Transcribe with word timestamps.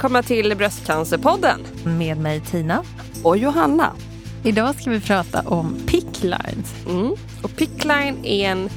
välkomna 0.00 0.22
till 0.22 0.56
Bröstcancerpodden. 0.56 1.60
Med 1.84 2.18
mig 2.18 2.40
Tina. 2.40 2.84
Och 3.22 3.36
Johanna. 3.36 3.92
Idag 4.44 4.74
ska 4.74 4.90
vi 4.90 5.00
prata 5.00 5.40
om 5.40 5.76
picklines. 5.86 6.74
Mm. 6.88 7.14
Och 7.42 7.56
pickline 7.56 8.24
är 8.24 8.50
en 8.50 8.68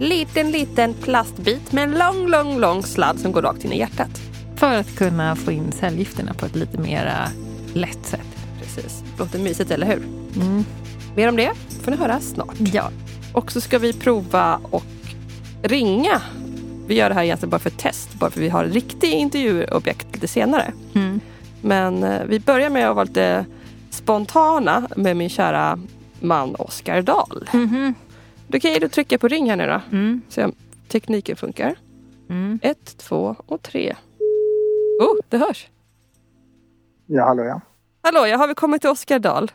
liten, 0.00 0.50
liten 0.50 0.94
plastbit 0.94 1.72
med 1.72 1.84
en 1.84 1.98
lång, 1.98 2.28
lång, 2.28 2.58
lång 2.58 2.82
sladd 2.82 3.20
som 3.20 3.32
går 3.32 3.42
rakt 3.42 3.64
in 3.64 3.72
i 3.72 3.78
hjärtat. 3.78 4.20
För 4.56 4.74
att 4.74 4.96
kunna 4.96 5.36
få 5.36 5.52
in 5.52 5.72
cellgifterna 5.72 6.34
på 6.34 6.46
ett 6.46 6.56
lite 6.56 6.78
mer 6.78 7.28
lätt 7.74 8.06
sätt. 8.06 8.36
Precis. 8.62 9.04
Låter 9.18 9.38
mysigt, 9.38 9.70
eller 9.70 9.86
hur? 9.86 10.02
Mm. 10.42 10.64
Mer 11.16 11.28
om 11.28 11.36
det 11.36 11.52
får 11.82 11.90
ni 11.90 11.96
höra 11.96 12.20
snart. 12.20 12.56
Ja. 12.58 12.90
Och 13.32 13.52
så 13.52 13.60
ska 13.60 13.78
vi 13.78 13.92
prova 13.92 14.60
och 14.70 14.84
ringa. 15.62 16.22
Vi 16.88 16.94
gör 16.94 17.08
det 17.08 17.14
här 17.14 17.22
egentligen 17.22 17.50
bara 17.50 17.58
för 17.58 17.70
test, 17.70 18.14
bara 18.14 18.30
för 18.30 18.40
vi 18.40 18.48
har 18.48 18.64
ett 18.64 18.72
riktigt 18.72 19.12
intervjuobjekt 19.12 20.14
lite 20.14 20.28
senare. 20.28 20.72
Mm. 20.94 21.20
Men 21.62 22.02
eh, 22.02 22.24
vi 22.26 22.40
börjar 22.40 22.70
med 22.70 22.88
att 22.88 22.96
vara 22.96 23.04
lite 23.04 23.46
spontana 23.90 24.88
med 24.96 25.16
min 25.16 25.28
kära 25.28 25.78
man 26.20 26.54
Oskar 26.54 27.02
Dahl. 27.02 27.48
Mm 27.52 27.68
-hmm. 27.68 27.94
Då 28.46 28.60
kan 28.60 28.72
du 28.72 28.88
trycka 28.88 29.18
på 29.18 29.28
ring 29.28 29.50
här 29.50 29.56
nu 29.56 29.66
då. 29.66 29.80
Mm. 29.96 30.20
Se 30.28 30.44
om 30.44 30.52
tekniken 30.88 31.36
funkar. 31.36 31.74
Mm. 32.28 32.58
Ett, 32.62 32.98
två 32.98 33.36
och 33.46 33.62
tre. 33.62 33.96
Oh, 35.00 35.16
det 35.28 35.38
hörs. 35.38 35.68
Ja, 37.06 37.24
hallå 37.24 37.44
ja. 37.44 37.60
Hallå, 38.02 38.26
ja, 38.26 38.36
har 38.36 38.48
vi 38.48 38.54
kommit 38.54 38.80
till 38.80 38.90
Oskar 38.90 39.18
Dahl? 39.18 39.50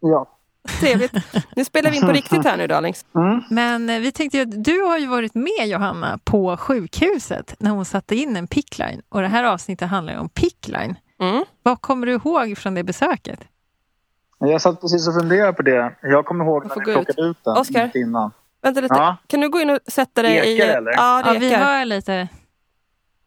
Ja. 0.00 0.33
Trevligt. 0.80 1.12
Nu 1.56 1.64
spelar 1.64 1.90
vi 1.90 1.96
in 1.96 2.02
på 2.02 2.12
riktigt 2.12 2.44
här 2.44 2.56
nu 2.56 2.66
darlings. 2.66 3.04
Mm. 3.14 3.42
Men 3.50 3.90
eh, 3.90 4.00
vi 4.00 4.12
tänkte 4.12 4.36
ju 4.36 4.42
att 4.42 4.64
du 4.64 4.80
har 4.80 4.98
ju 4.98 5.06
varit 5.06 5.34
med 5.34 5.66
Johanna 5.66 6.18
på 6.24 6.56
sjukhuset 6.56 7.54
när 7.58 7.70
hon 7.70 7.84
satte 7.84 8.16
in 8.16 8.36
en 8.36 8.46
pickline. 8.46 9.02
Och 9.08 9.20
det 9.20 9.28
här 9.28 9.44
avsnittet 9.44 9.88
handlar 9.88 10.16
om 10.16 10.28
pickline. 10.28 10.96
Mm. 11.20 11.44
Vad 11.62 11.80
kommer 11.80 12.06
du 12.06 12.12
ihåg 12.12 12.58
från 12.58 12.74
det 12.74 12.84
besöket? 12.84 13.40
Jag 14.38 14.60
satt 14.62 14.80
precis 14.80 15.08
och 15.08 15.14
funderade 15.14 15.52
på 15.52 15.62
det. 15.62 15.94
Jag 16.02 16.26
kommer 16.26 16.44
ihåg 16.44 16.66
när 16.66 16.74
vi 16.74 16.92
plockade 16.92 17.22
ut, 17.22 17.36
den 17.44 17.56
Oskar, 17.56 17.90
innan. 17.94 18.30
Vänta 18.62 18.80
lite. 18.80 18.94
Ja. 18.94 19.16
Kan 19.26 19.40
du 19.40 19.48
gå 19.48 19.60
in 19.60 19.70
och 19.70 19.78
sätta 19.86 20.22
dig 20.22 20.36
i... 20.36 20.60
Eller? 20.60 20.92
Ja, 20.92 21.22
ja, 21.26 21.38
vi 21.40 21.54
hör 21.54 21.84
lite. 21.84 22.28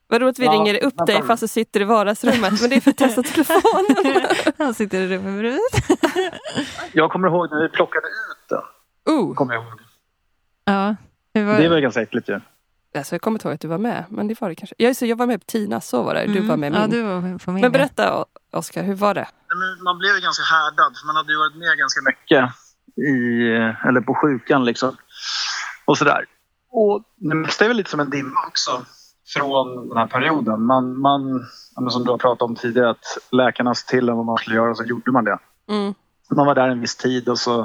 Vad 0.10 0.22
roligt 0.22 0.36
att 0.36 0.40
vi 0.40 0.46
ja, 0.46 0.52
ringer 0.52 0.84
upp 0.84 1.06
dig 1.06 1.24
fast 1.24 1.42
du 1.42 1.48
sitter 1.48 1.82
i 1.82 1.84
vardagsrummet. 1.84 2.62
Men 2.62 2.70
det 2.70 2.76
är 2.76 2.82
för 2.82 2.92
att 2.92 2.98
testa 2.98 3.24
telefonen. 3.34 4.28
Han 4.58 4.74
sitter 4.74 5.02
i 5.02 5.08
rummet 5.08 5.40
bredvid. 5.40 5.60
jag 6.94 7.12
kommer 7.12 7.28
ihåg 7.28 7.52
när 7.52 7.62
vi 7.62 7.70
plockade 7.70 8.08
ut 8.08 8.50
den. 8.50 9.16
Uh. 9.16 9.34
Kommer 9.34 9.54
jag 9.54 9.64
ihåg. 9.64 9.80
Ja. 10.66 10.96
Var... 11.34 11.62
Det 11.62 11.70
var 11.70 11.80
ganska 11.80 12.02
äckligt 12.02 12.30
ju. 12.30 12.40
Alltså, 12.98 13.16
jag 13.16 13.22
kommer 13.22 13.36
inte 13.36 13.48
ihåg 13.48 13.56
att 13.56 13.62
du 13.62 13.68
var 13.68 13.78
med. 13.78 14.06
Men 14.10 14.28
det 14.28 14.42
var 14.42 14.50
det 14.50 14.56
kanske. 14.56 14.76
Jag, 14.78 14.96
så 14.96 15.06
jag 15.06 15.16
var 15.16 15.28
med 15.28 15.40
på 15.40 15.46
Tina, 15.46 15.82
så 15.82 16.04
var 16.04 16.14
det. 16.14 16.26
Du 16.26 16.32
mm. 16.32 16.48
var 16.48 16.58
med 16.58 16.72
min. 16.72 16.82
Ja, 16.82 16.88
du 16.88 17.02
var 17.02 17.22
med 17.22 17.42
på 17.42 17.52
min. 17.52 17.62
Men 17.62 17.72
berätta 17.72 18.26
Oskar, 18.52 18.84
hur 18.84 18.96
var 18.96 19.14
det? 19.14 19.28
Man 19.84 19.98
blev 19.98 20.20
ganska 20.22 20.44
härdad. 20.44 20.98
För 20.98 21.08
man 21.08 21.16
hade 21.16 21.32
ju 21.32 21.38
varit 21.38 21.56
med 21.56 21.78
ganska 21.78 22.02
mycket 22.02 22.50
i, 22.98 23.44
eller 23.88 24.02
på 24.02 24.14
sjukan 24.14 24.66
liksom. 24.66 24.98
Och 25.86 25.98
sådär. 25.98 26.26
Och 26.72 27.04
det 27.16 27.36
mesta 27.36 27.66
är 27.66 27.68
väl 27.68 27.78
lite 27.78 27.90
som 27.90 28.00
en 28.00 28.10
dimma 28.10 28.48
också 28.48 28.86
från 29.28 29.90
den 29.90 29.98
här 29.98 30.08
perioden. 30.08 30.66
Man, 30.66 31.00
man, 31.00 31.46
som 31.90 32.04
du 32.04 32.12
har 32.12 32.18
pratat 32.18 32.42
om 32.42 32.56
tidigare, 32.56 32.90
att 32.90 33.18
läkarna 33.32 33.76
sa 33.76 33.90
till 33.90 34.10
en 34.10 34.18
vad 34.18 34.26
man 34.26 34.38
skulle 34.38 34.56
göra 34.56 34.70
och 34.70 34.78
så 34.78 34.84
gjorde 34.84 35.12
man 35.12 35.24
det. 35.24 35.38
Mm. 35.70 35.94
Man 36.36 36.46
var 36.46 36.56
där 36.56 36.70
en 36.70 36.82
viss 36.82 36.96
tid 36.96 37.30
och 37.30 37.40
så, 37.40 37.60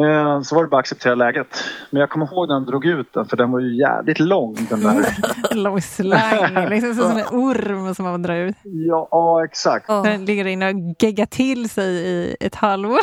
eh, 0.00 0.40
så 0.42 0.54
var 0.54 0.62
det 0.62 0.68
bara 0.68 0.76
att 0.76 0.80
acceptera 0.80 1.14
läget. 1.14 1.64
Men 1.90 2.00
jag 2.00 2.10
kommer 2.10 2.26
ihåg 2.26 2.48
när 2.48 2.54
de 2.54 2.64
drog 2.66 2.86
ut 2.86 3.12
den 3.12 3.26
för 3.26 3.36
den 3.36 3.52
var 3.52 3.60
ju 3.60 3.76
jävligt 3.76 4.20
lång 4.20 4.66
den 4.70 4.80
där. 4.80 5.06
lång 5.54 5.82
slang, 5.82 6.68
liksom 6.68 6.94
som 6.94 7.16
en 7.16 7.26
orm 7.30 7.94
som 7.94 8.04
man 8.04 8.22
drar 8.22 8.34
ut. 8.34 8.56
Ja, 8.62 9.08
ja 9.10 9.44
exakt. 9.44 9.86
Den 9.86 10.24
ligger 10.24 10.44
inne 10.44 10.68
och 10.68 10.74
geggar 10.98 11.26
till 11.26 11.70
sig 11.70 11.86
i 11.86 12.36
ett 12.40 12.54
halvår. 12.54 13.00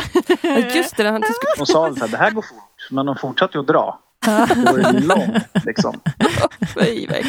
Just 0.75 0.97
det, 0.97 1.09
han 1.09 1.23
och 1.59 1.67
sa 1.67 1.87
att 1.87 2.11
det 2.11 2.17
här 2.17 2.31
går 2.31 2.41
fort. 2.41 2.87
Men 2.91 3.05
de 3.05 3.15
fortsatte 3.15 3.57
ju 3.57 3.61
att 3.61 3.67
dra. 3.67 3.99
Det 4.25 4.71
var 4.71 5.01
långt 5.07 5.65
liksom. 5.65 6.01
Fy, 6.75 7.07
vad 7.07 7.25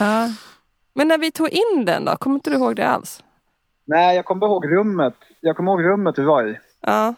Ja. 0.00 0.28
Men 0.94 1.08
när 1.08 1.18
vi 1.18 1.30
tog 1.30 1.48
in 1.48 1.84
den 1.84 2.04
då? 2.04 2.16
Kommer 2.16 2.34
inte 2.36 2.50
du 2.50 2.56
ihåg 2.56 2.76
det 2.76 2.88
alls? 2.88 3.22
Nej, 3.84 4.16
jag 4.16 4.24
kommer 4.24 4.46
ihåg 4.46 4.72
rummet. 4.72 5.14
Jag 5.40 5.56
kommer 5.56 5.72
ihåg 5.72 5.84
rummet 5.84 6.18
vi 6.18 6.22
var 6.22 6.44
i. 6.46 6.58
Ja. 6.80 7.14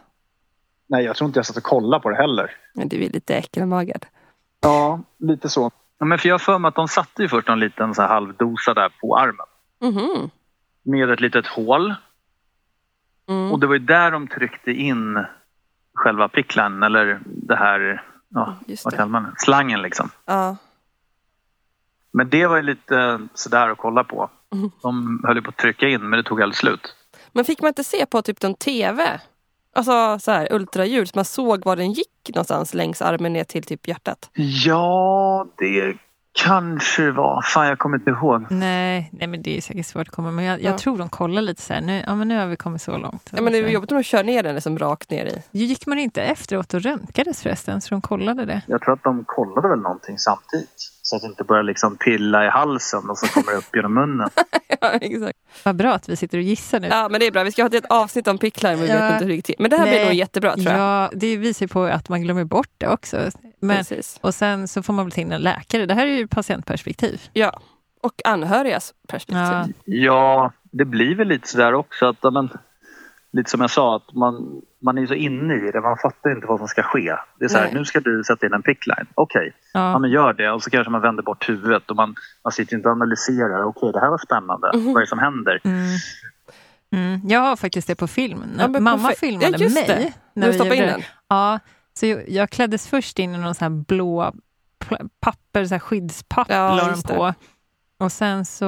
Nej, 0.87 1.05
jag 1.05 1.17
tror 1.17 1.29
inte 1.29 1.39
jag 1.39 1.47
satt 1.47 1.57
och 1.57 1.63
kollade 1.63 2.03
på 2.03 2.11
det 2.11 2.17
heller. 2.17 2.51
Men 2.75 2.89
du 2.89 3.05
är 3.05 3.11
lite 3.11 3.35
äckelmagad. 3.35 4.07
Ja, 4.61 5.01
lite 5.19 5.49
så. 5.49 5.71
Ja, 5.99 6.07
men 6.07 6.19
för 6.19 6.29
jag 6.29 6.35
har 6.35 6.39
för 6.39 6.59
mig 6.59 6.69
att 6.69 6.75
de 6.75 6.89
satte 6.89 7.23
ju 7.23 7.29
först 7.29 7.49
en 7.49 7.61
liten 7.61 7.95
så 7.95 8.03
här 8.03 8.09
halvdosa 8.09 8.75
där 8.75 8.93
på 9.01 9.17
armen. 9.17 9.47
Mm. 9.83 10.31
Med 10.83 11.11
ett 11.11 11.21
litet 11.21 11.47
hål. 11.47 11.95
Mm. 13.29 13.53
Och 13.53 13.59
det 13.61 13.67
var 13.67 13.75
ju 13.75 13.79
där 13.81 14.11
de 14.11 14.29
tryckte 14.29 14.71
in 14.71 15.25
själva 15.95 16.29
pricklen 16.29 16.83
eller 16.83 17.21
det 17.25 17.57
här 17.57 18.03
ja, 18.29 18.57
vad 18.85 18.95
kallar 18.95 19.09
man 19.09 19.23
det? 19.23 19.35
Slangen 19.39 19.83
liksom. 19.83 20.11
Ja. 20.25 20.57
Men 22.13 22.31
det 22.31 22.47
var 22.47 22.57
ju 22.57 22.63
lite 22.63 23.21
sådär 23.35 23.69
att 23.69 23.79
kolla 23.79 24.05
på. 24.05 24.31
De 24.83 25.23
höll 25.27 25.37
ju 25.37 25.43
på 25.43 25.51
att 25.51 25.57
trycka 25.57 25.89
in 25.89 26.11
men 26.11 26.17
det 26.17 26.23
tog 26.23 26.43
aldrig 26.43 26.57
slut. 26.57 26.95
Men 27.33 27.45
fick 27.45 27.61
man 27.61 27.69
inte 27.69 27.85
se 27.85 28.07
på 28.07 28.23
typ 28.23 28.45
en 28.45 28.55
TV? 28.55 29.21
Alltså 29.73 30.19
så 30.19 30.31
här 30.31 30.53
ultraljud 30.53 31.09
så 31.09 31.13
man 31.15 31.25
såg 31.25 31.65
var 31.65 31.77
den 31.77 31.93
gick 31.93 32.29
någonstans 32.29 32.75
längs 32.75 33.03
armen 33.03 33.33
ner 33.33 33.45
till 33.45 33.63
typ 33.63 33.89
hjärtat? 33.89 34.31
Ja, 34.35 35.47
det 35.57 35.97
kanske 36.33 37.11
var. 37.11 37.43
Fan, 37.43 37.67
jag 37.67 37.79
kommer 37.79 37.97
inte 37.99 38.11
ihåg. 38.11 38.47
Nej, 38.51 39.11
nej 39.13 39.29
men 39.29 39.43
det 39.43 39.57
är 39.57 39.61
säkert 39.61 39.87
svårt 39.87 40.09
att 40.09 40.15
komma 40.15 40.31
Men 40.31 40.45
jag, 40.45 40.63
jag 40.63 40.73
ja. 40.73 40.79
tror 40.79 40.99
de 40.99 41.09
kollar 41.09 41.43
lite 41.43 41.63
så 41.63 41.73
här. 41.75 41.81
Nu, 41.81 42.03
ja, 42.07 42.15
men 42.15 42.29
nu 42.29 42.39
har 42.39 42.47
vi 42.47 42.57
kommit 42.57 42.83
så 42.83 42.99
långt. 42.99 43.31
Ja, 43.37 43.43
men 43.43 43.53
det 43.53 43.59
är 43.59 43.69
jobbigt 43.69 43.93
om 43.93 43.99
de 43.99 44.05
kör 44.05 44.25
ner 44.25 44.43
den 44.43 44.55
liksom 44.55 44.79
rakt 44.79 45.11
ner 45.11 45.27
i. 45.27 45.43
Gick 45.59 45.87
man 45.87 45.99
inte 45.99 46.23
efteråt 46.23 46.75
och 46.75 46.81
röntgades 46.81 47.43
förresten? 47.43 47.81
Så 47.81 47.95
de 47.95 48.01
kollade 48.01 48.45
det? 48.45 48.63
Jag 48.67 48.81
tror 48.81 48.95
att 48.95 49.05
de 49.05 49.25
kollade 49.27 49.69
väl 49.69 49.81
någonting 49.81 50.19
samtidigt. 50.19 50.88
Så 51.09 51.17
att 51.17 51.23
det 51.23 51.29
inte 51.29 51.45
börjar 51.45 51.63
liksom 51.63 51.97
pilla 51.97 52.47
i 52.47 52.49
halsen 52.49 53.11
och 53.11 53.19
så 53.19 53.27
kommer 53.27 53.53
det 53.53 53.59
upp 53.59 53.77
genom 53.77 53.95
munnen. 53.95 54.29
ja, 54.81 54.91
exakt. 54.91 55.39
Vad 55.65 55.77
bra 55.77 55.93
att 55.93 56.09
vi 56.09 56.17
sitter 56.17 56.39
och 56.39 56.45
gissar 56.45 56.81
nu. 56.81 56.89
Ja, 56.89 57.09
men 57.09 57.21
det 57.21 57.27
är 57.27 57.31
bra. 57.31 57.43
Vi 57.43 57.53
ska 57.53 57.63
ha 57.63 57.69
ett 57.69 57.91
avsnitt 57.91 58.29
om 58.29 58.39
pickline, 58.39 58.79
men 58.79 58.83
vi 58.83 58.89
ja. 58.89 59.01
vet 59.01 59.13
inte 59.13 59.25
hur 59.25 59.29
det 59.29 59.35
gick 59.35 59.45
till. 59.45 59.55
Men 59.59 59.71
det 59.71 59.77
här 59.77 59.85
Nej. 59.85 59.95
blir 59.95 60.05
nog 60.05 60.15
jättebra 60.15 60.55
tror 60.55 60.67
jag. 60.67 60.79
Ja, 60.79 61.11
det 61.13 61.37
visar 61.37 61.65
ju 61.65 61.69
på 61.69 61.83
att 61.83 62.09
man 62.09 62.23
glömmer 62.23 62.45
bort 62.45 62.71
det 62.79 62.89
också. 62.89 63.31
Men, 63.61 63.85
och 64.21 64.35
sen 64.35 64.69
så 64.69 64.83
får 64.83 64.93
man 64.93 65.09
väl 65.09 65.19
in 65.19 65.33
en 65.33 65.43
läkare. 65.43 65.87
Det 65.87 65.95
här 65.95 66.07
är 66.07 66.17
ju 66.17 66.27
patientperspektiv. 66.27 67.21
Ja, 67.33 67.61
och 68.03 68.23
anhörigas 68.25 68.95
perspektiv. 69.09 69.43
Ja, 69.45 69.67
ja 69.85 70.53
det 70.63 70.85
blir 70.85 71.15
väl 71.15 71.29
lite 71.29 71.49
sådär 71.49 71.75
också 71.75 72.07
att 72.07 72.33
men, 72.33 72.51
lite 73.33 73.51
som 73.51 73.61
jag 73.61 73.71
sa, 73.71 73.97
att 73.97 74.15
man, 74.15 74.63
man 74.83 74.99
är 74.99 75.07
så 75.07 75.15
inne 75.15 75.55
i 75.55 75.71
det. 75.71 75.81
Man 75.81 75.97
fattar 75.97 76.31
inte 76.31 76.47
vad 76.47 76.59
som 76.59 76.69
ska 76.69 76.83
ske. 76.83 77.15
Det 77.39 77.45
är 77.45 77.49
så 77.49 77.59
här, 77.59 77.73
nu 77.73 77.85
ska 77.85 78.01
du 78.01 78.25
sätta 78.25 78.47
in 78.47 78.53
en 78.53 78.63
pickline. 78.63 79.07
Okej, 79.15 79.41
okay. 79.41 79.53
ja. 79.73 79.93
ja. 79.93 79.99
men 79.99 80.11
gör 80.11 80.33
det. 80.33 80.51
Och 80.51 80.63
så 80.63 80.71
kanske 80.71 80.91
man 80.91 81.01
vänder 81.01 81.23
bort 81.23 81.49
huvudet 81.49 81.91
och 81.91 81.97
man, 81.97 82.15
man 82.45 82.53
sitter 82.53 82.77
inte 82.77 82.89
och 82.89 82.93
analyserar. 82.93 83.63
Okej, 83.63 83.89
okay, 83.89 83.93
det 83.93 84.01
här 84.01 84.11
var 84.11 84.19
spännande. 84.19 84.71
Mm. 84.75 84.87
Vad 84.87 84.97
är 84.97 85.01
det 85.01 85.07
som 85.07 85.19
händer? 85.19 85.61
Mm. 85.65 85.87
Mm. 86.93 87.21
Jag 87.25 87.41
har 87.41 87.57
faktiskt 87.57 87.89
det 87.89 87.95
på 87.95 88.07
film. 88.07 88.45
Ja, 88.59 88.69
Mamma 88.69 89.09
filmade 89.09 89.57
ja, 89.59 89.71
mig. 89.71 89.85
Det. 89.87 90.13
När 90.35 90.47
du 90.47 90.53
stoppade 90.53 90.77
in 90.77 90.83
den? 90.83 91.03
Ja, 91.29 91.59
så 91.95 92.07
jag, 92.07 92.29
jag 92.29 92.51
kläddes 92.51 92.89
först 92.89 93.19
in 93.19 93.35
i 93.35 93.39
någon 93.39 93.55
sån 93.55 93.65
här 93.73 93.85
blå 93.85 94.33
papper, 95.21 95.65
så 95.65 95.75
här 95.75 95.79
skyddspapper 95.79 96.55
ja, 96.55 96.95
på. 97.07 97.35
Och 97.99 98.13
sen 98.13 98.45
så 98.45 98.65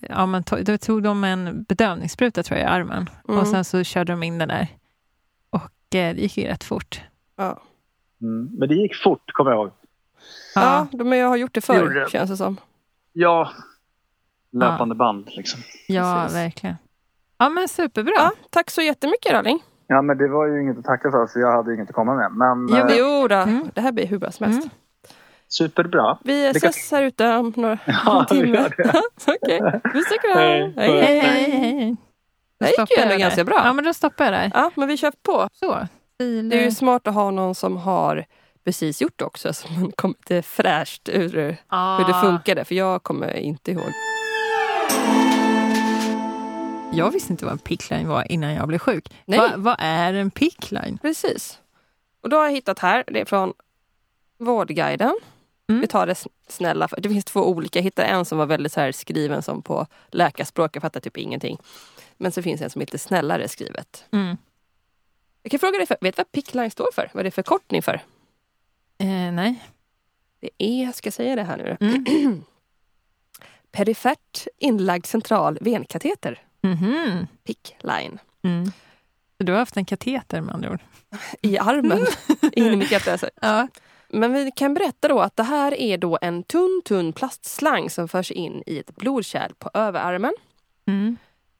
ja, 0.00 0.26
men 0.26 0.44
to, 0.44 0.56
då 0.56 0.78
tog 0.78 1.02
de 1.02 1.24
en 1.24 1.62
bedövningsspruta 1.62 2.42
tror 2.42 2.58
jag 2.58 2.66
i 2.66 2.70
armen. 2.70 3.10
Mm. 3.28 3.40
Och 3.40 3.46
sen 3.46 3.64
så 3.64 3.84
körde 3.84 4.12
de 4.12 4.22
in 4.22 4.38
den 4.38 4.48
där. 4.48 4.68
Och 5.50 5.94
eh, 5.96 6.14
det 6.14 6.20
gick 6.22 6.38
ju 6.38 6.44
rätt 6.44 6.64
fort. 6.64 7.00
Ja. 7.36 7.62
Mm. 8.22 8.50
Men 8.58 8.68
det 8.68 8.74
gick 8.74 8.96
fort, 9.02 9.32
kommer 9.32 9.50
jag 9.50 9.58
ihåg. 9.60 9.70
Ja, 10.54 10.86
ja 10.92 11.04
men 11.04 11.18
jag 11.18 11.28
har 11.28 11.36
gjort 11.36 11.54
det 11.54 11.60
förr, 11.60 11.88
det. 11.88 12.10
känns 12.10 12.30
det 12.30 12.36
som. 12.36 12.56
Ja, 13.12 13.50
löpande 14.52 14.94
ja. 14.94 14.98
band 14.98 15.28
liksom. 15.36 15.60
Ja, 15.88 16.20
Precis. 16.22 16.38
verkligen. 16.38 16.76
Ja, 17.38 17.48
men 17.48 17.68
superbra. 17.68 18.12
Ja, 18.16 18.32
tack 18.50 18.70
så 18.70 18.82
jättemycket, 18.82 19.32
Raling. 19.32 19.62
Ja, 19.86 20.02
men 20.02 20.18
det 20.18 20.28
var 20.28 20.46
ju 20.46 20.62
inget 20.62 20.78
att 20.78 20.84
tacka 20.84 21.10
för, 21.10 21.26
för 21.26 21.40
jag 21.40 21.52
hade 21.52 21.74
inget 21.74 21.88
att 21.88 21.94
komma 21.94 22.14
med. 22.14 22.32
Men, 22.32 22.68
jo, 22.68 22.76
äh... 22.76 22.96
jo 22.98 23.28
då. 23.28 23.34
Mm. 23.34 23.70
det 23.74 23.80
här 23.80 23.92
blir 23.92 24.06
hur 24.06 24.18
bra 24.18 24.30
som 24.30 24.46
helst. 24.46 24.68
Superbra. 25.50 26.18
Vi 26.24 26.46
ses 26.46 26.90
här 26.90 27.02
ute 27.02 27.28
om 27.28 27.52
några 27.56 27.78
ja, 27.86 28.24
timmar. 28.28 28.74
Okej, 29.26 29.62
okay. 29.62 29.80
vi 29.94 30.02
sticker 30.02 30.34
här. 30.34 30.72
Hej, 30.76 31.02
hej, 31.02 31.18
hej. 31.18 31.50
hej. 31.50 31.96
Det 32.60 32.66
gick 32.66 32.98
ju 32.98 33.02
ändå 33.02 33.16
ganska 33.16 33.44
bra. 33.44 33.62
Ja, 33.64 33.72
men 33.72 33.84
då 33.84 33.94
stoppar 33.94 34.24
jag 34.24 34.34
där. 34.34 34.50
Ja, 34.54 34.70
men 34.74 34.88
vi 34.88 34.96
kör 34.96 35.12
på. 35.22 35.48
Så. 35.52 35.86
Det 36.18 36.56
är 36.56 36.64
ju 36.64 36.70
smart 36.70 37.08
att 37.08 37.14
ha 37.14 37.30
någon 37.30 37.54
som 37.54 37.76
har 37.76 38.24
precis 38.64 39.02
gjort 39.02 39.18
det 39.18 39.24
också, 39.24 39.52
så 39.52 39.72
man 39.72 39.92
kommer 39.92 40.14
lite 40.18 40.42
fräscht 40.42 41.08
ur 41.08 41.56
ah. 41.68 41.98
hur 41.98 42.04
det 42.04 42.14
funkade. 42.14 42.64
För 42.64 42.74
jag 42.74 43.02
kommer 43.02 43.36
inte 43.36 43.70
ihåg. 43.70 43.92
Jag 46.92 47.10
visste 47.10 47.32
inte 47.32 47.44
vad 47.44 47.52
en 47.52 47.58
pickline 47.58 48.08
var 48.08 48.32
innan 48.32 48.54
jag 48.54 48.68
blev 48.68 48.78
sjuk. 48.78 49.08
Va, 49.26 49.50
vad 49.56 49.76
är 49.78 50.14
en 50.14 50.30
pickline? 50.30 50.98
Precis. 51.02 51.58
Och 52.22 52.28
då 52.28 52.36
har 52.36 52.44
jag 52.44 52.52
hittat 52.52 52.78
här, 52.78 53.04
det 53.06 53.20
är 53.20 53.24
från 53.24 53.52
Vårdguiden. 54.38 55.18
Mm. 55.70 55.80
Vi 55.80 55.86
tar 55.86 56.06
det 56.06 56.24
snälla. 56.48 56.88
Det 56.98 57.08
finns 57.08 57.24
två 57.24 57.40
olika. 57.40 57.78
Jag 57.78 57.84
hittade 57.84 58.08
en 58.08 58.24
som 58.24 58.38
var 58.38 58.46
väldigt 58.46 58.72
så 58.72 58.80
här 58.80 58.92
skriven 58.92 59.42
som 59.42 59.62
på 59.62 59.86
läkarspråk. 60.08 60.76
Jag 60.76 60.82
fattar 60.82 61.00
typ 61.00 61.16
ingenting. 61.16 61.58
Men 62.16 62.32
så 62.32 62.42
finns 62.42 62.60
en 62.60 62.70
som 62.70 62.80
är 62.80 62.86
lite 62.86 62.98
snällare 62.98 63.48
skrivet. 63.48 64.04
Mm. 64.12 64.36
Jag 65.42 65.50
kan 65.50 65.60
fråga 65.60 65.78
dig, 65.78 65.86
för, 65.86 65.96
vet 66.00 66.16
du 66.16 66.20
vad 66.20 66.32
PICLINE 66.32 66.70
står 66.70 66.88
för? 66.94 67.10
Vad 67.12 67.20
är 67.20 67.24
det 67.24 67.30
för 67.30 67.42
förkortning 67.42 67.82
för? 67.82 67.94
Eh, 68.98 69.32
nej. 69.32 69.64
Det 70.40 70.50
är, 70.58 70.92
ska 70.92 71.06
jag 71.06 71.14
säga 71.14 71.36
det 71.36 71.42
här 71.42 71.56
nu 71.56 71.76
mm. 71.80 72.44
Perifert 73.72 74.46
inlagd 74.58 75.06
central 75.06 75.58
venkateter. 75.60 76.42
Mm 76.62 76.76
-hmm. 76.76 77.26
PICLINE. 77.44 78.18
Mm. 78.42 78.72
Du 79.36 79.52
har 79.52 79.58
haft 79.58 79.76
en 79.76 79.84
kateter 79.84 80.40
med 80.40 80.54
andra 80.54 80.70
ord? 80.70 80.80
I 81.42 81.58
armen, 81.58 82.06
in 82.52 82.66
i 82.66 82.76
mitt 82.76 82.90
hjärta. 82.90 83.12
Alltså. 83.12 83.30
Ja. 83.42 83.68
Men 84.12 84.32
vi 84.32 84.50
kan 84.56 84.74
berätta 84.74 85.08
då 85.08 85.20
att 85.20 85.36
det 85.36 85.42
här 85.42 85.74
är 85.80 85.98
då 85.98 86.18
en 86.20 86.42
tunn, 86.42 86.82
tunn 86.84 87.12
plastslang 87.12 87.90
som 87.90 88.08
förs 88.08 88.30
in 88.30 88.62
i 88.66 88.78
ett 88.78 88.96
blodkärl 88.96 89.52
på 89.58 89.70
överarmen. 89.74 90.32
Mm. 90.86 91.16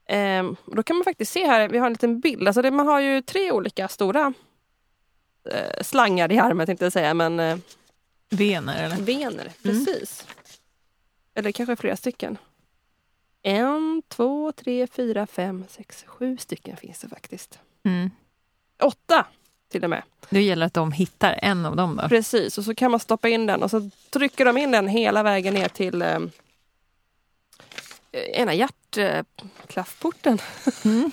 Ehm, 0.07 0.57
då 0.67 0.83
kan 0.83 0.97
man 0.97 1.05
faktiskt 1.05 1.33
se 1.33 1.47
här, 1.47 1.69
vi 1.69 1.79
har 1.79 1.87
en 1.87 1.93
liten 1.93 2.21
bild. 2.21 2.49
Alltså 2.49 2.63
det, 2.63 2.71
man 2.71 2.87
har 2.87 3.01
ju 3.01 3.23
tre 3.23 3.53
olika 3.53 3.89
stora 3.89 4.33
eh, 5.51 5.83
slangar 5.83 6.33
i 6.33 6.39
armen 6.39 6.67
tänkte 6.67 6.85
jag 6.85 6.93
säga. 6.93 7.15
Men, 7.15 7.41
eh, 7.41 7.59
vener 8.31 8.85
eller? 8.85 8.97
Vener, 8.97 9.43
mm. 9.43 9.53
precis. 9.63 10.25
Mm. 10.25 10.35
Eller 11.35 11.53
kanske 11.53 11.77
flera 11.77 11.97
stycken. 11.97 12.39
En, 13.43 14.03
två, 14.09 14.53
tre, 14.53 14.87
fyra, 14.87 15.27
fem, 15.27 15.65
sex, 15.69 16.05
sju 16.07 16.37
stycken 16.37 16.77
finns 16.77 16.99
det 16.99 17.09
faktiskt. 17.09 17.59
Mm. 17.85 18.11
Åtta 18.83 19.27
till 19.71 19.85
och 19.85 19.91
med. 19.91 20.03
Det 20.31 20.43
gäller 20.43 20.67
att 20.67 20.75
de 20.75 20.93
hittar 20.93 21.39
en 21.43 21.67
av 21.67 21.77
dem 21.77 22.01
då? 22.03 22.09
Precis, 22.09 22.59
och 22.59 22.65
så 22.65 22.75
kan 22.75 22.91
man 22.91 23.01
stoppa 23.01 23.29
in 23.29 23.47
den 23.47 23.63
och 23.63 23.71
så 23.71 23.91
trycker 24.11 24.45
de 24.45 24.57
in 24.57 24.71
den 24.71 24.89
hela 24.89 25.23
vägen 25.23 25.55
ner 25.55 25.69
till 25.69 26.03
eh, 26.03 26.19
ena 28.13 28.55
hjärtklaffporten. 28.55 30.39
Mm. 30.85 31.11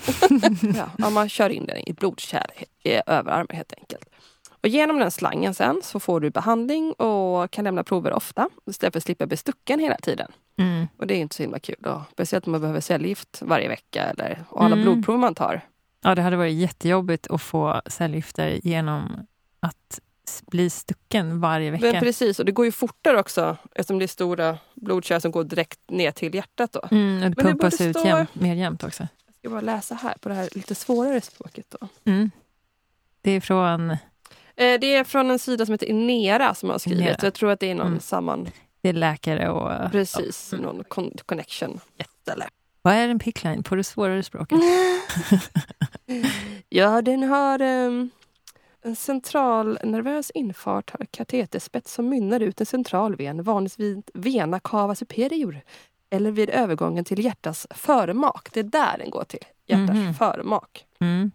ja, 0.98 1.10
man 1.10 1.30
kör 1.30 1.50
in 1.50 1.66
den 1.66 1.78
i 1.90 1.94
blodkärl 1.94 2.52
i 2.84 3.02
överarmen 3.06 3.58
helt 3.58 3.74
enkelt. 3.78 4.10
Och 4.62 4.68
genom 4.68 5.00
den 5.00 5.12
slangen 5.12 5.54
sen 5.54 5.82
så 5.84 6.00
får 6.00 6.20
du 6.20 6.30
behandling 6.30 6.94
och 6.94 7.52
kan 7.52 7.64
lämna 7.64 7.84
prover 7.84 8.14
ofta 8.14 8.50
istället 8.70 8.94
för 8.94 9.00
att 9.00 9.04
slippa 9.04 9.26
bli 9.26 9.38
stucken 9.38 9.80
hela 9.80 9.98
tiden. 9.98 10.32
Mm. 10.58 10.88
Och 10.98 11.08
det 11.08 11.14
är 11.14 11.20
inte 11.20 11.36
så 11.36 11.44
himla 11.44 11.60
kul. 11.60 11.76
Då. 11.80 12.04
Speciellt 12.12 12.46
om 12.46 12.52
man 12.52 12.62
behöver 12.62 12.82
cellgift 12.82 13.42
varje 13.42 13.68
vecka 13.68 14.04
eller, 14.04 14.44
och 14.50 14.64
alla 14.64 14.76
mm. 14.76 14.84
blodprov 14.86 15.20
man 15.20 15.36
tar. 15.36 15.62
Ja, 16.02 16.16
det 16.16 16.22
hade 16.22 16.38
varit 16.38 16.56
jättejobbigt 16.56 17.28
att 17.28 17.42
få 17.42 17.82
cellgifter 17.86 18.60
genom 18.64 19.28
att 19.60 20.00
bli 20.52 20.70
stucken 20.70 21.40
varje 21.40 21.72
vecka. 21.72 21.92
Men 21.92 22.02
precis, 22.02 22.40
och 22.40 22.46
det 22.46 22.52
går 22.52 22.66
ju 22.66 22.72
fortare 22.72 23.20
också 23.20 23.58
eftersom 23.76 24.00
det 24.00 24.06
är 24.06 24.08
stora 24.08 24.58
blodkärl 24.76 25.22
som 25.22 25.32
går 25.32 25.44
direkt 25.44 25.80
ner 25.88 26.12
till 26.12 26.36
hjärtat. 26.36 26.72
Då. 26.72 26.88
Mm, 26.92 27.24
och 27.24 27.30
det 27.30 27.44
pumpas 27.44 27.82
ut 27.82 27.98
stå... 28.00 28.08
jäm, 28.08 28.26
mer 28.34 28.56
jämnt 28.56 28.84
också. 28.84 29.08
Jag 29.26 29.36
ska 29.36 29.50
bara 29.50 29.62
läsa 29.62 29.96
här 29.96 30.16
på 30.22 30.30
det 30.30 30.36
här 30.36 30.50
lite 30.52 30.76
svårare 30.76 31.22
språket. 31.22 31.76
Då. 31.80 31.88
Mm. 32.06 32.32
Det 33.22 33.32
är 33.32 33.42
från? 33.42 33.90
Eh, 33.92 33.98
det 34.56 34.94
är 34.94 35.04
från 35.04 35.32
en 35.32 35.40
sida 35.40 35.66
som 35.66 35.74
heter 35.74 35.88
Inera 35.88 36.54
som 36.54 36.70
har 36.70 36.80
skrivit. 36.80 37.02
Inera. 37.02 37.18
Jag 37.22 37.34
tror 37.34 37.52
att 37.52 37.60
det 37.60 37.72
är 37.72 37.76
någon 37.76 37.88
mm. 37.88 38.00
samman... 38.00 38.48
Det 38.82 38.90
är 38.90 38.94
läkare 38.94 39.50
och... 39.50 39.92
Precis, 39.92 40.54
och, 40.54 40.60
mm. 40.60 40.72
någon 40.72 40.84
con 40.84 41.12
connection. 41.26 41.80
Ställe. 42.22 42.46
Vad 42.88 42.96
är 42.96 43.10
en 43.10 43.20
pickline 43.20 43.64
på 43.64 43.76
det 43.76 43.84
svårare 43.84 44.24
språket? 44.24 44.60
ja, 46.70 47.02
den 47.02 47.24
har 47.24 47.62
um, 47.62 48.10
en 48.82 48.96
central 48.96 49.80
nervös 49.84 50.32
infart, 50.32 50.90
har 50.90 51.06
kateterspets 51.12 51.94
som 51.94 52.10
mynnar 52.10 52.40
ut 52.40 52.60
en 52.60 52.66
central 52.66 53.16
ven, 53.16 53.44
vanligtvis 53.44 53.98
vena 54.14 54.60
cava 54.60 54.96
superior. 54.96 55.62
Eller 56.10 56.32
vid 56.32 56.50
övergången 56.50 57.06
till 57.06 57.26
hjärtats 57.26 57.68
förmak. 57.70 58.50
Det 58.54 58.60
är 58.60 58.64
där 58.64 58.98
den 58.98 59.10
går 59.10 59.24
till. 59.24 59.46
Hjärtats 59.66 60.00
mm. 60.00 60.14
förmak. 60.14 60.86
Mm. 61.00 61.32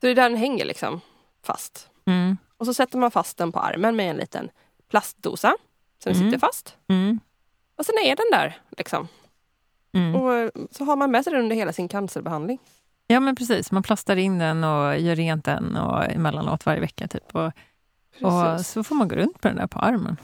Så 0.00 0.06
det 0.06 0.10
är 0.10 0.14
där 0.14 0.30
den 0.30 0.38
hänger 0.38 0.64
liksom 0.64 1.00
fast. 1.42 1.90
Mm. 2.06 2.36
Och 2.56 2.66
så 2.66 2.74
sätter 2.74 2.98
man 2.98 3.10
fast 3.10 3.36
den 3.36 3.52
på 3.52 3.60
armen 3.60 3.96
med 3.96 4.10
en 4.10 4.16
liten 4.16 4.50
plastdosa. 4.88 5.56
Den 6.04 6.14
mm. 6.14 6.24
sitter 6.24 6.38
fast. 6.38 6.76
Mm. 6.88 7.20
Och 7.76 7.86
sen 7.86 7.94
är 8.04 8.16
den 8.16 8.30
där. 8.30 8.58
Liksom. 8.76 9.08
Mm. 9.94 10.14
Och 10.14 10.34
eh, 10.34 10.50
så 10.70 10.84
har 10.84 10.96
man 10.96 11.10
med 11.10 11.24
sig 11.24 11.32
den 11.32 11.42
under 11.42 11.56
hela 11.56 11.72
sin 11.72 11.88
cancerbehandling. 11.88 12.58
Ja 13.06 13.20
men 13.20 13.36
precis, 13.36 13.72
man 13.72 13.82
plastar 13.82 14.16
in 14.16 14.38
den 14.38 14.64
och 14.64 14.98
gör 14.98 15.16
rent 15.16 15.44
den 15.44 15.76
och 15.76 16.04
emellanåt 16.04 16.66
varje 16.66 16.80
vecka. 16.80 17.08
Typ. 17.08 17.34
Och, 17.34 17.52
och 18.22 18.60
så 18.60 18.84
får 18.84 18.94
man 18.94 19.08
gå 19.08 19.16
runt 19.16 19.44
med 19.44 19.52
den 19.52 19.56
där 19.56 19.66
på 19.66 19.78
armen. 19.78 20.16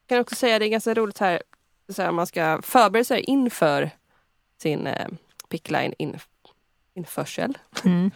Jag 0.00 0.08
kan 0.08 0.20
också 0.20 0.34
säga 0.34 0.56
att 0.56 0.60
det 0.60 0.66
är 0.66 0.70
ganska 0.70 0.94
roligt 0.94 1.18
här, 1.18 1.42
så 1.88 2.02
här 2.02 2.12
man 2.12 2.26
ska 2.26 2.62
förbereda 2.62 3.04
sig 3.04 3.20
inför 3.20 3.90
sin 4.62 4.86
eh, 4.86 5.08
pickline 5.48 5.94
in, 5.98 6.18
införsel. 6.94 7.58
Mm. 7.84 8.10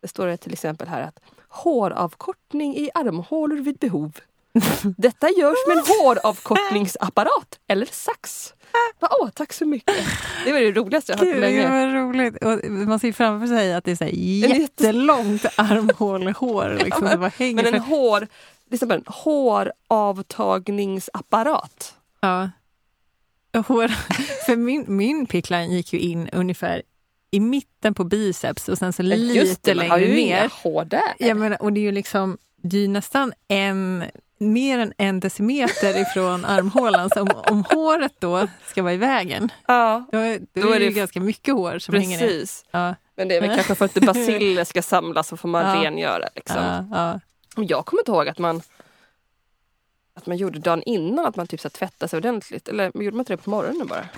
Det 0.00 0.08
står 0.08 0.26
det 0.26 0.36
till 0.36 0.52
exempel 0.52 0.88
här 0.88 1.02
att 1.02 1.20
håravkortning 1.48 2.76
i 2.76 2.90
armhålor 2.94 3.56
vid 3.56 3.78
behov. 3.78 4.18
Detta 4.96 5.30
görs 5.30 5.58
med 5.68 5.76
en 5.76 5.84
håravkortningsapparat 5.86 7.58
eller 7.66 7.86
sax. 7.86 8.53
Åh, 9.20 9.28
tack 9.34 9.52
så 9.52 9.66
mycket. 9.66 9.94
Det 10.44 10.52
var 10.52 10.60
det 10.60 10.72
roligaste 10.72 11.12
jag 11.12 11.18
hört 11.18 11.34
på 11.34 11.40
länge. 11.40 11.62
Det 11.62 11.68
var 11.68 11.86
roligt. 11.86 12.44
Och 12.44 12.70
man 12.70 12.98
ser 12.98 13.12
framför 13.12 13.46
sig 13.46 13.74
att 13.74 13.84
det 13.84 13.90
är 13.90 13.96
så 13.96 14.04
jättelångt 14.56 15.44
armhålehår. 15.56 16.78
Liksom, 16.84 17.06
ja, 17.06 17.16
men, 17.16 17.30
men 17.54 17.66
en 17.66 17.80
hår, 17.80 18.28
liksom 18.70 18.90
en 18.90 19.04
håravtagningsapparat. 19.06 21.94
Ja. 22.20 22.50
Hår, 23.66 23.88
för 24.46 24.56
min, 24.56 24.84
min 24.88 25.26
pickline 25.26 25.72
gick 25.72 25.92
ju 25.92 25.98
in 25.98 26.28
ungefär 26.28 26.82
i 27.30 27.40
mitten 27.40 27.94
på 27.94 28.04
biceps 28.04 28.68
och 28.68 28.78
sen 28.78 28.92
så 28.92 29.02
lite 29.02 29.38
Just 29.38 29.62
det, 29.62 29.74
längre 29.74 29.96
ner. 29.96 30.00
Just 30.00 30.06
det, 30.08 30.08
man 30.08 30.10
har 30.10 30.14
ju 30.14 30.20
inga 30.20 30.50
hår 30.62 30.84
där. 30.84 31.14
Ja, 31.18 31.34
men, 31.34 31.52
och 31.52 31.72
det 31.72 31.80
är 31.80 31.82
ju 31.82 31.92
liksom 31.92 32.38
det 32.56 32.84
är 32.84 32.88
nästan 32.88 33.32
en 33.48 34.04
mer 34.38 34.78
än 34.78 34.92
en 34.98 35.20
decimeter 35.20 36.00
ifrån 36.00 36.44
armhålan. 36.44 37.10
Så 37.10 37.22
om, 37.22 37.30
om 37.50 37.64
håret 37.64 38.12
då 38.18 38.48
ska 38.66 38.82
vara 38.82 38.92
i 38.92 38.96
vägen, 38.96 39.52
ja. 39.66 40.04
då, 40.12 40.18
då, 40.18 40.60
då 40.60 40.72
är 40.72 40.78
det 40.78 40.84
ju 40.84 40.90
ganska 40.90 41.20
mycket 41.20 41.54
hår 41.54 41.78
som 41.78 41.92
Precis. 41.92 42.10
hänger 42.10 42.26
ner. 42.26 42.46
Ja. 42.70 42.94
Men 43.16 43.28
det 43.28 43.36
är 43.36 43.40
väl 43.40 43.54
kanske 43.54 43.74
för 43.74 43.84
att 43.84 43.94
basiller 43.94 44.64
ska 44.64 44.82
samlas 44.82 45.28
så 45.28 45.36
får 45.36 45.48
man 45.48 45.66
ja. 45.66 45.84
rengöra. 45.84 46.28
Liksom. 46.34 46.62
Ja, 46.62 46.84
ja. 46.92 47.20
Jag 47.62 47.86
kommer 47.86 48.00
inte 48.00 48.12
ihåg 48.12 48.28
att 48.28 48.38
man 48.38 48.62
att 50.14 50.26
man 50.26 50.36
gjorde 50.36 50.58
dagen 50.58 50.82
innan, 50.82 51.26
att 51.26 51.36
man 51.36 51.46
typ 51.46 51.60
så 51.60 51.70
tvättade 51.70 52.08
sig 52.08 52.16
ordentligt. 52.16 52.68
Eller 52.68 52.84
gjorde 52.84 53.16
man 53.16 53.20
inte 53.20 53.32
det 53.32 53.36
på 53.36 53.50
morgonen 53.50 53.86
bara? 53.86 54.08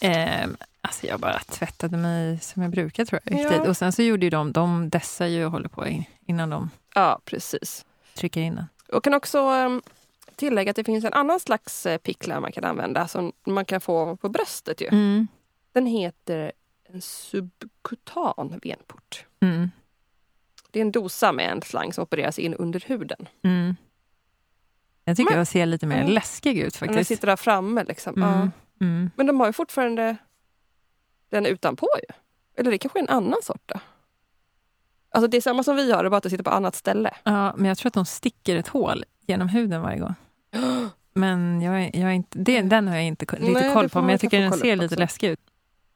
Eh, 0.00 0.48
alltså 0.80 1.06
jag 1.06 1.20
bara 1.20 1.38
tvättade 1.38 1.96
mig 1.96 2.38
som 2.40 2.62
jag 2.62 2.70
brukar 2.70 3.04
tror 3.04 3.20
jag. 3.24 3.40
Ja. 3.40 3.68
Och 3.68 3.76
sen 3.76 3.92
så 3.92 4.02
gjorde 4.02 4.26
ju 4.26 4.30
de, 4.30 4.52
de 4.52 4.88
dessar 4.88 5.26
ju 5.26 5.44
och 5.44 5.50
håller 5.50 5.68
på 5.68 6.04
innan 6.26 6.50
de 6.50 6.70
ja, 6.94 7.20
precis. 7.24 7.84
trycker 8.14 8.40
in 8.40 8.54
den. 8.54 8.66
Jag 8.88 9.04
kan 9.04 9.14
också 9.14 9.38
ehm, 9.38 9.82
tillägga 10.36 10.70
att 10.70 10.76
det 10.76 10.84
finns 10.84 11.04
en 11.04 11.12
annan 11.12 11.40
slags 11.40 11.86
eh, 11.86 11.98
pickla 11.98 12.40
man 12.40 12.52
kan 12.52 12.64
använda 12.64 13.08
som 13.08 13.32
man 13.44 13.64
kan 13.64 13.80
få 13.80 14.16
på 14.16 14.28
bröstet. 14.28 14.80
Ju. 14.80 14.86
Mm. 14.86 15.28
Den 15.72 15.86
heter 15.86 16.52
en 16.84 17.00
subkutan 17.00 18.60
venport. 18.62 19.24
Mm. 19.40 19.70
Det 20.70 20.78
är 20.78 20.80
en 20.80 20.92
dosa 20.92 21.32
med 21.32 21.50
en 21.50 21.62
slang 21.62 21.92
som 21.92 22.02
opereras 22.02 22.38
in 22.38 22.54
under 22.54 22.84
huden. 22.86 23.28
Mm. 23.42 23.76
Jag 25.04 25.16
tycker 25.16 25.30
Men, 25.30 25.38
jag 25.38 25.46
ser 25.46 25.66
lite 25.66 25.86
mer 25.86 26.00
mm. 26.00 26.12
läskig 26.12 26.58
ut 26.58 26.76
faktiskt. 26.76 26.96
Den 26.96 27.04
sitter 27.04 27.26
där 27.26 27.36
framme. 27.36 27.84
Liksom. 27.84 28.14
Mm. 28.14 28.28
Ja. 28.28 28.50
Mm. 28.86 29.10
Men 29.16 29.26
de 29.26 29.40
har 29.40 29.46
ju 29.46 29.52
fortfarande 29.52 30.16
den 31.28 31.46
utanpå 31.46 31.88
ju. 32.08 32.14
Eller 32.56 32.70
det 32.70 32.78
kanske 32.78 32.98
är 32.98 33.02
en 33.02 33.08
annan 33.08 33.42
sort 33.42 33.62
då? 33.66 33.80
Alltså 35.18 35.28
det 35.28 35.36
är 35.36 35.40
samma 35.40 35.62
som 35.62 35.76
vi 35.76 35.92
har, 35.92 36.02
det 36.02 36.06
är 36.06 36.10
bara 36.10 36.16
att 36.16 36.22
det 36.22 36.30
sitter 36.30 36.44
på 36.44 36.50
annat 36.50 36.74
ställe. 36.74 37.10
Ja, 37.22 37.54
men 37.56 37.64
jag 37.64 37.78
tror 37.78 37.88
att 37.88 37.94
de 37.94 38.04
sticker 38.04 38.56
ett 38.56 38.68
hål 38.68 39.04
genom 39.26 39.48
huden 39.48 39.82
varje 39.82 39.98
gång. 39.98 40.14
Men 41.14 41.62
jag 41.62 41.84
är, 41.84 42.00
jag 42.00 42.10
är 42.10 42.14
inte, 42.14 42.38
det, 42.38 42.62
den 42.62 42.88
har 42.88 42.94
jag 42.94 43.04
inte 43.04 43.36
lite 43.36 43.52
Nej, 43.52 43.74
koll 43.74 43.88
på, 43.88 44.00
men 44.00 44.10
jag 44.10 44.20
tycker 44.20 44.40
den 44.40 44.52
ser 44.52 44.76
lite 44.76 44.96
läskig 44.96 45.28
ut. 45.28 45.40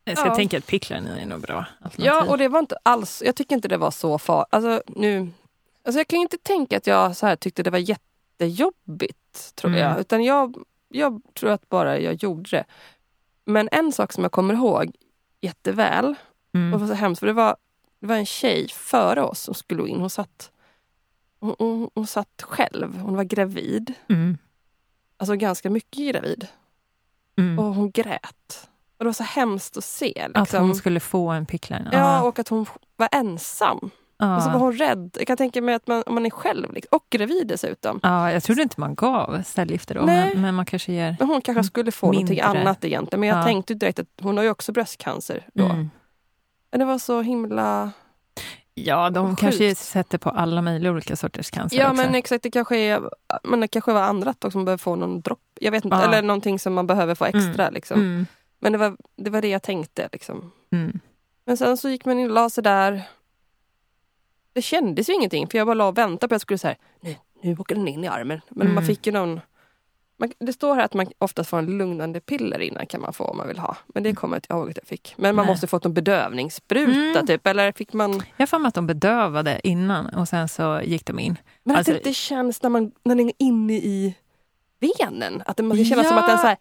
Så 0.06 0.12
ja. 0.16 0.26
jag 0.26 0.34
tänker 0.34 0.58
att 0.58 0.66
Pickline 0.66 1.06
är 1.06 1.26
nog 1.26 1.40
bra 1.40 1.66
alternativ. 1.80 2.06
Ja, 2.06 2.30
och 2.30 2.38
det 2.38 2.48
var 2.48 2.58
inte 2.58 2.76
alls, 2.82 3.22
jag 3.26 3.36
tycker 3.36 3.54
inte 3.54 3.68
det 3.68 3.76
var 3.76 3.90
så 3.90 4.18
farligt. 4.18 4.48
Alltså, 4.50 4.82
alltså 5.84 6.00
jag 6.00 6.08
kan 6.08 6.18
inte 6.18 6.38
tänka 6.38 6.76
att 6.76 6.86
jag 6.86 7.16
så 7.16 7.26
här 7.26 7.36
tyckte 7.36 7.62
det 7.62 7.70
var 7.70 7.78
jättejobbigt, 7.78 9.54
tror 9.54 9.70
mm. 9.70 9.82
jag. 9.82 10.00
Utan 10.00 10.24
jag, 10.24 10.56
jag 10.88 11.22
tror 11.34 11.50
att 11.50 11.68
bara 11.68 11.98
jag 11.98 12.14
gjorde 12.14 12.50
det. 12.50 12.64
Men 13.44 13.68
en 13.72 13.92
sak 13.92 14.12
som 14.12 14.22
jag 14.22 14.32
kommer 14.32 14.54
ihåg 14.54 14.92
jätteväl, 15.40 16.14
mm. 16.54 16.72
och 16.72 16.78
det 16.78 16.86
var 16.86 16.94
så 16.94 17.00
hemskt, 17.00 17.20
för 17.20 17.26
det 17.26 17.32
var 17.32 17.56
det 18.02 18.08
var 18.08 18.16
en 18.16 18.26
tjej 18.26 18.68
före 18.68 19.22
oss 19.22 19.40
som 19.40 19.54
skulle 19.54 19.88
in. 19.88 20.00
Hon 20.00 20.10
satt, 20.10 20.50
hon, 21.40 21.54
hon, 21.58 21.90
hon 21.94 22.06
satt 22.06 22.42
själv. 22.42 22.98
Hon 22.98 23.16
var 23.16 23.24
gravid. 23.24 23.94
Mm. 24.08 24.38
Alltså 25.16 25.36
ganska 25.36 25.70
mycket 25.70 26.14
gravid. 26.14 26.46
Mm. 27.38 27.58
Och 27.58 27.74
hon 27.74 27.90
grät. 27.90 28.68
Och 28.98 29.04
det 29.04 29.04
var 29.04 29.12
så 29.12 29.22
hemskt 29.22 29.76
att 29.76 29.84
se. 29.84 30.06
Liksom. 30.06 30.42
Att 30.42 30.52
hon 30.52 30.74
skulle 30.74 31.00
få 31.00 31.28
en 31.28 31.46
pickline? 31.46 31.88
Ja, 31.92 32.22
och 32.22 32.38
att 32.38 32.48
hon 32.48 32.66
var 32.96 33.08
ensam. 33.12 33.90
Ja. 34.18 34.36
Och 34.36 34.42
så 34.42 34.50
var 34.50 34.58
hon 34.58 34.72
rädd. 34.72 35.16
Jag 35.18 35.26
kan 35.26 35.36
tänka 35.36 35.62
mig 35.62 35.74
att 35.74 35.86
man, 35.86 36.02
om 36.06 36.14
man 36.14 36.26
är 36.26 36.30
själv 36.30 36.72
liksom, 36.72 36.96
och 36.96 37.06
gravid 37.10 37.46
dessutom. 37.46 38.00
Ja, 38.02 38.32
jag 38.32 38.42
trodde 38.42 38.62
inte 38.62 38.80
man 38.80 38.94
gav 38.94 39.42
cellgifter 39.42 39.94
då, 39.94 40.06
men, 40.06 40.40
men, 40.40 40.54
man 40.54 40.66
kanske 40.66 40.92
ger 40.92 41.16
men 41.18 41.28
Hon 41.28 41.40
kanske 41.40 41.64
skulle 41.64 41.92
få 41.92 42.10
mindre. 42.10 42.34
någonting 42.34 42.60
annat 42.60 42.84
egentligen. 42.84 43.20
Men 43.20 43.28
jag 43.28 43.38
ja. 43.38 43.44
tänkte 43.44 43.74
direkt 43.74 43.98
att 43.98 44.08
hon 44.20 44.36
har 44.36 44.44
ju 44.44 44.50
också 44.50 44.72
bröstcancer 44.72 45.46
då. 45.54 45.64
Mm. 45.64 45.90
Men 46.72 46.78
det 46.80 46.84
var 46.84 46.98
så 46.98 47.22
himla... 47.22 47.92
Ja, 48.74 49.10
de 49.10 49.28
sjukt. 49.28 49.40
kanske 49.40 49.74
sätter 49.74 50.18
på 50.18 50.30
alla 50.30 50.62
möjliga 50.62 50.92
olika 50.92 51.16
sorters 51.16 51.50
cancer 51.50 51.78
Ja, 51.78 51.90
också. 51.90 52.02
men 52.02 52.14
exakt. 52.14 52.42
Det 52.42 52.50
kanske, 52.50 52.76
är, 52.76 53.02
men 53.42 53.60
det 53.60 53.68
kanske 53.68 53.92
var 53.92 54.00
andra 54.02 54.30
också 54.30 54.50
som 54.50 54.64
behöver 54.64 54.78
få 54.78 54.96
någon 54.96 55.20
dropp. 55.20 55.40
Jag 55.60 55.72
vet 55.72 55.84
inte, 55.84 55.96
ja. 55.96 56.02
eller 56.04 56.22
någonting 56.22 56.58
som 56.58 56.74
man 56.74 56.86
behöver 56.86 57.14
få 57.14 57.24
extra. 57.24 57.62
Mm. 57.62 57.74
Liksom. 57.74 58.00
Mm. 58.00 58.26
Men 58.58 58.72
det 58.72 58.78
var, 58.78 58.96
det 59.16 59.30
var 59.30 59.42
det 59.42 59.48
jag 59.48 59.62
tänkte. 59.62 60.08
Liksom. 60.12 60.52
Mm. 60.72 61.00
Men 61.44 61.56
sen 61.56 61.76
så 61.76 61.88
gick 61.88 62.04
man 62.04 62.18
in 62.18 62.26
och 62.26 62.34
la 62.34 62.50
sig 62.50 62.64
där. 62.64 63.02
Det 64.52 64.62
kändes 64.62 65.08
ju 65.08 65.14
ingenting, 65.14 65.48
för 65.48 65.58
jag 65.58 65.66
bara 65.66 65.74
la 65.74 65.88
och 65.88 65.98
väntade 65.98 66.18
på 66.18 66.24
att 66.24 66.30
jag 66.32 66.40
skulle 66.40 66.58
säga 66.58 66.76
nu, 67.00 67.16
nu 67.42 67.56
åker 67.58 67.74
den 67.74 67.88
in 67.88 68.04
i 68.04 68.08
armen. 68.08 68.40
Men 68.48 68.66
man 68.66 68.76
mm. 68.76 68.86
fick 68.86 69.06
ju 69.06 69.12
någon 69.12 69.40
man, 70.16 70.32
det 70.38 70.52
står 70.52 70.74
här 70.74 70.84
att 70.84 70.94
man 70.94 71.06
oftast 71.18 71.50
får 71.50 71.58
en 71.58 71.78
lugnande 71.78 72.20
piller 72.20 72.60
innan 72.60 72.86
kan 72.86 73.00
man 73.00 73.12
få 73.12 73.24
om 73.24 73.36
man 73.36 73.48
vill 73.48 73.58
ha. 73.58 73.76
Men 73.86 74.02
det 74.02 74.14
kommer 74.14 74.36
jag 74.36 74.38
inte 74.38 74.54
ihåg 74.54 74.70
att 74.70 74.76
jag 74.76 74.88
fick. 74.88 75.14
Men 75.16 75.36
man 75.36 75.46
Nej. 75.46 75.52
måste 75.52 75.66
fått 75.66 75.84
en 75.84 75.94
bedövningsspruta 75.94 77.18
mm. 77.18 77.26
typ, 77.26 77.46
eller 77.46 77.72
fick 77.72 77.92
man... 77.92 78.22
Jag 78.36 78.48
har 78.50 78.66
att 78.66 78.74
de 78.74 78.86
bedövade 78.86 79.60
innan 79.64 80.06
och 80.06 80.28
sen 80.28 80.48
så 80.48 80.80
gick 80.84 81.06
de 81.06 81.18
in. 81.18 81.38
Men 81.64 81.76
alltså... 81.76 81.92
att 81.92 81.94
det 81.94 82.08
inte 82.08 82.18
känns 82.18 82.62
när, 82.62 82.70
man, 82.70 82.92
när 83.04 83.14
den 83.14 83.28
är 83.28 83.34
inne 83.38 83.74
i 83.74 84.14
venen. 84.80 85.42
Att 85.46 85.56
det 85.56 85.62
måste 85.62 85.84
kännas 85.84 86.04
ja. 86.04 86.08
som 86.08 86.18
att 86.18 86.26
den 86.26 86.38
så 86.38 86.46
här, 86.46 86.56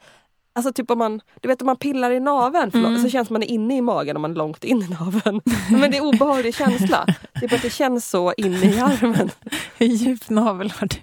Alltså 0.54 0.74
typ 0.74 0.92
om 0.92 0.98
man, 0.98 1.22
du 1.42 1.48
vet 1.48 1.62
om 1.62 1.66
man 1.66 1.78
pillar 1.78 2.12
i 2.12 2.20
naveln 2.20 2.72
mm. 2.74 3.02
så 3.02 3.10
känns 3.10 3.30
man 3.30 3.44
inne 3.44 3.78
i 3.78 3.82
magen 3.82 4.16
om 4.16 4.22
man 4.22 4.32
är 4.32 4.36
långt 4.36 4.64
in 4.64 4.82
i 4.82 4.88
naveln. 4.88 5.42
Men 5.70 5.92
det 5.92 5.98
är 5.98 6.02
obehaglig 6.02 6.56
känsla. 6.56 7.06
Typ 7.42 7.54
att 7.54 7.62
det 7.62 7.70
känns 7.70 8.10
så 8.10 8.34
inne 8.38 8.66
i 8.66 8.80
armen. 8.80 9.30
Hur 9.78 9.88
djup 9.88 10.30
navel 10.30 10.72
har 10.72 10.88
du? 10.88 10.96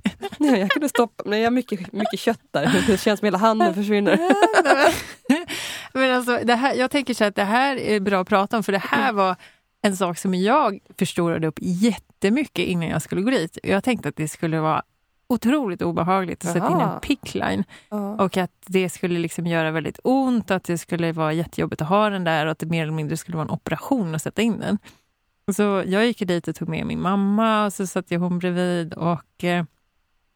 Ja, 0.46 0.56
jag 0.56 0.70
kunde 0.70 0.88
stoppa, 0.88 1.22
men 1.26 1.38
jag 1.38 1.46
har 1.46 1.50
mycket, 1.50 1.92
mycket 1.92 2.20
kött 2.20 2.40
där. 2.50 2.84
Det 2.86 3.00
känns 3.00 3.20
som 3.20 3.26
hela 3.26 3.38
handen 3.38 3.74
försvinner. 3.74 4.18
men 5.92 6.16
alltså, 6.16 6.40
det 6.44 6.54
här, 6.54 6.74
jag 6.74 6.90
tänker 6.90 7.14
så 7.14 7.24
att 7.24 7.34
det 7.34 7.44
här 7.44 7.76
är 7.76 8.00
bra 8.00 8.20
att 8.20 8.28
prata 8.28 8.56
om 8.56 8.62
för 8.62 8.72
det 8.72 8.78
här 8.78 9.12
var 9.12 9.36
en 9.82 9.96
sak 9.96 10.18
som 10.18 10.34
jag 10.34 10.78
förstorade 10.98 11.46
upp 11.46 11.58
jättemycket 11.60 12.66
innan 12.66 12.88
jag 12.88 13.02
skulle 13.02 13.22
gå 13.22 13.30
dit. 13.30 13.58
Jag 13.62 13.84
tänkte 13.84 14.08
att 14.08 14.16
det 14.16 14.28
skulle 14.28 14.60
vara 14.60 14.82
otroligt 15.28 15.82
obehagligt 15.82 16.44
att 16.44 16.52
sätta 16.52 16.70
in 16.70 16.80
en 16.80 17.00
pickline. 17.00 17.64
Uh. 17.94 18.12
Och 18.12 18.36
att 18.36 18.50
det 18.66 18.88
skulle 18.88 19.18
liksom 19.18 19.46
göra 19.46 19.70
väldigt 19.70 20.00
ont, 20.04 20.50
att 20.50 20.64
det 20.64 20.78
skulle 20.78 21.12
vara 21.12 21.32
jättejobbigt 21.32 21.82
att 21.82 21.88
ha 21.88 22.10
den 22.10 22.24
där 22.24 22.46
och 22.46 22.52
att 22.52 22.58
det 22.58 22.66
mer 22.66 22.82
eller 22.82 22.92
mindre 22.92 23.16
skulle 23.16 23.36
vara 23.36 23.46
en 23.46 23.54
operation 23.54 24.14
att 24.14 24.22
sätta 24.22 24.42
in 24.42 24.60
den. 24.60 24.78
Så 25.52 25.82
jag 25.86 26.06
gick 26.06 26.18
dit 26.18 26.48
och 26.48 26.56
tog 26.56 26.68
med 26.68 26.86
min 26.86 27.00
mamma 27.00 27.64
och 27.64 27.72
så 27.72 27.86
satt 27.86 28.10
jag 28.10 28.20
hon 28.20 28.38
bredvid 28.38 28.94
och 28.94 29.44
eh, 29.44 29.64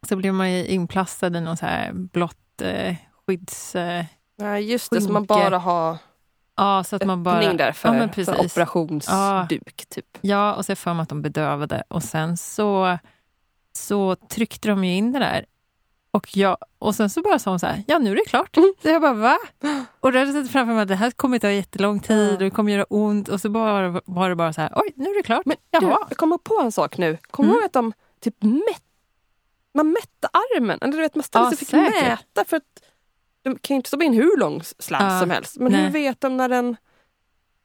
så 0.08 0.16
blev 0.16 0.34
man 0.34 0.46
inplastad 0.46 1.26
i 1.26 1.40
någon 1.40 1.56
så 1.56 1.66
här 1.66 1.92
blått 1.92 2.62
eh, 2.62 2.96
skydds... 3.26 3.74
Eh, 3.74 4.04
ja, 4.36 4.58
just 4.58 4.90
det, 4.90 5.00
så 5.00 5.12
man 5.12 5.24
bara 5.24 5.58
har 5.58 5.98
Ja, 6.56 6.84
så 6.84 6.96
att 6.96 7.04
man 7.04 7.22
bara... 7.22 7.52
där 7.52 7.72
för, 7.72 7.94
ja, 7.94 8.08
för 8.24 8.44
operationsduk. 8.44 9.12
Ja. 9.12 9.46
Typ. 9.88 10.18
Ja, 10.20 10.54
och 10.54 10.64
så 10.64 10.76
för 10.76 10.94
mig 10.94 11.02
att 11.02 11.08
de 11.08 11.22
bedövade. 11.22 11.82
Och 11.88 12.02
sen 12.02 12.36
så 12.36 12.98
så 13.72 14.16
tryckte 14.16 14.68
de 14.68 14.84
ju 14.84 14.94
in 14.94 15.12
det 15.12 15.18
där. 15.18 15.46
Och, 16.10 16.36
jag, 16.36 16.56
och 16.78 16.94
sen 16.94 17.10
så 17.10 17.22
bara 17.22 17.38
sa 17.38 17.50
hon 17.50 17.58
så 17.58 17.66
här, 17.66 17.82
ja 17.86 17.98
nu 17.98 18.10
är 18.12 18.16
det 18.16 18.24
klart. 18.26 18.56
Mm. 18.56 18.74
Så 18.82 18.88
jag 18.88 19.02
bara, 19.02 19.14
va? 19.14 19.38
Och 20.00 20.12
då 20.12 20.18
hade 20.18 20.30
jag 20.32 20.44
sett 20.44 20.52
framför 20.52 20.74
mig 20.74 20.82
att 20.82 20.88
det 20.88 20.94
här 20.94 21.10
kommer 21.10 21.38
ta 21.38 21.50
jättelång 21.50 22.00
tid 22.00 22.32
och 22.32 22.38
det 22.38 22.50
kommer 22.50 22.72
göra 22.72 22.84
ont. 22.84 23.28
Och 23.28 23.40
så 23.40 23.50
bara, 23.50 24.00
var 24.04 24.28
det 24.28 24.36
bara 24.36 24.52
så 24.52 24.60
här, 24.60 24.72
oj 24.76 24.92
nu 24.96 25.04
är 25.04 25.16
det 25.16 25.22
klart. 25.22 25.46
Men 25.46 25.56
Jaha. 25.70 25.80
Du, 25.80 25.86
jag 26.08 26.16
kommer 26.16 26.38
på 26.38 26.60
en 26.60 26.72
sak 26.72 26.98
nu. 26.98 27.18
Kommer 27.30 27.48
du 27.48 27.52
mm. 27.52 27.60
ihåg 27.60 27.66
att 27.66 27.72
de 27.72 27.92
typ 28.20 28.42
mätt, 28.42 28.82
man 29.74 29.88
mätte 29.92 30.28
armen? 30.32 30.78
Eller 30.82 30.92
du 30.92 30.98
vet, 30.98 31.14
man 31.14 31.22
ställde 31.22 31.46
ja, 31.46 31.50
sig 31.50 31.58
fick 31.58 31.68
säkert. 31.68 32.02
mäta 32.02 32.44
för 32.44 32.56
att 32.56 32.82
de 33.42 33.58
kan 33.58 33.74
ju 33.74 33.76
inte 33.76 33.88
stoppa 33.88 34.04
in 34.04 34.12
hur 34.14 34.36
lång 34.36 34.62
slant 34.62 35.12
ja, 35.12 35.20
som 35.20 35.30
helst. 35.30 35.56
Men 35.56 35.72
nej. 35.72 35.82
hur 35.82 35.90
vet 35.90 36.20
de 36.20 36.36
när 36.36 36.48
den 36.48 36.76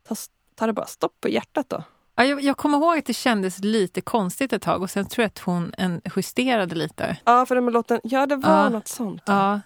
tar, 0.07 0.17
tar 0.55 0.67
det 0.67 0.73
bara 0.73 0.85
stopp 0.85 1.21
på 1.21 1.29
hjärtat 1.29 1.69
då? 1.69 1.83
Ja, 2.19 2.25
jag, 2.25 2.41
jag 2.41 2.57
kommer 2.57 2.77
ihåg 2.77 2.97
att 2.97 3.05
det 3.05 3.13
kändes 3.13 3.59
lite 3.59 4.01
konstigt 4.01 4.53
ett 4.53 4.61
tag 4.61 4.81
och 4.81 4.89
sen 4.89 5.05
tror 5.05 5.23
jag 5.23 5.27
att 5.27 5.39
hon 5.39 5.73
en, 5.77 6.01
justerade 6.15 6.75
lite. 6.75 7.17
Ja, 7.25 7.45
för 7.45 7.55
den 7.55 7.65
låten, 7.65 7.99
ja 8.03 8.25
det 8.25 8.35
var 8.35 8.63
ja. 8.63 8.69
något 8.69 8.87
sånt. 8.87 9.23
Ja. 9.25 9.61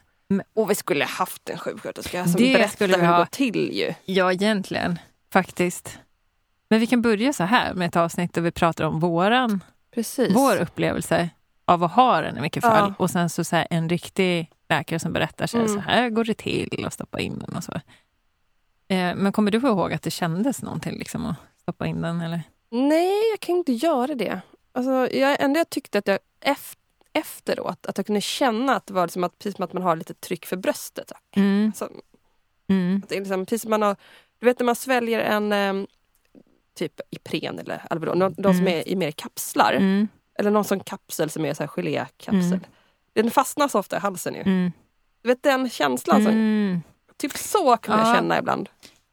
Och 0.54 0.70
vi 0.70 0.76
skulle 0.76 1.06
haft 1.06 1.50
en 1.50 1.58
sjuksköterska 1.58 2.24
som 2.24 2.32
det 2.32 2.44
vi 2.80 2.86
hur 2.86 2.88
det 2.88 3.08
går 3.08 3.26
till 3.26 3.72
ju. 3.74 3.94
Ja, 4.06 4.32
egentligen. 4.32 5.00
Faktiskt. 5.34 6.00
Men 6.70 6.80
vi 6.80 6.88
kan 6.88 7.02
börja 7.02 7.34
så 7.34 7.44
här 7.44 7.74
med 7.74 7.88
ett 7.88 7.96
avsnitt 7.96 8.34
där 8.34 8.42
vi 8.42 8.52
pratar 8.52 8.86
om 8.86 9.00
våran, 9.00 9.64
Precis. 9.94 10.36
vår 10.36 10.62
upplevelse 10.62 11.30
av 11.66 11.84
att 11.84 11.92
ha 11.92 12.22
den 12.22 12.38
i 12.38 12.42
mycket 12.42 12.64
fall. 12.64 12.94
Ja. 12.98 13.04
Och 13.04 13.10
sen 13.10 13.30
så, 13.30 13.44
så 13.44 13.56
här, 13.56 13.68
en 13.70 13.90
riktig 13.90 14.52
läkare 14.70 15.00
som 15.00 15.14
berättar 15.14 15.48
så 15.48 15.58
här, 15.58 15.66
mm. 15.66 15.76
så 15.76 15.90
här 15.90 16.10
går 16.10 16.24
det 16.24 16.34
till 16.34 16.84
att 16.86 16.94
stoppa 16.94 17.20
in 17.20 17.40
den 17.40 17.56
och 17.56 17.64
så. 17.64 17.74
Eh, 18.88 19.16
men 19.16 19.32
kommer 19.32 19.52
du 19.52 19.58
ihåg 19.58 19.94
att 19.94 20.02
det 20.02 20.12
kändes 20.12 20.62
någonting 20.62 20.98
liksom 20.98 21.26
att 21.26 21.36
stoppa 21.72 21.88
in 21.88 22.02
den? 22.02 22.22
Eller? 22.22 22.42
Nej, 22.70 23.30
jag 23.32 23.40
kan 23.40 23.56
inte 23.56 23.72
göra 23.72 24.16
det. 24.16 24.42
Alltså, 24.72 25.16
jag, 25.16 25.42
ändå 25.42 25.60
jag 25.60 25.70
tyckte 25.70 25.98
att 25.98 26.08
jag 26.08 26.20
efter, 26.42 26.82
efteråt 27.14 27.86
att 27.86 27.98
jag 27.98 28.06
kunde 28.06 28.22
känna 28.22 28.76
att 28.76 28.86
det 28.86 28.94
var 28.94 29.08
liksom 29.08 29.24
att, 29.24 29.38
precis 29.40 29.56
som 29.56 29.66
att 29.66 29.74
man 29.74 29.84
har 29.84 29.96
lite 29.96 30.14
tryck 30.14 30.46
för 30.46 30.58
bröstet. 30.58 31.12
Mm. 31.36 31.66
Alltså, 31.66 31.90
mm. 32.70 33.02
Det 33.08 33.16
är 33.16 33.20
liksom, 33.20 33.46
precis 33.46 33.62
som 33.62 33.70
man 33.70 33.82
har, 33.82 33.96
du 34.40 34.46
vet 34.46 34.60
när 34.60 34.66
man 34.66 34.76
sväljer 34.76 35.20
en 35.20 35.54
um, 35.54 35.88
typ 36.76 37.02
Ipren 37.10 37.60
eller 37.60 37.82
Alvedon, 37.90 38.20
de, 38.20 38.34
de 38.38 38.54
som 38.54 38.68
mm. 38.68 38.80
är 38.80 38.88
i 38.88 38.96
mer 38.96 39.12
kapslar. 39.12 39.74
Mm. 39.74 40.08
Eller 40.40 40.52
någon 40.52 40.64
sån 40.64 40.80
kapsel 40.80 41.30
som 41.30 41.46
är 41.46 41.54
så 41.54 41.64
här 41.64 41.68
gelékapsel. 41.68 42.54
Mm. 42.54 42.66
Den 43.14 43.32
fastnar 43.32 43.68
så 43.68 43.80
ofta 43.80 43.98
i 43.98 44.00
halsen 44.00 44.34
ju. 44.34 44.42
Mm. 44.42 44.72
Du 45.22 45.30
vet 45.30 45.44
den 45.44 45.70
känslan? 45.70 46.24
Som, 46.24 46.82
typ 47.18 47.38
så 47.38 47.78
kan 47.78 48.00
ja. 48.00 48.08
jag 48.08 48.16
känna 48.16 48.40
ibland. 48.40 48.70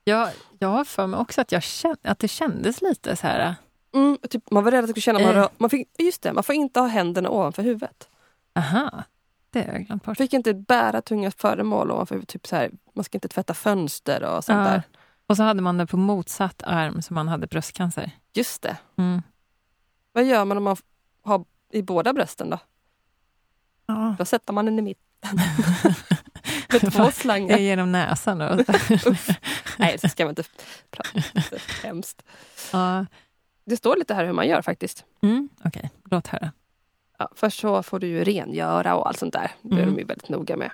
Jag, 0.09 0.31
jag 0.59 0.69
har 0.69 0.85
för 0.85 1.07
mig 1.07 1.21
också 1.21 1.41
att, 1.41 1.53
jag 1.53 1.63
kände, 1.63 1.99
att 2.03 2.19
det 2.19 2.29
kändes 2.29 2.83
lite 2.83 3.17
så 3.17 3.27
här... 3.27 3.55
Mm, 3.95 4.19
typ, 4.31 4.51
man 4.51 4.65
var 4.65 4.71
rädd 4.71 4.79
att 4.79 4.87
det 4.87 5.01
skulle 5.01 5.19
känna... 5.19 5.41
Man, 5.41 5.49
man 5.59 5.71
fick, 5.71 5.89
just 5.99 6.23
det, 6.23 6.33
man 6.33 6.45
får 6.45 6.55
inte 6.55 6.81
ha 6.81 6.87
händerna 6.87 7.31
ovanför 7.31 7.63
huvudet. 7.63 8.09
Aha, 8.55 9.03
det 9.51 9.63
har 9.63 9.73
jag 9.73 9.87
glömt 9.87 10.05
bort. 10.05 10.17
fick 10.17 10.33
inte 10.33 10.55
bära 10.55 11.03
tunga 11.03 11.31
föremål 11.31 11.91
ovanför 11.91 12.21
typ 12.21 12.47
så 12.47 12.57
här, 12.57 12.71
Man 12.95 13.05
ska 13.05 13.17
inte 13.17 13.29
tvätta 13.29 13.55
fönster 13.55 14.23
och 14.23 14.45
sånt 14.45 14.59
ja. 14.59 14.65
där. 14.65 14.83
Och 15.27 15.37
så 15.37 15.43
hade 15.43 15.63
man 15.63 15.79
det 15.79 15.87
på 15.87 15.97
motsatt 15.97 16.63
arm 16.63 17.03
som 17.03 17.15
man 17.15 17.29
hade 17.29 17.47
bröstcancer. 17.47 18.11
Just 18.35 18.63
det. 18.63 18.77
Mm. 18.97 19.23
Vad 20.13 20.25
gör 20.25 20.45
man 20.45 20.57
om 20.57 20.65
man 20.65 20.77
har 21.23 21.45
i 21.73 21.83
båda 21.83 22.13
brösten 22.13 22.51
då? 22.51 22.59
Ja. 23.87 24.15
Då 24.19 24.25
sätter 24.25 24.53
man 24.53 24.65
den 24.65 24.79
i 24.79 24.83
mitten. 24.83 25.39
Med 26.73 26.93
två 26.93 27.11
slangar. 27.11 27.57
Genom 27.59 27.93
näsan 27.93 28.39
då. 28.39 28.59
Nej, 29.81 29.99
så 29.99 30.09
ska 30.09 30.25
man 30.25 30.31
inte 30.31 30.45
prata. 30.91 31.21
Hemskt. 31.83 32.23
Ja. 32.73 33.07
Det 33.65 33.77
står 33.77 33.97
lite 33.97 34.15
här 34.15 34.25
hur 34.25 34.33
man 34.33 34.49
gör 34.49 34.63
faktiskt. 34.63 35.05
Mm, 35.23 35.49
Okej, 35.59 35.69
okay. 35.69 35.91
låt 36.11 36.27
höra. 36.27 36.53
Ja, 37.19 37.29
först 37.35 37.61
så 37.61 37.83
får 37.83 37.99
du 37.99 38.07
ju 38.07 38.25
rengöra 38.25 38.97
och 38.97 39.09
allt 39.09 39.19
sånt 39.19 39.33
där. 39.33 39.51
Det 39.63 39.75
är 39.75 39.83
mm. 39.83 39.95
de 39.95 40.01
ju 40.01 40.07
väldigt 40.07 40.29
noga 40.29 40.57
med. 40.57 40.71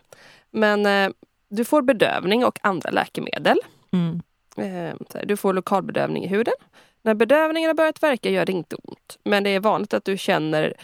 Men 0.51 0.87
eh, 0.87 1.11
du 1.49 1.65
får 1.65 1.83
bedövning 1.83 2.45
och 2.45 2.59
andra 2.63 2.91
läkemedel. 2.91 3.59
Mm. 3.93 4.23
Eh, 4.57 4.95
du 5.27 5.37
får 5.37 5.53
lokalbedövning 5.53 6.25
i 6.25 6.29
huden. 6.29 6.55
När 7.03 7.15
bedövningen 7.15 7.69
har 7.69 7.75
börjat 7.75 8.03
verka 8.03 8.31
gör 8.31 8.47
det 8.47 8.53
inte 8.53 8.77
ont. 8.77 9.19
Men 9.25 9.45
det 9.45 9.51
är 9.51 9.61
vanligt 9.61 9.95
att 9.95 10.05
du 10.05 10.19
känner 10.19 10.75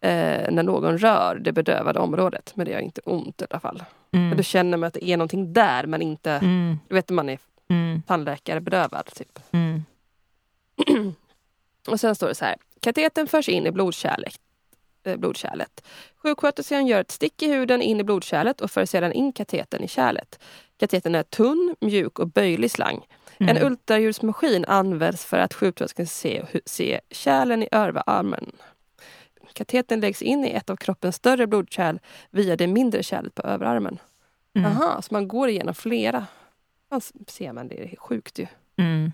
eh, 0.00 0.50
när 0.50 0.62
någon 0.62 0.98
rör 0.98 1.38
det 1.40 1.52
bedövade 1.52 1.98
området. 1.98 2.52
Men 2.54 2.66
det 2.66 2.72
gör 2.72 2.80
inte 2.80 3.00
ont 3.04 3.42
i 3.42 3.44
alla 3.50 3.60
fall. 3.60 3.84
Mm. 4.12 4.36
du 4.36 4.42
känner 4.42 4.86
att 4.86 4.94
det 4.94 5.04
är 5.04 5.16
någonting 5.16 5.52
där 5.52 5.86
men 5.86 6.02
inte... 6.02 6.30
Mm. 6.30 6.78
Du 6.88 6.94
vet 6.94 7.10
man 7.10 7.28
är 7.28 7.38
mm. 7.68 8.02
tandläkare 8.02 8.60
bedövad. 8.60 9.06
Typ. 9.14 9.38
Mm. 9.50 9.84
och 11.88 12.00
sen 12.00 12.14
står 12.14 12.28
det 12.28 12.34
så 12.34 12.44
här. 12.44 12.56
Kateten 12.80 13.26
förs 13.26 13.48
in 13.48 13.66
i 13.66 13.70
blodkärlet. 13.70 14.40
Eh, 15.04 15.16
blodkärlet. 15.16 15.86
Sjuksköterskan 16.16 16.86
gör 16.86 17.00
ett 17.00 17.10
stick 17.10 17.42
i 17.42 17.52
huden 17.52 17.82
in 17.82 18.00
i 18.00 18.04
blodkärlet 18.04 18.60
och 18.60 18.70
för 18.70 18.84
sedan 18.84 19.12
in 19.12 19.32
kateten 19.32 19.84
i 19.84 19.88
kärlet. 19.88 20.40
Kateten 20.76 21.14
är 21.14 21.22
tunn, 21.22 21.76
mjuk 21.80 22.18
och 22.18 22.28
böjlig 22.28 22.70
slang. 22.70 23.06
Mm. 23.38 23.56
En 23.56 23.62
ultraljudsmaskin 23.62 24.64
används 24.64 25.24
för 25.24 25.38
att 25.38 25.54
sjuksköterskan 25.54 26.06
ska 26.06 26.14
se, 26.14 26.44
se 26.64 27.00
kärlen 27.10 27.62
i 27.62 27.68
överarmen. 27.72 28.52
Kateten 29.52 30.00
läggs 30.00 30.22
in 30.22 30.44
i 30.44 30.50
ett 30.50 30.70
av 30.70 30.76
kroppens 30.76 31.16
större 31.16 31.46
blodkärl 31.46 31.98
via 32.30 32.56
det 32.56 32.66
mindre 32.66 33.02
kärlet 33.02 33.34
på 33.34 33.42
överarmen. 33.42 33.98
Mm. 34.54 34.72
Aha, 34.72 35.02
så 35.02 35.14
man 35.14 35.28
går 35.28 35.48
igenom 35.48 35.74
flera. 35.74 36.26
Man 36.90 37.00
ser 37.26 37.52
man, 37.52 37.68
det 37.68 37.92
är 37.92 37.96
sjukt 37.96 38.38
ju. 38.38 38.46
Mm. 38.76 39.12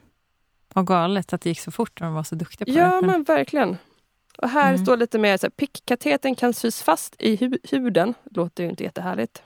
Och 0.75 0.87
galet 0.87 1.33
att 1.33 1.41
det 1.41 1.49
gick 1.49 1.61
så 1.61 1.71
fort 1.71 2.01
och 2.01 2.07
de 2.07 2.15
var 2.15 2.23
så 2.23 2.35
duktiga 2.35 2.67
på 2.67 2.73
ja, 2.73 2.87
det. 2.87 2.95
Ja, 2.95 3.01
men 3.01 3.23
verkligen. 3.23 3.77
Och 4.39 4.49
här 4.49 4.73
mm. 4.73 4.85
står 4.85 4.97
lite 4.97 5.19
mer 5.19 5.37
så 5.37 5.47
här, 5.47 5.51
pickkateten 5.51 6.35
kan 6.35 6.55
sys 6.55 6.83
fast 6.83 7.17
i 7.19 7.37
hu 7.37 7.59
huden. 7.63 8.15
Låter 8.31 8.65
ju 8.65 8.71
inte 8.71 8.85
jättehärligt. 8.85 9.43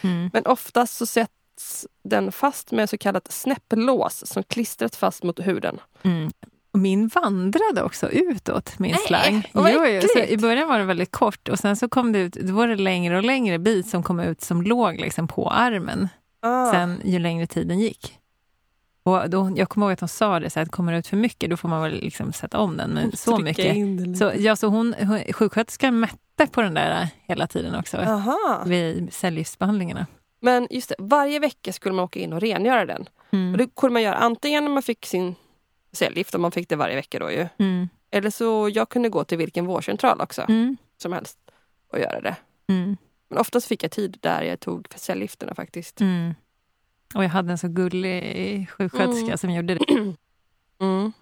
Mm. 0.00 0.30
Men 0.32 0.46
oftast 0.46 0.96
så 0.96 1.06
sätts 1.06 1.86
den 2.02 2.32
fast 2.32 2.72
med 2.72 2.90
så 2.90 2.98
kallat 2.98 3.32
snäpplås 3.32 4.26
som 4.26 4.42
klistras 4.42 4.96
fast 4.96 5.22
mot 5.22 5.46
huden. 5.46 5.80
Mm. 6.02 6.32
min 6.72 7.08
vandrade 7.08 7.82
också 7.82 8.10
utåt, 8.10 8.78
min 8.78 8.90
Nej, 8.90 9.00
slang. 9.06 9.50
Jo, 9.54 9.86
jo, 9.86 10.00
så 10.14 10.18
I 10.18 10.36
början 10.36 10.68
var 10.68 10.78
det 10.78 10.84
väldigt 10.84 11.10
kort 11.10 11.48
och 11.48 11.58
sen 11.58 11.76
så 11.76 11.88
kom 11.88 12.12
det 12.12 12.18
ut, 12.18 12.32
då 12.32 12.54
var 12.54 12.68
det 12.68 12.76
längre 12.76 13.16
och 13.16 13.24
längre 13.24 13.58
bit 13.58 13.86
som 13.86 14.02
kom 14.02 14.20
ut 14.20 14.40
som 14.40 14.62
låg 14.62 15.00
liksom 15.00 15.28
på 15.28 15.50
armen. 15.50 16.08
Ah. 16.44 16.70
Sen 16.72 17.00
ju 17.04 17.18
längre 17.18 17.46
tiden 17.46 17.80
gick. 17.80 18.18
Och 19.02 19.30
då, 19.30 19.52
jag 19.56 19.68
kommer 19.68 19.86
ihåg 19.86 19.92
att 19.92 20.00
hon 20.00 20.08
sa 20.08 20.40
det, 20.40 20.50
så 20.50 20.58
här, 20.60 20.66
att 20.66 20.72
kommer 20.72 20.92
det 20.92 20.98
ut 20.98 21.06
för 21.06 21.16
mycket 21.16 21.50
då 21.50 21.56
får 21.56 21.68
man 21.68 21.82
väl 21.82 21.92
liksom 21.92 22.32
sätta 22.32 22.58
om 22.58 22.76
den. 22.76 22.90
Men 22.90 23.16
så 23.16 23.38
mycket. 23.38 23.76
Så, 24.18 24.32
ja, 24.36 24.56
så 24.56 24.66
hon, 24.66 24.94
hon, 24.98 25.20
sjuksköterskan 25.32 26.00
mätte 26.00 26.46
på 26.46 26.62
den 26.62 26.74
där 26.74 27.08
hela 27.22 27.46
tiden 27.46 27.74
också. 27.74 27.96
Aha. 27.96 28.62
Vid 28.66 29.12
cellgiftsbehandlingarna. 29.12 30.06
Men 30.40 30.66
just 30.70 30.88
det, 30.88 30.94
varje 30.98 31.38
vecka 31.38 31.72
skulle 31.72 31.94
man 31.94 32.04
åka 32.04 32.20
in 32.20 32.32
och 32.32 32.40
rengöra 32.40 32.86
den. 32.86 33.06
Mm. 33.30 33.52
Och 33.52 33.58
det 33.58 33.74
kunde 33.76 33.92
man 33.92 34.02
göra 34.02 34.14
antingen 34.16 34.64
när 34.64 34.70
man 34.70 34.82
fick 34.82 35.06
sin 35.06 35.34
cellgift, 35.92 36.34
om 36.34 36.42
man 36.42 36.52
fick 36.52 36.68
det 36.68 36.76
varje 36.76 36.94
vecka 36.94 37.18
då 37.18 37.30
ju. 37.30 37.48
Mm. 37.58 37.88
Eller 38.10 38.30
så 38.30 38.70
jag 38.72 38.88
kunde 38.88 39.08
gå 39.08 39.24
till 39.24 39.38
vilken 39.38 39.66
vårdcentral 39.66 40.20
också 40.20 40.42
Mm. 40.42 40.76
som 41.02 41.12
helst 41.12 41.38
och 41.92 41.98
göra 41.98 42.20
det. 42.20 42.36
Mm. 42.68 42.96
Men 43.34 43.40
oftast 43.40 43.66
fick 43.66 43.82
jag 43.82 43.90
tid 43.90 44.18
där 44.20 44.42
jag 44.42 44.60
tog 44.60 44.86
cellgifterna 44.96 45.54
faktiskt. 45.54 46.00
Mm. 46.00 46.34
Och 47.14 47.24
jag 47.24 47.28
hade 47.28 47.52
en 47.52 47.58
så 47.58 47.68
gullig 47.68 48.70
sjuksköterska 48.70 49.24
Mm. 49.26 49.38
som 49.38 49.50
gjorde 49.50 49.74
det. 49.74 50.14
Mm. 50.78 51.12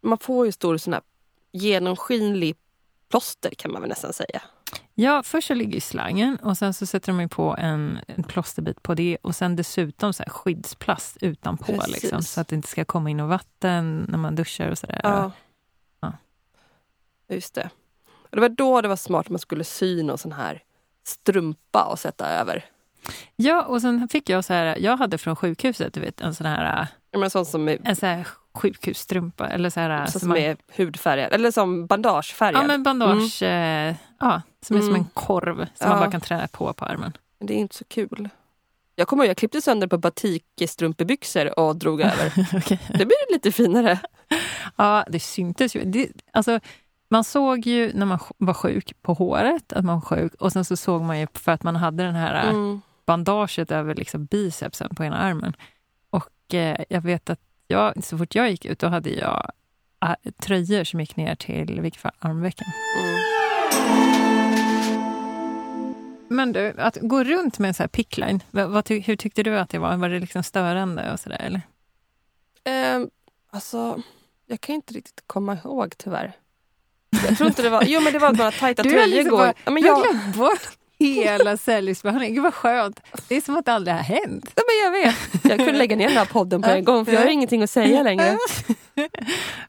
Man 0.00 0.18
får 0.18 0.46
ju 0.46 0.52
stor 0.52 0.76
sån 0.76 0.92
här 0.92 1.02
genomskinlig 1.52 2.56
plåster 3.08 3.50
kan 3.50 3.72
man 3.72 3.80
väl 3.82 3.88
nästan 3.88 4.12
säga. 4.12 4.42
Ja, 4.94 5.22
först 5.22 5.48
så 5.48 5.54
ligger 5.54 5.80
slangen 5.80 6.36
och 6.36 6.58
sen 6.58 6.74
så 6.74 6.86
sätter 6.86 7.12
de 7.12 7.28
på 7.28 7.56
en, 7.58 7.98
en 8.06 8.22
plåsterbit 8.22 8.82
på 8.82 8.94
det 8.94 9.16
och 9.22 9.36
sen 9.36 9.56
dessutom 9.56 10.12
så 10.12 10.22
här 10.22 10.30
skyddsplast 10.30 11.16
utanpå 11.20 11.82
liksom, 11.88 12.22
så 12.22 12.40
att 12.40 12.48
det 12.48 12.56
inte 12.56 12.68
ska 12.68 12.84
komma 12.84 13.10
in 13.10 13.16
något 13.16 13.28
vatten 13.28 14.06
när 14.08 14.18
man 14.18 14.34
duschar 14.34 14.70
och 14.70 14.78
sådär. 14.78 15.00
Ja. 15.02 15.30
Ja. 16.00 16.12
Just 17.28 17.54
det. 17.54 17.70
Och 18.06 18.36
det 18.36 18.40
var 18.40 18.48
då 18.48 18.80
det 18.80 18.88
var 18.88 18.96
smart 18.96 19.26
att 19.26 19.30
man 19.30 19.38
skulle 19.38 19.64
sy 19.64 20.02
någon 20.02 20.18
sån 20.18 20.32
här 20.32 20.62
strumpa 21.04 21.84
och 21.84 21.98
sätta 21.98 22.28
över. 22.30 22.64
Ja, 23.36 23.62
och 23.62 23.80
sen 23.80 24.08
fick 24.08 24.28
jag 24.28 24.44
så 24.44 24.52
här, 24.52 24.76
jag 24.80 24.96
hade 24.96 25.18
från 25.18 25.36
sjukhuset, 25.36 25.94
du 25.94 26.00
vet, 26.00 26.20
en 26.20 26.34
sån 26.34 26.46
här, 26.46 26.86
menar, 27.12 27.28
sån 27.28 27.46
som 27.46 27.68
är, 27.68 27.78
en 27.84 27.96
sån 27.96 28.08
här 28.08 28.26
sjukhusstrumpa 28.54 29.48
eller 29.48 29.70
så 29.70 29.80
här, 29.80 30.06
så 30.06 30.12
som 30.12 30.20
som 30.20 30.28
man- 30.28 30.38
är 30.38 30.56
hudfärgad, 30.76 31.32
eller 31.32 31.50
som 31.50 31.86
bandagefärgad. 31.86 32.62
Ja, 32.62 32.66
men 32.66 32.82
bandage, 32.82 33.42
eh, 33.42 33.94
ja, 34.20 34.42
som 34.66 34.76
är 34.76 34.80
som 34.80 34.88
Mm. 34.88 35.00
en 35.00 35.06
korv 35.14 35.56
som 35.56 35.66
Ja. 35.78 35.88
man 35.88 35.98
bara 35.98 36.10
kan 36.10 36.20
träna 36.20 36.46
på 36.48 36.72
på 36.72 36.84
armen. 36.84 37.12
Men 37.38 37.46
det 37.46 37.54
är 37.54 37.58
inte 37.58 37.74
så 37.76 37.84
kul. 37.84 38.28
Jag 38.96 39.08
kommer 39.08 39.24
ihåg, 39.24 39.30
jag 39.30 39.36
klippte 39.36 39.62
sönder 39.62 39.86
på 39.86 39.98
batikstrumpebyxor 39.98 41.58
och 41.58 41.76
drog 41.76 42.00
över. 42.00 42.32
Okej. 42.56 42.80
Det 42.88 43.06
blir 43.06 43.32
lite 43.32 43.52
finare. 43.52 43.98
Ja, 44.76 45.04
det 45.08 45.20
syntes 45.20 45.76
ju. 45.76 45.84
Det, 45.84 46.08
alltså, 46.32 46.60
man 47.08 47.24
såg 47.24 47.66
ju 47.66 47.92
när 47.92 48.06
man 48.06 48.18
var 48.38 48.54
sjuk 48.54 48.92
på 49.02 49.14
håret 49.14 49.72
att 49.72 49.84
man 49.84 49.94
var 49.94 50.00
sjuk 50.00 50.34
och 50.34 50.52
sen 50.52 50.64
så 50.64 50.76
såg 50.76 51.02
man 51.02 51.20
ju 51.20 51.26
för 51.34 51.52
att 51.52 51.62
man 51.62 51.76
hade 51.76 52.02
den 52.04 52.14
här 52.14 52.50
Mm. 52.50 52.80
bandaget 53.06 53.70
över 53.70 53.94
liksom 53.94 54.24
bicepsen 54.24 54.94
på 54.94 55.04
ena 55.04 55.16
armen. 55.18 55.56
Och 56.10 56.54
eh, 56.54 56.84
jag 56.88 57.00
vet 57.00 57.30
att 57.30 57.40
jag, 57.68 58.04
så 58.04 58.18
fort 58.18 58.34
jag 58.34 58.50
gick 58.50 58.64
ut 58.64 58.78
då 58.78 58.86
hade 58.88 59.10
jag 59.10 59.50
äh, 60.04 60.32
tröjor 60.38 60.84
som 60.84 61.00
gick 61.00 61.16
ner 61.16 61.34
till 61.34 61.80
vilket 61.80 62.04
armvecken. 62.18 62.66
Mm. 63.00 63.20
Men 66.28 66.52
du, 66.52 66.74
att 66.78 66.98
gå 67.00 67.24
runt 67.24 67.58
med 67.58 67.68
en 67.68 67.74
sån 67.74 67.82
här 67.84 67.88
pickline, 67.88 68.42
vad, 68.50 68.70
vad 68.70 68.88
hur 68.90 69.16
tyckte 69.16 69.42
du 69.42 69.58
att 69.58 69.70
det 69.70 69.78
var? 69.78 69.96
Var 69.96 70.08
det 70.08 70.18
liksom 70.18 70.42
störande 70.42 71.12
och 71.12 71.20
sådär 71.20 71.40
eller? 71.40 71.60
Ehm, 72.64 73.10
alltså, 73.50 74.02
jag 74.46 74.60
kan 74.60 74.74
inte 74.74 74.94
riktigt 74.94 75.22
komma 75.26 75.54
ihåg 75.64 75.94
tyvärr. 75.98 76.32
Jag 77.26 77.36
tror 77.36 77.48
inte 77.48 77.62
det 77.62 77.70
var... 77.70 77.82
Jo, 77.86 78.00
men 78.00 78.12
det 78.12 78.18
var 78.18 78.32
bara 78.32 78.50
tajta 78.50 78.82
Du 78.82 78.90
tröjor 78.90 79.06
liksom 79.06 79.26
igår. 79.26 79.36
bara- 79.38 79.54
Ja, 79.64 79.70
men 79.70 79.82
Du 79.82 79.90
har 79.90 80.04
jag, 80.04 80.10
glömt 80.14 80.36
bort 80.36 80.68
hela 80.98 81.56
cellgiftsbehandlingen. 81.56 82.34
Gud 82.34 82.42
vad 82.44 82.54
skönt. 82.54 83.00
Det 83.28 83.36
är 83.36 83.40
som 83.40 83.56
att 83.56 83.64
det 83.64 83.72
aldrig 83.72 83.96
har 83.96 84.02
hänt. 84.02 84.52
ja, 84.54 84.62
men 84.68 84.84
jag 84.84 85.04
vet. 85.04 85.44
Jag 85.44 85.58
kunde 85.58 85.72
lägga 85.72 85.96
ner 85.96 86.08
den 86.08 86.16
här 86.16 86.24
podden 86.24 86.62
på 86.62 86.70
en 86.70 86.84
gång 86.84 87.04
för 87.04 87.12
jag 87.12 87.20
har 87.20 87.28
ingenting 87.28 87.62
att 87.62 87.70
säga 87.70 88.02
längre. 88.02 88.38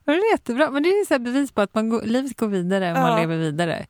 det 0.06 0.12
är 0.12 0.32
jättebra. 0.32 0.72
Men 0.72 0.84
det 0.84 0.90
är 0.90 1.06
så 1.06 1.20
bevis 1.20 1.52
på 1.52 1.62
att 1.62 1.74
man 1.76 1.90
går, 1.90 2.02
livet 2.02 2.38
går 2.38 2.48
vidare 2.48 2.92
och 2.94 3.00
man 3.00 3.12
Ja. 3.12 3.18
lever 3.18 3.38
vidare. 3.38 3.86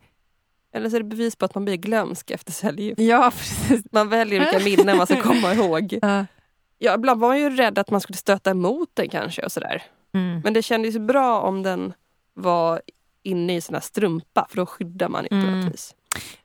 Eller 0.75 0.89
så 0.89 0.95
är 0.95 0.99
det 0.99 1.05
bevis 1.09 1.35
på 1.35 1.45
att 1.45 1.55
man 1.55 1.65
blir 1.65 1.75
glömsk 1.75 2.31
efter 2.31 2.51
cellgift. 2.51 2.99
Ja, 3.01 3.31
precis. 3.37 3.81
Man 3.91 4.09
väljer 4.09 4.39
vilka 4.39 4.59
minnen 4.59 4.97
man 4.97 5.07
ska 5.07 5.21
komma 5.21 5.53
ihåg. 5.53 5.99
Ja. 6.01 6.25
Ja, 6.77 6.95
ibland 6.95 7.21
var 7.21 7.27
man 7.27 7.39
ju 7.39 7.49
rädd 7.49 7.77
att 7.79 7.89
man 7.89 8.01
skulle 8.01 8.17
stöta 8.17 8.49
emot 8.51 8.89
den 8.93 9.09
kanske 9.09 9.41
och 9.41 9.51
sådär. 9.51 9.83
Mm. 10.13 10.41
Men 10.43 10.53
det 10.53 10.61
kändes 10.61 10.97
bra 10.97 11.39
om 11.41 11.63
den 11.63 11.93
var 12.33 12.81
inne 13.25 13.55
i 13.55 13.61
här 13.73 13.81
strumpa 13.81 14.45
för 14.49 14.57
då 14.57 14.65
skyddar 14.65 15.09
man 15.09 15.23
ju 15.23 15.29
på 15.29 15.35
Mm. 15.35 15.59
något 15.61 15.73
vis. 15.73 15.95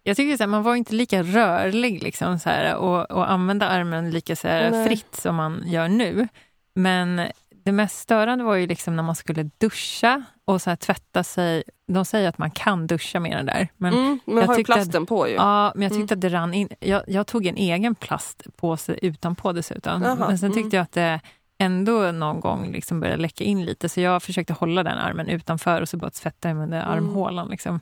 Jag 0.02 0.16
tycker 0.16 0.36
så 0.36 0.42
här, 0.42 0.48
man 0.48 0.62
var 0.62 0.74
inte 0.74 0.94
lika 0.94 1.22
rörlig 1.22 2.02
liksom, 2.02 2.38
så 2.38 2.48
här, 2.48 2.74
och, 2.76 3.10
och 3.10 3.30
använda 3.30 3.68
armen 3.68 4.10
lika 4.10 4.36
så 4.36 4.48
här, 4.48 4.86
fritt 4.86 5.14
som 5.16 5.34
man 5.36 5.62
gör 5.66 5.88
nu. 5.88 6.28
Men 6.74 7.22
det 7.64 7.72
mest 7.72 7.98
störande 7.98 8.44
var 8.44 8.54
ju 8.54 8.66
liksom 8.66 8.96
när 8.96 9.02
man 9.02 9.14
skulle 9.14 9.50
duscha 9.58 10.22
och 10.44 10.62
så 10.62 10.76
tvätta 10.76 11.24
sig. 11.24 11.62
De 11.92 12.04
säger 12.04 12.28
att 12.28 12.38
man 12.38 12.50
kan 12.50 12.86
duscha 12.86 13.20
med 13.20 13.36
den 13.36 13.46
där. 13.46 13.68
Men, 13.76 13.94
Mm, 13.94 14.20
men 14.24 14.36
jag 14.36 14.46
har 14.46 14.54
ju 14.54 14.56
tyckte 14.58 14.72
att- 14.72 14.76
plasten 14.78 15.06
på 15.06 15.28
ju. 15.28 15.34
Ja, 15.34 15.72
men 15.74 15.82
jag 15.82 15.92
Mm. 15.92 16.02
tyckte 16.02 16.14
att 16.14 16.20
det 16.20 16.28
rann 16.28 16.54
in. 16.54 16.68
Jag, 16.80 17.02
jag 17.06 17.26
tog 17.26 17.46
en 17.46 17.56
egen 17.56 17.94
plastpåse 17.94 18.98
utanpå 19.02 19.52
dessutom. 19.52 20.02
Jaha, 20.02 20.14
Men 20.28 20.38
sen 20.38 20.50
mm. 20.52 20.62
tyckte 20.62 20.76
jag 20.76 20.82
att 20.82 20.92
det 20.92 21.20
ändå 21.60 22.12
någon 22.12 22.40
gåg 22.40 22.66
liksom 22.72 23.00
började 23.00 23.22
läcka 23.22 23.44
in 23.44 23.64
lite, 23.64 23.88
så 23.88 24.00
jag 24.00 24.22
försökte 24.22 24.52
hålla 24.52 24.82
den 24.82 24.98
armen 24.98 25.28
utanför 25.28 25.82
och 25.82 25.88
så 25.88 25.96
bara 25.96 26.10
tvätta 26.10 26.48
den 26.48 26.60
Mm. 26.72 26.88
armhålan. 26.88 27.48
Liksom. 27.48 27.80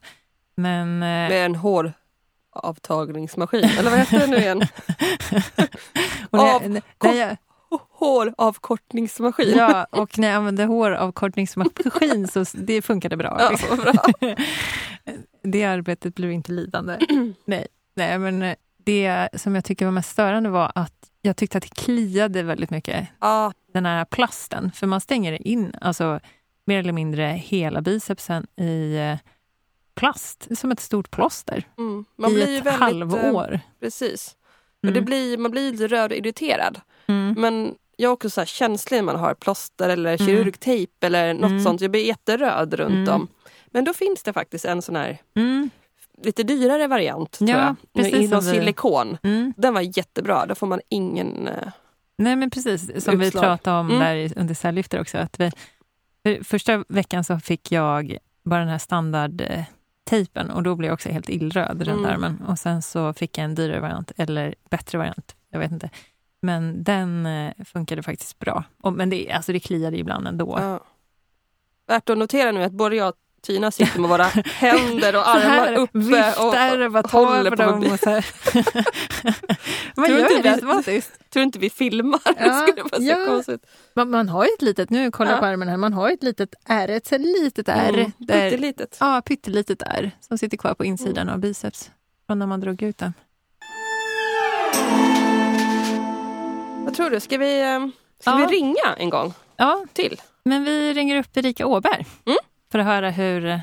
Men... 0.55 0.89
eh, 0.95 0.99
Med 0.99 1.47
en 1.47 1.55
håravtagningsmaskin. 1.55 3.65
Eller 3.79 3.91
vad 3.91 3.99
heter 3.99 4.19
det 4.19 4.27
nu 4.27 4.37
igen? 4.37 4.63
av- 6.31 6.69
när, 7.03 7.13
jag, 7.15 7.37
Håravkortningsmaskin. 7.91 9.57
ja, 9.59 9.85
och 9.91 10.19
när 10.19 10.29
jag 10.29 10.37
använde 10.37 10.65
håravkortningsmaskin 10.65 12.29
så 12.29 12.45
det 12.55 12.83
funkade 12.83 13.17
bra. 13.17 13.37
Ja, 13.41 13.51
liksom. 13.51 13.77
bra. 13.79 13.93
det 15.43 15.65
arbetet 15.65 16.15
blev 16.15 16.33
inte 16.33 16.53
lidande. 16.53 16.99
Nej, 17.45 17.67
nej, 17.97 18.19
men 18.19 18.43
eh, 18.43 18.55
det 18.85 19.29
som 19.35 19.55
jag 19.55 19.65
tycker 19.65 19.85
var 19.85 19.93
mest 19.93 20.11
störande 20.11 20.49
var 20.51 20.73
att 20.75 20.95
jag 21.23 21.37
tyckte 21.37 21.59
att 21.59 21.65
det 21.65 21.75
kliade 21.75 22.43
väldigt 22.43 22.71
mycket 22.71 23.09
Ja, 23.21 23.53
den 23.73 23.87
här 23.87 24.05
plasten. 24.05 24.73
För 24.73 24.87
man 24.87 25.01
stänger 25.01 25.47
in 25.49 25.73
alltså, 25.81 26.21
mer 26.65 26.79
eller 26.79 26.93
mindre 26.93 27.25
hela 27.25 27.81
bicepsen 27.81 28.47
i 28.57 28.97
eh, 28.97 29.17
plast, 29.95 30.59
som 30.59 30.71
ett 30.73 30.81
stort 30.81 31.11
plåster, 31.11 31.65
mm. 31.79 32.05
Man 32.17 32.31
i 32.31 32.35
blir 32.35 32.43
ett 32.45 32.49
väldigt... 32.67 32.67
eh, 32.67 32.73
halvår. 32.79 33.61
Precis. 33.81 34.37
Och 34.79 34.85
Mm. 34.85 34.95
det 34.95 35.01
blir, 35.01 35.39
man 35.39 35.51
blir 35.51 35.73
lite 35.73 35.87
röd 35.87 36.11
och 36.13 36.17
irriterad. 36.19 36.81
Mm. 37.07 37.35
Men 37.39 37.75
jag 37.97 38.09
är 38.09 38.13
också 38.13 38.31
så 38.31 38.41
här 38.41 38.47
känslig 38.47 38.97
när 38.99 39.03
man 39.03 39.17
har 39.17 39.35
plåster 39.35 39.89
eller 39.89 40.15
Mm. 40.15 40.27
kirurgtejp 40.27 41.07
eller 41.07 41.35
något 41.35 41.51
Mm. 41.51 41.61
sånt. 41.65 41.81
Jag 41.81 41.91
blir 41.91 42.05
jätteröd 42.07 42.75
runt 42.75 43.09
Mm. 43.09 43.15
om. 43.15 43.29
Men 43.67 43.85
då 43.85 43.95
finns 43.95 44.23
det 44.23 44.33
faktiskt 44.33 44.65
en 44.65 44.83
sån 44.83 44.97
här 44.97 45.19
Mm. 45.37 45.71
lite 46.23 46.43
dyrare 46.43 46.87
variant 46.87 47.31
tror 47.31 47.51
Ja, 47.51 47.57
jag. 47.57 47.77
precis 48.05 48.15
I 48.21 48.29
någon 48.29 48.45
vi- 48.45 48.51
silikon. 48.51 49.19
Den 49.57 49.75
var 49.75 49.99
jättebra. 49.99 50.47
Då 50.47 50.55
får 50.55 50.67
man 50.67 50.81
ingen... 50.89 51.49
eh, 52.19 52.25
Nej, 52.25 52.37
men 52.37 52.51
precis. 52.51 53.05
Som 53.05 53.19
vi 53.19 53.27
Utslag. 53.27 53.43
pratade 53.43 53.79
om 53.81 53.91
Mm. 53.91 53.99
där 54.01 54.39
under 54.41 54.55
cellgifter 54.55 55.01
också. 55.01 55.19
Att 55.19 55.41
vi, 55.41 55.51
för 56.25 56.45
första 56.45 56.85
veckan 56.89 57.25
så 57.25 57.39
fick 57.41 57.73
jag 57.73 58.17
bara 58.45 58.61
den 58.61 58.69
här 58.69 58.79
standardtejpen 58.79 60.51
och 60.51 60.63
då 60.63 60.75
blev 60.75 60.89
jag 60.89 60.95
också 60.95 61.09
helt 61.09 61.29
illröd 61.29 61.83
runt 61.83 61.99
Mm. 61.99 62.11
armen. 62.11 62.43
Och 62.47 62.59
sen 62.59 62.83
så 62.83 63.13
fick 63.13 63.39
jag 63.39 63.45
en 63.45 63.55
dyrare 63.55 63.81
variant, 63.81 64.13
eller 64.17 64.55
bättre 64.71 64.99
variant, 64.99 65.37
jag 65.51 65.59
vet 65.59 65.73
inte. 65.73 65.91
Men 66.43 66.85
den 66.85 67.27
eh, 67.27 67.53
funkade 67.65 68.03
faktiskt 68.03 68.39
bra. 68.39 68.65
Och, 68.83 68.93
men 68.93 69.11
det, 69.11 69.33
alltså 69.33 69.53
det 69.53 69.61
kliade 69.61 69.99
ibland 69.99 70.29
ändå. 70.29 70.57
ja. 70.61 70.81
Värt 71.87 72.11
att 72.11 72.19
notera 72.19 72.53
nu 72.53 72.63
att 72.63 72.73
både 72.73 72.97
jag 72.97 73.15
Tina 73.43 73.71
sitter 73.71 74.01
med 74.01 74.11
våra 74.11 74.25
händer 74.45 75.17
och 75.17 75.29
armar 75.29 75.73
uppe 75.73 75.99
viftar 75.99 76.87
och 76.87 77.05
och 77.05 77.11
håller 77.11 77.51
på 77.51 77.57
dem. 77.57 77.93
Och 77.93 77.99
så 78.01 78.11
här. 78.11 78.27
man 79.97 80.07
Tror 80.07 80.09
gör 80.09 80.19
inte 80.21 80.35
ju 80.35 80.43
det 80.43 80.43
vi- 80.43 80.49
automatiskt. 80.49 81.31
Tror 81.31 81.43
inte 81.43 81.59
vi 81.59 81.71
filmar. 81.71 82.21
Ja, 82.25 82.33
det 82.37 82.55
skulle 82.69 82.83
vara 82.83 82.97
så 82.97 83.03
ja. 83.03 83.27
konstigt. 83.27 83.67
Man, 83.95 84.11
man 84.11 84.29
har 84.29 84.45
ju 84.45 84.51
ett 84.57 84.63
litet, 84.63 84.91
nu 84.91 85.11
kollar 85.11 85.31
jag 85.31 85.37
Ja. 85.37 85.41
på 85.41 85.47
armen 85.47 85.69
här, 85.69 85.77
man 85.77 85.93
har 85.93 86.09
ju 86.09 86.15
ett 86.15 86.23
litet 86.23 86.55
ärr, 86.65 86.89
ett 86.89 87.11
litet 87.11 87.69
ärr. 87.69 87.95
Mm, 87.95 88.13
där, 88.19 88.51
pyttelitet. 88.51 88.97
Ja, 89.01 89.23
pyttelitet 89.25 89.83
ärr 89.83 90.11
som 90.21 90.39
sitter 90.39 90.57
kvar 90.57 90.75
på 90.75 90.85
insidan 90.85 91.29
av 91.29 91.39
biceps 91.39 91.91
från 92.27 92.39
när 92.39 92.47
man 92.47 92.61
drog 92.61 92.83
ut 92.83 92.99
den. 92.99 93.13
Vad 96.85 96.95
tror 96.97 97.11
du? 97.11 97.21
Ska 97.21 97.39
vi, 97.39 97.61
eh, 97.63 97.87
ska 98.21 98.31
Ja. 98.31 98.37
vi 98.51 98.57
ringa 98.57 98.95
en 98.99 99.11
gång 99.11 99.35
Ja, 99.57 99.85
till? 99.93 100.21
men 100.45 100.65
vi 100.65 100.93
ringer 100.95 101.17
upp 101.17 101.37
Erika 101.37 101.67
Åberg 101.67 102.07
Mm. 102.27 102.39
För 102.71 102.79
att 102.79 102.87
höra 102.87 103.11
hur, 103.11 103.61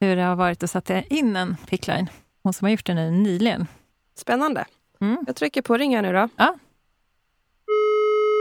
hur 0.00 0.16
det 0.16 0.22
har 0.22 0.36
varit 0.36 0.62
att 0.62 0.70
sätta 0.70 1.02
in 1.02 1.36
en 1.36 1.56
pickline. 1.66 2.10
Hon 2.42 2.52
som 2.52 2.64
har 2.64 2.70
gjort 2.70 2.86
det 2.86 2.94
nu 2.94 3.10
nyligen. 3.10 3.66
Spännande. 4.14 4.64
Mm. 5.00 5.24
Jag 5.26 5.36
trycker 5.36 5.62
på 5.62 5.76
ring 5.76 5.94
här 5.94 6.02
nu 6.02 6.12
då. 6.12 6.28
Ja. 6.36 6.54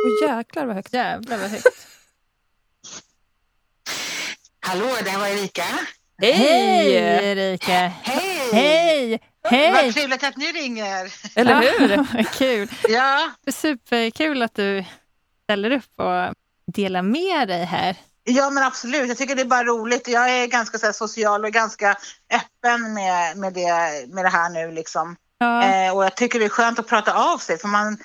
Åh 0.06 0.30
jäklar 0.30 0.66
vad 0.66 0.76
högt. 0.76 0.94
Jävlar 0.94 1.38
vad 1.38 1.50
högt. 1.50 1.66
Hallå, 4.60 4.88
det 5.04 5.10
här 5.10 5.20
var 5.20 5.28
Erika. 5.28 5.64
Hej! 6.22 6.34
Hej 6.34 6.94
Erika! 6.94 7.88
Hej! 7.88 8.50
Hej! 8.54 9.20
Hej! 9.44 9.72
Vad 9.72 9.94
trevligt 9.94 10.24
att 10.24 10.38
ni 10.38 10.46
ringer. 10.46 11.14
Eller 11.36 11.56
hur? 11.56 12.24
Kul! 12.38 12.70
Ja. 12.90 13.32
Superkul 13.52 14.42
att 14.42 14.56
du 14.56 14.84
ställer 15.44 15.72
upp 15.72 16.00
och 16.00 16.36
delar 16.74 17.02
med 17.02 17.48
dig 17.48 17.66
här. 17.66 17.96
Ja, 18.30 18.50
men 18.50 18.64
absolut. 18.64 19.08
Jag 19.08 19.18
tycker 19.18 19.36
det 19.36 19.42
är 19.42 19.46
bara 19.46 19.64
roligt. 19.64 20.08
Jag 20.08 20.30
är 20.30 20.48
ganska 20.48 20.78
så 20.78 20.86
här, 20.86 20.94
social 20.94 21.46
och 21.46 21.52
ganska 21.52 21.98
öppen 22.34 22.94
med, 22.94 23.38
med, 23.38 23.54
det, 23.54 24.08
med 24.08 24.26
det 24.26 24.30
här 24.30 24.50
nu. 24.50 24.72
Liksom. 24.72 25.16
Ja. 25.38 25.64
Eh, 25.64 25.96
och 25.96 26.04
jag 26.04 26.16
tycker 26.16 26.40
det 26.40 26.46
är 26.46 26.50
skönt 26.50 26.80
att 26.80 26.88
prata 26.88 27.14
av 27.14 27.38
sig. 27.38 27.58
För 27.58 27.68
man, 27.68 27.98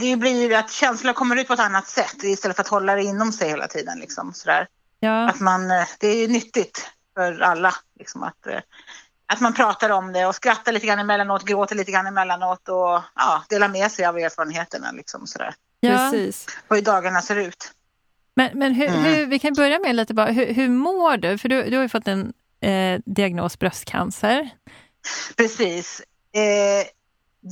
det 0.00 0.16
blir 0.16 0.48
ju 0.48 0.54
att 0.54 0.70
känslor 0.70 1.12
kommer 1.12 1.36
ut 1.36 1.46
på 1.46 1.52
ett 1.52 1.60
annat 1.60 1.88
sätt 1.88 2.22
istället 2.22 2.56
för 2.56 2.62
att 2.62 2.68
hålla 2.68 2.94
det 2.94 3.02
inom 3.02 3.32
sig 3.32 3.48
hela 3.48 3.68
tiden. 3.68 3.98
Liksom, 3.98 4.32
sådär. 4.34 4.68
Ja. 5.00 5.28
Att 5.28 5.40
man, 5.40 5.70
eh, 5.70 5.86
det 5.98 6.08
är 6.08 6.28
nyttigt 6.28 6.90
för 7.14 7.40
alla 7.40 7.74
liksom, 7.98 8.22
att, 8.22 8.46
eh, 8.46 8.60
att 9.26 9.40
man 9.40 9.52
pratar 9.52 9.90
om 9.90 10.12
det 10.12 10.26
och 10.26 10.34
skrattar 10.34 10.72
lite 10.72 10.86
grann 10.86 10.98
emellanåt, 10.98 11.44
gråter 11.44 11.76
lite 11.76 11.92
grann 11.92 12.06
emellanåt 12.06 12.68
och 12.68 13.02
ja, 13.14 13.44
delar 13.48 13.68
med 13.68 13.92
sig 13.92 14.04
av 14.04 14.18
erfarenheterna. 14.18 14.92
Liksom, 14.92 15.26
sådär. 15.26 15.54
Ja. 15.80 15.90
Precis. 15.90 16.46
Och 16.68 16.76
hur 16.76 16.82
dagarna 16.82 17.22
ser 17.22 17.36
ut. 17.36 17.73
Men, 18.34 18.58
men 18.58 18.74
hur, 18.74 18.86
mm. 18.86 19.02
hur, 19.02 19.26
vi 19.26 19.38
kan 19.38 19.52
börja 19.52 19.78
med 19.78 19.96
lite 19.96 20.14
bara, 20.14 20.30
hur, 20.30 20.54
hur 20.54 20.68
mår 20.68 21.16
du? 21.16 21.38
För 21.38 21.48
du, 21.48 21.70
du 21.70 21.76
har 21.76 21.82
ju 21.82 21.88
fått 21.88 22.08
en 22.08 22.32
eh, 22.60 23.00
diagnos 23.06 23.58
bröstcancer. 23.58 24.50
Precis. 25.36 26.02
Eh, 26.32 26.86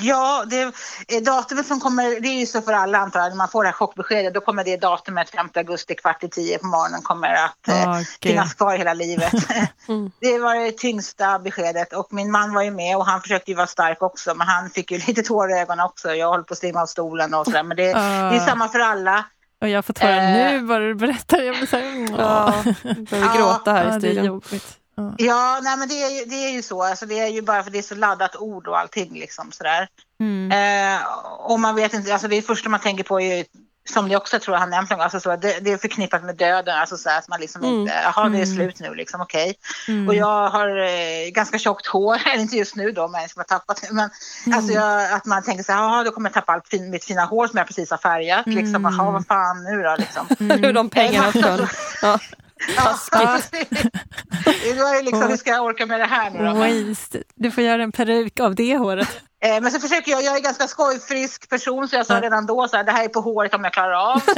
Ja, 0.01 0.45
det 0.47 0.75
datumet 1.21 1.67
som 1.67 1.81
kommer, 1.81 2.21
det 2.21 2.29
är 2.29 2.41
ju 2.41 2.47
så 2.47 2.63
för 2.63 2.73
alla 2.73 2.99
antar 2.99 3.21
jag, 3.21 3.29
när 3.29 3.37
man 3.37 3.49
får 3.49 3.63
det 3.63 3.69
här 3.69 3.75
chockbeskedet, 3.75 4.35
då 4.35 4.41
kommer 4.41 4.65
det 4.65 4.77
datumet 4.77 5.31
5 5.31 5.49
augusti 5.55 5.95
kvart 5.95 6.25
i 6.25 6.29
tio 6.29 6.59
på 6.59 6.67
morgonen 6.67 7.03
kommer 7.03 7.35
att 7.35 7.69
oh, 7.69 7.91
okay. 7.91 8.05
finnas 8.23 8.55
kvar 8.55 8.77
hela 8.77 8.95
livet. 8.95 9.33
mm. 9.89 10.11
Det 10.21 10.39
var 10.39 10.55
det 10.55 10.73
tyngsta 10.73 11.39
beskedet 11.39 11.93
och 11.93 12.13
min 12.13 12.31
man 12.31 12.55
var 12.55 12.63
ju 12.63 12.71
med 12.71 12.97
och 12.97 13.07
han 13.07 13.21
försökte 13.21 13.51
ju 13.51 13.57
vara 13.57 13.67
stark 13.67 14.03
också 14.03 14.35
men 14.35 14.47
han 14.47 14.71
fick 14.71 14.91
ju 14.91 14.99
lite 15.07 15.23
tårar 15.23 15.57
i 15.57 15.61
ögonen 15.61 15.87
också. 15.87 16.15
Jag 16.15 16.29
håller 16.29 16.45
på 16.45 16.53
att 16.53 16.59
stimma 16.59 16.83
av 16.83 16.87
stolen 16.87 17.35
och 17.35 17.45
sådär 17.45 17.63
men 17.63 17.77
det, 17.77 17.89
uh. 17.89 17.95
det 18.31 18.37
är 18.37 18.47
samma 18.47 18.69
för 18.69 18.79
alla. 18.79 19.25
Och 19.63 19.69
jag 19.69 19.85
får 19.85 19.95
tårar 19.95 20.17
uh. 20.17 20.53
nu 20.53 20.67
bara 20.67 20.79
du 20.79 20.95
berättar. 20.95 21.43
Jag 21.43 21.57
blir 21.57 21.67
så 21.67 21.77
här, 21.77 21.85
mm, 21.85 22.15
ja, 22.15 22.65
börjar 23.11 23.37
gråta 23.37 23.73
här 23.73 23.97
i 23.97 24.01
studion. 24.01 24.43
Ja, 25.19 25.61
nej, 25.63 25.77
men 25.77 25.89
det 25.89 26.03
är, 26.03 26.11
ju, 26.11 26.25
det 26.25 26.35
är 26.35 26.51
ju 26.51 26.63
så. 26.63 26.83
Alltså, 26.83 27.07
det 27.07 27.19
är 27.19 27.29
ju 27.29 27.43
bara 27.43 27.63
för 27.63 27.71
det 27.71 27.79
är 27.79 27.83
så 27.83 27.95
laddat 27.95 28.37
ord 28.37 28.69
och 28.69 28.79
allting. 28.79 29.13
Liksom, 29.13 29.53
sådär. 29.53 29.89
Mm. 30.21 30.53
Eh, 30.53 31.03
och 31.39 31.61
man 31.61 31.75
vet 31.75 31.95
inte, 31.95 32.13
alltså, 32.13 32.29
det 32.29 32.43
första 32.43 32.69
man 32.69 32.81
tänker 32.81 33.05
på 33.05 33.21
är 33.21 33.37
ju, 33.37 33.45
som 33.85 34.09
ni 34.09 34.17
också 34.17 34.39
tror 34.39 34.55
jag 34.55 34.61
har 34.61 34.67
nämnt 34.67 34.91
någon 34.91 35.01
alltså, 35.01 35.21
så, 35.21 35.37
det, 35.37 35.59
det 35.61 35.73
är 35.73 35.77
förknippat 35.77 36.25
med 36.25 36.37
döden. 36.37 36.79
Alltså, 36.79 36.97
så 36.97 37.11
att 37.11 37.29
man 37.29 37.41
liksom 37.41 37.63
mm. 37.63 37.75
inte, 37.75 37.93
jaha 38.05 38.29
det 38.29 38.39
är 38.39 38.45
mm. 38.45 38.57
slut 38.57 38.81
nu 38.81 38.95
liksom, 38.95 39.21
okej. 39.21 39.51
Okay. 39.51 39.95
Mm. 39.95 40.09
Och 40.09 40.15
jag 40.15 40.49
har 40.49 40.79
eh, 40.79 41.31
ganska 41.31 41.59
tjockt 41.59 41.87
hår, 41.87 42.19
eller 42.33 42.43
inte 42.43 42.57
just 42.57 42.77
nu 42.77 42.93
då, 42.93 43.09
men 43.09 43.21
jag 43.21 43.31
ska 43.31 43.45
tappat 43.45 43.83
det. 43.83 43.95
Men 43.95 44.11
mm. 44.47 44.59
alltså, 44.59 44.73
jag, 44.73 45.13
att 45.13 45.25
man 45.25 45.43
tänker 45.43 45.65
så 45.65 45.73
här, 45.73 45.79
jaha 45.79 46.05
då 46.05 46.11
kommer 46.11 46.29
jag 46.29 46.35
tappa 46.35 46.53
allt 46.53 46.69
fin, 46.69 46.91
mitt 46.91 47.05
fina 47.05 47.25
hår 47.25 47.47
som 47.47 47.59
jag 47.59 47.67
precis 47.67 47.91
har 47.91 47.99
färgat. 47.99 48.47
Liksom, 48.47 48.85
jaha 48.85 49.11
vad 49.11 49.27
fan 49.27 49.65
nu 49.65 49.83
då 49.83 49.97
liksom. 49.99 50.27
Hur 50.39 50.73
de 50.73 50.91
pengarna 50.91 51.33
från. 51.33 51.67
Ja. 52.03 52.19
Taskigt. 52.77 53.83
Ja, 54.77 54.99
är 54.99 55.03
liksom, 55.03 55.29
hur 55.29 55.37
ska 55.37 55.51
jag 55.51 55.65
orka 55.65 55.87
med 55.87 56.01
det 56.01 56.07
här 56.07 56.31
nu 56.31 56.39
då? 56.39 56.53
Waste. 56.55 57.23
Du 57.35 57.51
får 57.51 57.65
göra 57.65 57.83
en 57.83 57.93
peruk 57.93 58.41
av 58.41 58.55
det 58.55 58.77
håret. 58.77 59.23
Eh, 59.43 59.61
men 59.61 59.71
så 59.71 59.81
försöker 59.81 60.11
jag, 60.11 60.23
jag 60.23 60.37
är 60.37 60.41
ganska 60.41 60.69
skojfrisk 60.69 61.49
person 61.49 61.89
så 61.89 61.97
jag 61.97 62.07
sa 62.07 62.21
redan 62.21 62.47
då 62.47 62.69
så 62.69 62.77
här, 62.77 62.85
det 62.85 62.93
här 62.93 63.05
är 63.05 63.09
på 63.09 63.21
håret 63.21 63.55
om 63.55 63.65
jag 63.65 63.73
klarar 63.73 64.13
av. 64.13 64.23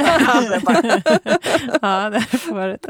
ja, 1.81 2.09
det 2.09 2.17
är 2.17 2.47
på 2.47 2.53
håret. 2.53 2.81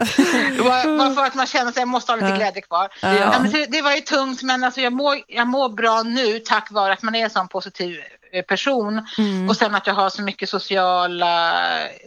Bara 0.98 1.16
för 1.16 1.26
att 1.26 1.36
man 1.36 1.46
känner 1.46 1.70
att 1.70 1.78
jag 1.78 1.88
måste 1.88 2.12
ha 2.12 2.18
lite 2.18 2.38
glädje 2.38 2.62
kvar. 2.62 2.90
Ja. 3.02 3.14
Ja, 3.14 3.40
det, 3.52 3.66
det 3.66 3.82
var 3.82 3.92
ju 3.92 4.02
tungt 4.02 4.44
men 4.44 4.64
alltså 4.64 4.82
jag, 4.82 4.94
mår, 4.94 5.18
jag 5.28 5.48
mår 5.48 5.70
bra 5.70 6.04
nu 6.04 6.40
tack 6.40 6.72
vare 6.72 6.94
att 6.94 7.02
man 7.02 7.16
är 7.16 7.24
en 7.24 7.30
sån 7.30 7.48
positiv 7.48 8.00
Eh, 8.36 8.42
person. 8.42 9.08
Mm. 9.18 9.50
Och 9.50 9.56
sen 9.56 9.76
att 9.76 9.88
jag 9.88 9.94
har 9.94 10.10
så 10.10 10.22
mycket 10.22 10.50
sociala, 10.50 11.54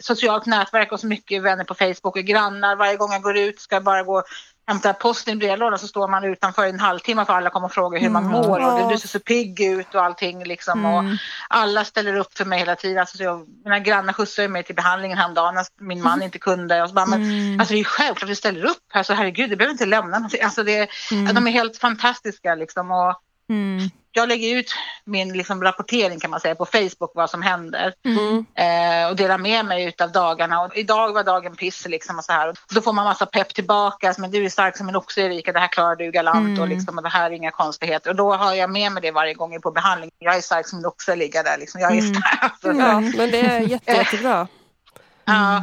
socialt 0.01 0.47
nätverk 0.47 0.93
och 0.93 1.01
så 1.01 1.07
mycket 1.07 1.43
vänner 1.43 1.65
på 1.65 1.75
Facebook 1.75 2.17
och 2.17 2.23
grannar. 2.23 2.77
Varje 2.77 2.97
gång 2.97 3.13
jag 3.13 3.23
går 3.23 3.37
ut 3.37 3.61
ska 3.61 3.77
jag 3.77 3.85
bara 3.85 4.03
gå 4.03 4.23
hämta 4.69 4.93
posten 4.93 5.35
i 5.35 5.37
brevlådan 5.37 5.79
så 5.79 5.89
står 5.89 6.09
man 6.09 6.25
utanför 6.25 6.67
en 6.67 6.81
halvtimme 6.81 7.25
för 7.25 7.33
alla 7.33 7.51
kommer 7.51 7.67
och 7.67 7.73
frågar 7.73 8.01
hur 8.01 8.11
man 8.11 8.25
mm. 8.25 8.37
mår 8.37 8.61
och 8.61 8.91
du 8.91 8.99
ser 8.99 9.09
så 9.09 9.21
pigg 9.21 9.61
ut 9.61 9.95
och 9.95 10.05
allting 10.05 10.45
liksom. 10.45 10.85
Mm. 10.85 10.95
Och 10.95 11.19
alla 11.49 11.85
ställer 11.85 12.17
upp 12.17 12.39
för 12.39 12.45
mig 12.45 12.59
hela 12.59 12.77
tiden. 12.77 12.99
Alltså, 12.99 13.23
jag, 13.23 13.47
mina 13.65 13.79
grannar 13.79 14.13
skjutsade 14.13 14.49
mig 14.49 14.63
till 14.63 14.75
behandlingen 14.75 15.19
häromdagen 15.19 15.55
när 15.55 15.67
min 15.79 16.03
man 16.03 16.23
inte 16.23 16.39
kunde. 16.39 16.83
Och 16.83 16.89
så 16.89 16.95
bara, 16.95 17.07
men, 17.07 17.23
mm. 17.23 17.61
alltså, 17.61 17.75
det 17.75 17.81
är 17.81 17.85
självklart 17.85 18.31
vi 18.31 18.37
ställer 18.37 18.65
upp. 18.65 18.83
Alltså, 18.93 19.13
herregud, 19.13 19.51
det 19.51 19.57
behöver 19.57 19.73
inte 19.73 19.87
lämna 19.87 20.29
Alltså, 20.43 20.63
det, 20.63 20.89
mm. 21.13 21.35
De 21.35 21.47
är 21.47 21.51
helt 21.51 21.77
fantastiska 21.77 22.55
liksom. 22.55 22.91
Och, 22.91 23.23
Mm. 23.51 23.91
Jag 24.13 24.29
lägger 24.29 24.57
ut 24.57 24.75
min 25.05 25.33
liksom, 25.33 25.63
rapportering 25.63 26.21
kan 26.21 26.31
man 26.31 26.41
säga 26.41 26.55
på 26.55 26.67
Facebook 26.67 27.13
vad 27.15 27.31
som 27.31 27.43
händer 27.43 27.95
mm. 28.05 28.47
eh, 28.55 29.11
och 29.11 29.17
delar 29.17 29.39
med 29.39 29.65
mig 29.65 29.95
av 30.03 30.13
dagarna. 30.13 30.61
Och 30.61 30.77
idag 30.77 31.13
var 31.13 31.25
dagen 31.25 31.57
piss 31.57 31.87
liksom 31.89 32.19
och 32.19 32.25
så 32.25 32.33
här. 32.33 32.49
Och 32.49 32.57
då 32.75 32.81
får 32.81 32.93
man 32.93 33.05
massa 33.05 33.27
pepp 33.27 33.55
tillbaka. 33.55 34.15
Men 34.19 34.31
du 34.31 34.45
är 34.45 34.49
stark 34.49 34.77
som 34.77 34.89
en 34.89 34.97
oxe 34.97 35.21
Erika, 35.21 35.53
det 35.53 35.61
här 35.61 35.69
klarar 35.69 35.97
du 35.97 36.11
galant 36.11 36.49
mm. 36.49 36.61
och, 36.61 36.69
liksom, 36.69 36.97
och 36.97 37.03
det 37.03 37.09
här 37.09 37.31
är 37.31 37.35
inga 37.35 37.51
konstigheter. 37.51 38.11
Och 38.11 38.17
då 38.17 38.35
har 38.35 38.55
jag 38.55 38.71
med 38.71 38.93
mig 38.93 39.03
det 39.03 39.11
varje 39.11 39.35
gång 39.35 39.61
på 39.61 39.71
behandling. 39.71 40.11
Jag 40.19 40.37
är 40.37 40.41
stark 40.41 40.69
som 40.69 40.79
en 40.79 40.87
oxe, 40.87 41.17
ligga 41.17 41.43
där 41.43 41.59
liksom. 41.59 41.81
Jag 41.81 41.97
är 41.97 42.01
mm. 42.01 42.15
stark. 42.15 42.53
Ja, 42.63 43.01
men 43.01 43.31
det 43.31 43.41
är 43.41 43.61
jätte, 43.61 43.93
jättebra. 43.97 44.49
Ja. 45.25 45.63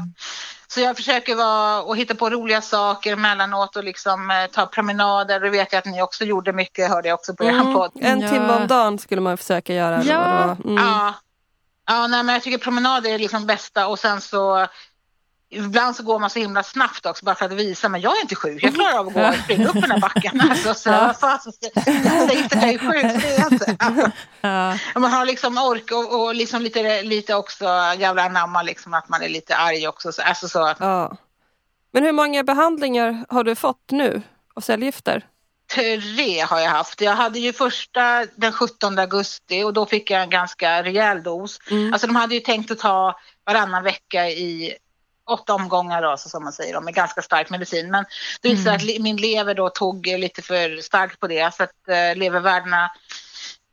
Så 0.76 0.82
jag 0.82 0.96
försöker 0.96 1.36
vara 1.36 1.82
och 1.82 1.98
hitta 1.98 2.16
på 2.16 2.30
roliga 2.30 2.62
saker 2.62 3.14
emellanåt 3.14 3.76
och 3.76 3.84
liksom 3.84 4.32
eh, 4.32 4.52
ta 4.52 4.66
promenader. 4.66 5.40
Det 5.40 5.50
vet 5.50 5.74
jag 5.74 5.80
att 5.80 5.86
ni 5.86 6.02
också 6.02 6.24
gjorde 6.24 6.54
mycket, 6.54 6.90
hörde 6.90 7.08
jag 7.08 7.16
också 7.16 7.36
på 7.36 7.44
mm. 7.44 7.68
er 7.68 7.74
podd. 7.74 7.92
En 7.96 8.22
ja. 8.22 8.30
timme 8.30 8.54
om 8.54 8.68
dagen 8.68 9.00
skulle 9.00 9.22
man 9.22 9.38
försöka 9.38 9.74
göra. 9.74 10.04
Ja, 10.04 10.58
mm. 10.66 10.78
ja. 10.78 11.14
ja 11.88 12.08
nej, 12.08 12.24
men 12.24 12.34
jag 12.34 12.44
tycker 12.44 12.58
promenader 12.58 13.10
är 13.10 13.20
liksom 13.20 13.46
bästa 13.46 13.88
och 13.88 14.00
sen 14.00 14.22
så 14.22 14.68
Ibland 15.56 15.96
så 15.96 16.04
går 16.04 16.20
man 16.20 16.30
så 16.30 16.40
himla 16.40 16.64
snabbt 16.64 17.06
också 17.06 17.26
bara 17.26 17.36
för 17.36 17.46
att 17.46 17.52
visa 17.52 17.90
men 17.90 18.02
jag 18.02 18.18
är 18.18 18.22
inte 18.22 18.36
sjuk. 18.36 18.64
Jag 18.64 18.76
klarar 18.76 19.00
av 19.00 19.08
att 19.08 19.14
gå 19.14 19.28
och 19.28 19.36
springa 19.44 19.68
upp 19.68 19.74
den 19.74 19.92
här 19.92 20.00
backen. 20.00 20.42
Alltså, 20.42 20.74
så, 20.74 20.90
ja. 20.90 21.16
jag 21.16 22.30
säger 22.30 22.44
inte 22.44 22.58
att 22.58 22.64
jag 22.64 22.74
är 22.74 22.78
sjuk, 22.78 23.24
det 23.24 23.36
är 23.36 23.40
jag 23.40 23.54
inte. 23.54 23.76
Ja. 24.42 24.78
Man 24.96 25.12
har 25.12 25.26
liksom 25.26 25.58
ork 25.58 25.92
och, 25.92 26.22
och 26.22 26.36
liksom 26.36 26.62
lite, 26.62 27.04
lite 27.04 27.36
också 27.36 27.66
jävla 27.98 28.24
anamma 28.24 28.64
liksom 28.64 28.94
att 28.94 29.10
man 29.10 29.22
är 29.22 29.30
lite 29.30 29.56
arg 29.56 29.88
också. 29.88 30.12
Så, 30.12 30.22
alltså 30.22 30.48
så. 30.48 30.74
Ja. 30.80 31.18
Men 31.92 32.04
hur 32.04 32.12
många 32.12 32.44
behandlingar 32.44 33.26
har 33.30 33.44
du 33.44 33.56
fått 33.56 33.92
nu 33.92 34.22
av 34.56 34.62
cellgifter? 34.62 35.26
Tre 35.74 36.40
har 36.42 36.60
jag 36.60 36.70
haft. 36.70 37.02
Jag 37.02 37.16
hade 37.16 37.40
ju 37.40 37.54
första 37.54 38.26
den 38.36 38.52
17 38.52 39.00
augusti 39.00 39.64
och 39.64 39.74
då 39.74 39.86
fick 39.86 40.12
jag 40.12 40.22
en 40.22 40.30
ganska 40.30 40.84
rejäl 40.84 41.24
dos. 41.24 41.60
Mm. 41.72 41.94
Alltså 41.94 42.08
de 42.08 42.16
hade 42.16 42.36
ju 42.36 42.42
tänkt 42.42 42.72
att 42.72 42.80
ta 42.80 43.20
varannan 43.46 43.84
vecka 43.84 44.30
i 44.30 44.74
åtta 45.30 45.54
omgångar 45.54 46.02
då, 46.02 46.18
så 46.18 46.30
som 46.30 46.44
man 46.44 46.54
säger, 46.54 46.82
med 46.82 46.94
ganska 46.94 47.22
stark 47.22 47.50
medicin. 47.50 47.92
Men 47.92 48.06
det 48.42 48.50
visade 48.50 48.76
mm. 48.76 48.96
att 48.96 49.02
min 49.02 49.18
lever 49.18 49.54
då 49.54 49.70
tog 49.70 50.08
lite 50.08 50.42
för 50.42 50.82
starkt 50.82 51.20
på 51.20 51.28
det 51.28 51.54
så 51.54 51.64
att 51.64 51.88
eh, 51.90 52.16
levervärdena 52.16 52.92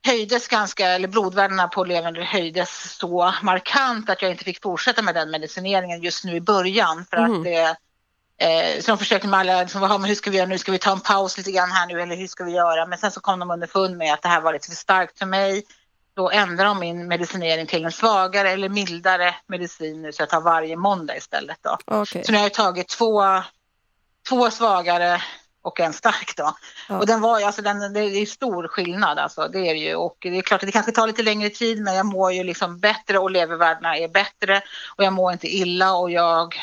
höjdes 0.06 0.48
ganska, 0.48 0.88
eller 0.88 1.08
blodvärdena 1.08 1.68
på 1.68 1.84
levern 1.84 2.16
höjdes 2.16 2.96
så 2.96 3.32
markant 3.42 4.10
att 4.10 4.22
jag 4.22 4.30
inte 4.30 4.44
fick 4.44 4.62
fortsätta 4.62 5.02
med 5.02 5.14
den 5.14 5.30
medicineringen 5.30 6.02
just 6.02 6.24
nu 6.24 6.36
i 6.36 6.40
början 6.40 7.06
för 7.10 7.16
mm. 7.16 7.32
att 7.32 7.44
det 7.44 7.76
Eh, 8.42 8.80
så 8.80 8.90
de 8.90 8.98
försökte 8.98 9.28
med 9.28 9.40
alla, 9.40 9.60
liksom, 9.60 9.80
men 9.80 10.04
hur 10.04 10.14
ska 10.14 10.30
vi 10.30 10.36
göra 10.36 10.46
nu? 10.46 10.58
Ska 10.58 10.72
vi 10.72 10.78
ta 10.78 10.92
en 10.92 11.00
paus 11.00 11.38
lite 11.38 11.52
grann 11.52 11.70
här 11.70 11.86
nu 11.86 12.02
eller 12.02 12.16
hur 12.16 12.26
ska 12.26 12.44
vi 12.44 12.52
göra? 12.52 12.86
Men 12.86 12.98
sen 12.98 13.10
så 13.10 13.20
kom 13.20 13.38
de 13.38 13.50
underfund 13.50 13.96
med 13.96 14.14
att 14.14 14.22
det 14.22 14.28
här 14.28 14.40
var 14.40 14.52
lite 14.52 14.68
för 14.68 14.76
starkt 14.76 15.18
för 15.18 15.26
mig 15.26 15.62
då 16.14 16.30
ändrar 16.30 16.64
de 16.64 16.78
min 16.78 17.08
medicinering 17.08 17.66
till 17.66 17.84
en 17.84 17.92
svagare 17.92 18.50
eller 18.50 18.68
mildare 18.68 19.34
medicin 19.46 20.02
nu 20.02 20.12
så 20.12 20.22
jag 20.22 20.28
tar 20.28 20.40
varje 20.40 20.76
måndag 20.76 21.16
istället. 21.16 21.58
Då. 21.62 22.00
Okay. 22.00 22.24
Så 22.24 22.32
nu 22.32 22.38
har 22.38 22.44
jag 22.44 22.54
tagit 22.54 22.88
två, 22.88 23.22
två 24.28 24.50
svagare 24.50 25.22
och 25.62 25.80
en 25.80 25.92
stark 25.92 26.36
då. 26.36 26.54
Ja. 26.88 26.98
Och 26.98 27.06
den 27.06 27.20
var 27.20 27.38
ju, 27.38 27.44
alltså 27.44 27.62
den, 27.62 27.92
det 27.92 28.00
är 28.00 28.26
stor 28.26 28.68
skillnad 28.68 29.18
alltså, 29.18 29.48
det 29.48 29.68
är 29.68 29.74
ju. 29.74 29.94
Och 29.94 30.16
det 30.20 30.38
är 30.38 30.42
klart 30.42 30.62
att 30.62 30.66
det 30.66 30.72
kanske 30.72 30.92
tar 30.92 31.06
lite 31.06 31.22
längre 31.22 31.50
tid 31.50 31.82
men 31.82 31.94
jag 31.94 32.06
mår 32.06 32.32
ju 32.32 32.44
liksom 32.44 32.78
bättre 32.78 33.18
och 33.18 33.30
levervärdena 33.30 33.96
är 33.96 34.08
bättre 34.08 34.62
och 34.96 35.04
jag 35.04 35.12
mår 35.12 35.32
inte 35.32 35.56
illa 35.56 35.94
och 35.94 36.10
jag 36.10 36.54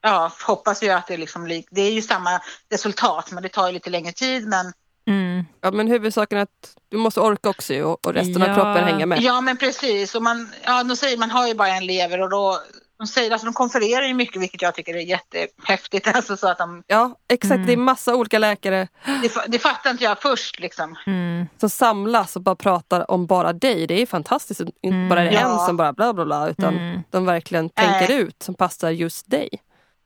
ja, 0.00 0.32
hoppas 0.46 0.82
ju 0.82 0.90
att 0.90 1.06
det 1.06 1.14
är 1.14 1.18
liksom, 1.18 1.62
det 1.70 1.82
är 1.82 1.92
ju 1.92 2.02
samma 2.02 2.40
resultat 2.70 3.30
men 3.30 3.42
det 3.42 3.48
tar 3.48 3.66
ju 3.66 3.72
lite 3.72 3.90
längre 3.90 4.12
tid 4.12 4.48
men 4.48 4.72
Mm. 5.06 5.46
Ja, 5.60 5.70
men 5.70 5.88
huvudsaken 5.88 6.38
är 6.38 6.42
att 6.42 6.76
du 6.88 6.96
måste 6.96 7.20
orka 7.20 7.48
också 7.48 7.74
och 7.82 8.14
resten 8.14 8.42
ja. 8.42 8.50
av 8.50 8.54
kroppen 8.54 8.84
hänger 8.84 9.06
med. 9.06 9.20
Ja, 9.22 9.40
men 9.40 9.56
precis. 9.56 10.14
Och 10.14 10.22
man, 10.22 10.48
ja, 10.64 10.84
de 10.84 10.96
säger 10.96 11.16
man 11.16 11.30
har 11.30 11.48
ju 11.48 11.54
bara 11.54 11.68
en 11.68 11.86
lever 11.86 12.20
och 12.20 12.30
då 12.30 12.58
de 12.98 13.06
säger 13.06 13.30
alltså 13.30 13.44
de 13.46 13.54
konfererar 13.54 14.06
ju 14.06 14.14
mycket 14.14 14.42
vilket 14.42 14.62
jag 14.62 14.74
tycker 14.74 14.94
är 14.94 15.00
jättehäftigt. 15.00 16.06
Alltså 16.16 16.36
så 16.36 16.48
att 16.48 16.58
de, 16.58 16.82
ja 16.86 17.16
exakt, 17.28 17.54
mm. 17.54 17.66
det 17.66 17.72
är 17.72 17.74
mm. 17.74 17.84
massa 17.84 18.14
olika 18.14 18.38
läkare. 18.38 18.88
Det, 19.22 19.32
det 19.48 19.58
fattar 19.58 19.90
inte 19.90 20.04
jag 20.04 20.22
först 20.22 20.60
liksom. 20.60 20.96
Mm. 21.06 21.46
Som 21.60 21.70
samlas 21.70 22.36
och 22.36 22.42
bara 22.42 22.56
pratar 22.56 23.10
om 23.10 23.26
bara 23.26 23.52
dig. 23.52 23.86
Det 23.86 24.02
är 24.02 24.06
fantastiskt. 24.06 24.60
Inte 24.60 25.08
bara 25.08 25.20
det 25.20 25.28
mm. 25.28 25.42
ja. 25.42 25.60
en 25.60 25.66
som 25.66 25.76
bara 25.76 25.92
bla 25.92 26.14
bla 26.14 26.24
bla 26.24 26.48
utan 26.48 26.76
mm. 26.76 27.02
de 27.10 27.26
verkligen 27.26 27.68
tänker 27.68 28.14
äh. 28.14 28.20
ut 28.20 28.42
som 28.42 28.54
passar 28.54 28.90
just 28.90 29.30
dig. 29.30 29.48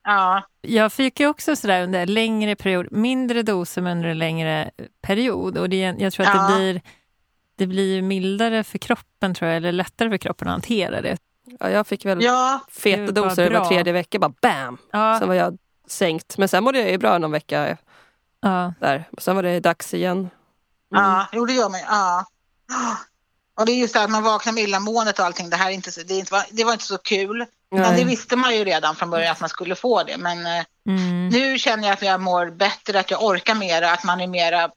Ja. 0.05 0.43
Jag 0.61 0.93
fick 0.93 1.21
ju 1.21 1.27
också 1.27 1.57
sådär 1.57 1.83
under 1.83 2.01
en 2.01 2.15
längre 2.15 2.57
period, 2.57 2.93
mindre 2.93 3.43
doser 3.43 3.83
men 3.83 3.97
under 3.97 4.11
en 4.11 4.19
längre 4.19 4.71
period. 5.03 5.59
Och 5.59 5.69
det, 5.69 5.77
jag 5.99 6.13
tror 6.13 6.27
att 6.27 6.35
ja. 6.35 6.49
det 6.49 6.57
blir 6.57 6.83
det 7.57 7.67
blir 7.67 8.03
mildare 8.03 8.65
för 8.65 8.79
kroppen 8.79 9.35
tror 9.35 9.49
jag, 9.49 9.57
eller 9.57 9.73
lättare 9.73 10.11
för 10.11 10.19
kroppen 10.19 10.49
att 10.49 10.53
hantera 10.53 11.01
det. 11.01 11.19
Ja, 11.61 11.71
jag 11.71 11.87
fick 11.87 12.05
väl 12.05 12.23
ja. 12.23 12.61
feta 12.71 13.13
doser 13.13 13.51
var 13.51 13.65
tredje 13.65 13.93
vecka, 13.93 14.19
bara 14.19 14.35
bam! 14.43 14.79
Ja. 14.93 15.17
Sen 15.19 15.29
var 15.29 15.35
jag 15.35 15.59
sänkt. 15.89 16.39
Men 16.39 16.49
sen 16.49 16.65
mådde 16.65 16.79
jag 16.79 16.91
ju 16.91 16.99
bra 16.99 17.19
någon 17.19 17.33
vecka 17.33 17.77
ja. 18.41 18.75
där. 18.81 19.09
Sen 19.19 19.37
var 19.37 19.43
det 19.43 19.61
dags 19.61 19.95
igen. 19.95 20.19
Mm. 20.19 20.31
Ja, 20.91 21.27
jo 21.33 21.45
det 21.45 21.53
gör 21.53 21.69
man 21.69 21.81
ja. 21.81 22.27
Och 23.59 23.67
det 23.67 23.73
är 23.73 23.77
just 23.77 23.95
det 23.95 24.03
att 24.03 24.11
man 24.11 24.23
vaknar 24.23 24.53
med 24.53 24.63
illamåendet 24.63 25.19
och 25.19 25.25
allting. 25.25 25.51
Det, 25.51 25.57
här 25.57 25.71
inte, 25.71 25.91
det, 26.09 26.15
inte, 26.15 26.45
det 26.51 26.65
var 26.65 26.73
inte 26.73 26.85
så 26.85 26.99
kul. 26.99 27.47
Men 27.71 27.97
det 27.97 28.05
visste 28.05 28.37
man 28.37 28.57
ju 28.57 28.65
redan 28.65 28.97
från 28.97 29.11
början 29.11 29.33
att 29.33 29.41
man 29.41 29.49
skulle 29.49 29.75
få 29.75 30.03
det. 30.03 30.17
Men 30.19 30.47
eh, 30.47 30.65
mm. 30.89 31.29
nu 31.29 31.59
känner 31.59 31.89
jag 31.89 31.95
att 31.95 32.03
jag 32.03 32.21
mår 32.21 32.51
bättre, 32.51 33.01
att 33.01 33.11
jag 33.11 33.25
orkar 33.25 33.55
mera, 33.55 33.91
att 33.91 34.05
man 34.05 34.21
är 34.21 34.27
mera 34.27 34.71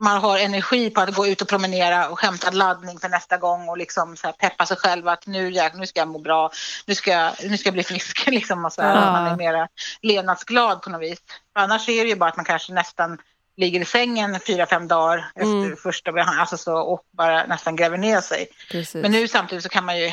man 0.00 0.20
har 0.20 0.38
energi 0.38 0.90
på 0.90 1.00
att 1.00 1.14
gå 1.14 1.26
ut 1.26 1.42
och 1.42 1.48
promenera 1.48 2.08
och 2.08 2.20
hämta 2.20 2.50
laddning 2.50 2.98
för 2.98 3.08
nästa 3.08 3.36
gång 3.36 3.68
och 3.68 3.78
liksom 3.78 4.16
så 4.16 4.32
peppa 4.32 4.66
sig 4.66 4.76
själv 4.76 5.08
att 5.08 5.26
nu, 5.26 5.50
nu 5.74 5.86
ska 5.86 6.00
jag 6.00 6.08
må 6.08 6.18
bra, 6.18 6.50
nu 6.86 6.94
ska 6.94 7.10
jag, 7.10 7.32
nu 7.44 7.58
ska 7.58 7.66
jag 7.66 7.74
bli 7.74 7.82
frisk. 7.82 8.26
Liksom 8.30 8.64
och 8.64 8.72
så 8.72 8.82
här, 8.82 8.94
ja. 8.94 9.12
Man 9.12 9.26
är 9.26 9.36
mer 9.36 9.68
levnadsglad 10.02 10.82
på 10.82 10.90
något 10.90 11.02
vis. 11.02 11.18
Annars 11.52 11.88
är 11.88 12.04
det 12.04 12.10
ju 12.10 12.16
bara 12.16 12.30
att 12.30 12.36
man 12.36 12.44
kanske 12.44 12.72
nästan 12.72 13.18
ligger 13.56 13.80
i 13.80 13.84
sängen 13.84 14.40
fyra, 14.46 14.66
fem 14.66 14.88
dagar 14.88 15.30
mm. 15.36 15.62
efter 15.62 15.82
första 15.82 16.12
behandlingen 16.12 16.40
alltså 16.40 16.56
så, 16.56 16.78
och 16.78 17.02
bara 17.10 17.46
nästan 17.46 17.76
gräver 17.76 17.98
ner 17.98 18.20
sig. 18.20 18.48
Precis. 18.70 19.02
Men 19.02 19.12
nu 19.12 19.28
samtidigt 19.28 19.62
så 19.62 19.68
kan 19.68 19.84
man 19.84 19.98
ju, 19.98 20.12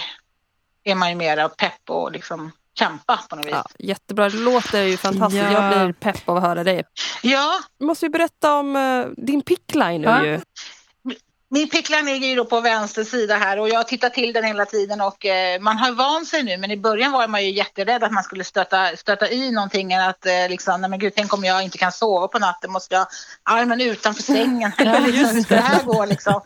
är 0.86 0.96
man 0.96 1.10
ju 1.10 1.16
mera 1.16 1.50
pepp 1.50 1.90
och 1.90 2.12
liksom 2.12 2.52
kämpa 2.80 3.20
på 3.30 3.36
något 3.36 3.46
vis. 3.46 3.52
Ja, 3.54 3.66
jättebra, 3.80 4.30
det 4.30 4.38
låter 4.38 4.84
ju 4.84 4.98
fantastiskt. 4.98 5.44
Ja. 5.44 5.52
Jag 5.52 5.86
blir 5.86 5.94
pepp 5.94 6.30
av 6.30 6.38
att 6.38 6.44
höra 6.44 6.64
dig. 6.64 6.84
Ja. 7.22 7.60
Du 7.80 7.86
måste 7.86 8.06
ju 8.06 8.10
berätta 8.10 8.54
om 8.54 8.76
uh, 8.76 9.08
din 9.18 9.42
pickline 9.42 10.02
nu 10.02 10.08
ja. 10.08 10.26
ju. 10.26 10.42
Min 11.50 11.70
pickline 11.70 12.06
ligger 12.06 12.28
ju 12.28 12.36
då 12.36 12.46
på 12.46 12.62
vänster 12.62 13.04
sida 13.04 13.36
här 13.36 13.60
och 13.60 13.70
jag 13.70 13.76
har 13.76 13.84
tittat 13.84 14.14
till 14.14 14.34
den 14.34 14.44
hela 14.44 14.66
tiden 14.66 15.02
och 15.02 15.26
eh, 15.26 15.60
man 15.62 15.78
har 15.78 15.92
vant 15.92 16.28
sig 16.28 16.44
nu 16.44 16.58
men 16.58 16.72
i 16.72 16.78
början 16.78 17.12
var 17.12 17.28
man 17.28 17.46
ju 17.46 17.52
jätterädd 17.52 18.04
att 18.04 18.12
man 18.12 18.24
skulle 18.24 18.44
stöta, 18.44 18.98
stöta 18.98 19.30
i 19.30 19.52
någonting 19.52 19.94
att 19.94 20.26
eh, 20.26 20.50
liksom, 20.50 20.82
nej 20.82 20.90
men 20.90 21.00
gud 21.00 21.14
tänk 21.16 21.34
om 21.34 21.44
jag 21.44 21.64
inte 21.64 21.78
kan 21.78 21.92
sova 21.92 22.28
på 22.28 22.40
natten 22.40 22.72
måste 22.72 22.96
jag 22.96 23.08
armen 23.44 23.82
utanför 23.82 24.24
sängen. 24.24 24.72
ja, 24.78 25.08
just 25.08 25.50
det. 25.50 25.56
det 25.56 25.62
här 25.62 25.84
går 25.84 26.06
liksom. 26.06 26.42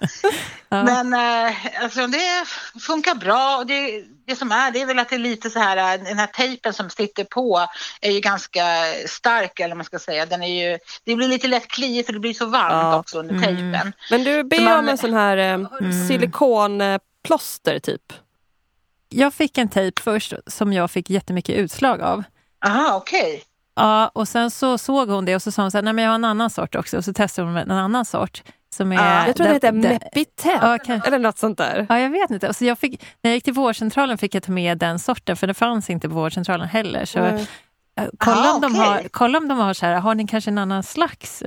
ja. 0.70 0.84
Men 0.84 1.14
eh, 1.14 1.56
alltså, 1.84 2.08
det 2.08 2.46
funkar 2.80 3.16
bra 3.16 3.58
och 3.58 3.66
det, 3.66 4.04
det 4.30 4.36
som 4.36 4.52
är 4.52 4.72
det 4.72 4.82
är 4.82 4.86
väl 4.86 5.00
att 5.00 5.10
det 5.10 5.16
är 5.16 5.20
lite 5.20 5.50
så 5.50 5.60
här 5.60 5.98
den 5.98 6.20
här 6.20 6.28
tejpen 6.28 6.74
som 6.74 6.90
sitter 6.90 7.24
på 7.24 7.68
är 8.02 8.12
ju 8.12 8.20
ganska 8.20 8.64
stark 9.08 9.60
eller 9.60 9.76
man 9.76 9.86
ska 9.86 10.00
säga. 10.00 10.26
Den 10.26 10.44
är 10.44 10.72
ju, 10.72 10.80
det 11.04 11.16
blir 11.16 11.28
lite 11.28 11.48
lätt 11.48 11.68
kliigt 11.68 12.06
för 12.06 12.14
det 12.14 12.20
blir 12.20 12.34
så 12.34 12.46
varmt 12.46 12.72
ja. 12.72 13.00
också 13.00 13.20
under 13.20 13.40
tejpen. 13.40 13.76
Mm. 13.76 13.92
Men 14.12 14.24
du 14.24 14.44
ber 14.44 14.80
om 14.80 14.90
en 14.90 14.98
sån 14.98 15.14
här 15.14 15.38
eh, 15.38 15.54
mm. 15.54 16.08
silikonplåster 16.08 17.80
typ? 17.80 18.14
Jag 19.10 19.34
fick 19.34 19.58
en 19.58 19.70
tejp 19.70 20.02
först 20.02 20.34
som 20.48 20.74
jag 20.74 20.92
fick 20.92 21.10
jättemycket 21.10 21.56
utslag 21.56 22.02
av. 22.02 22.24
Aha, 22.66 22.96
okej. 22.96 23.22
Okay. 23.22 23.42
Ja, 23.76 24.12
och 24.14 24.28
sen 24.28 24.52
så 24.52 24.78
såg 24.78 25.10
hon 25.10 25.26
det 25.26 25.36
och 25.36 25.42
så 25.42 25.52
sa 25.52 25.62
hon 25.62 25.72
så 25.72 25.78
här, 25.78 25.84
nej 25.84 25.94
men 25.94 26.04
jag 26.04 26.12
har 26.12 26.16
en 26.16 26.26
annan 26.26 26.50
sort 26.50 26.76
också. 26.76 26.98
Och 26.98 27.06
så 27.06 27.14
testade 27.14 27.48
hon 27.48 27.58
en 27.58 27.72
annan 27.72 28.06
sort. 28.06 28.44
Som 28.80 28.92
är, 28.92 29.28
jag 29.28 29.36
tror 29.36 29.48
det 29.48 29.54
heter 29.54 29.72
Mepitep 29.72 30.62
ja, 30.62 30.78
kan, 30.86 31.02
eller 31.02 31.20
något 31.20 31.38
sånt 31.38 31.58
där. 31.58 31.86
Ja, 31.90 32.00
jag 32.00 32.10
vet 32.10 32.32
inte. 32.32 32.54
Så 32.54 32.66
jag 32.66 32.80
fick, 32.80 33.04
när 33.22 33.32
jag 33.32 33.36
gick 33.36 33.44
till 33.44 33.54
vårdcentralen 33.54 34.18
fick 34.18 34.36
jag 34.36 34.44
ta 34.44 34.52
med 34.52 34.78
den 34.78 35.00
sorten, 35.00 35.38
för 35.38 35.48
det 35.48 35.54
fanns 35.54 35.90
inte 35.90 36.10
på 36.10 36.16
vårdcentralen 36.16 36.68
heller. 36.68 37.06
Så, 37.06 37.20
mm. 37.20 37.46
kolla, 38.18 38.52
om 38.52 38.58
ah, 38.58 38.60
de 38.60 38.76
har, 38.76 39.04
kolla 39.12 39.38
om 39.38 39.48
de 39.48 39.58
har 39.58 39.74
så 39.74 39.86
här, 39.86 39.96
har 39.96 40.16
ni 40.16 40.28
kanske 40.28 40.52
en 40.52 40.58
annan 40.58 40.84
slags 40.84 41.42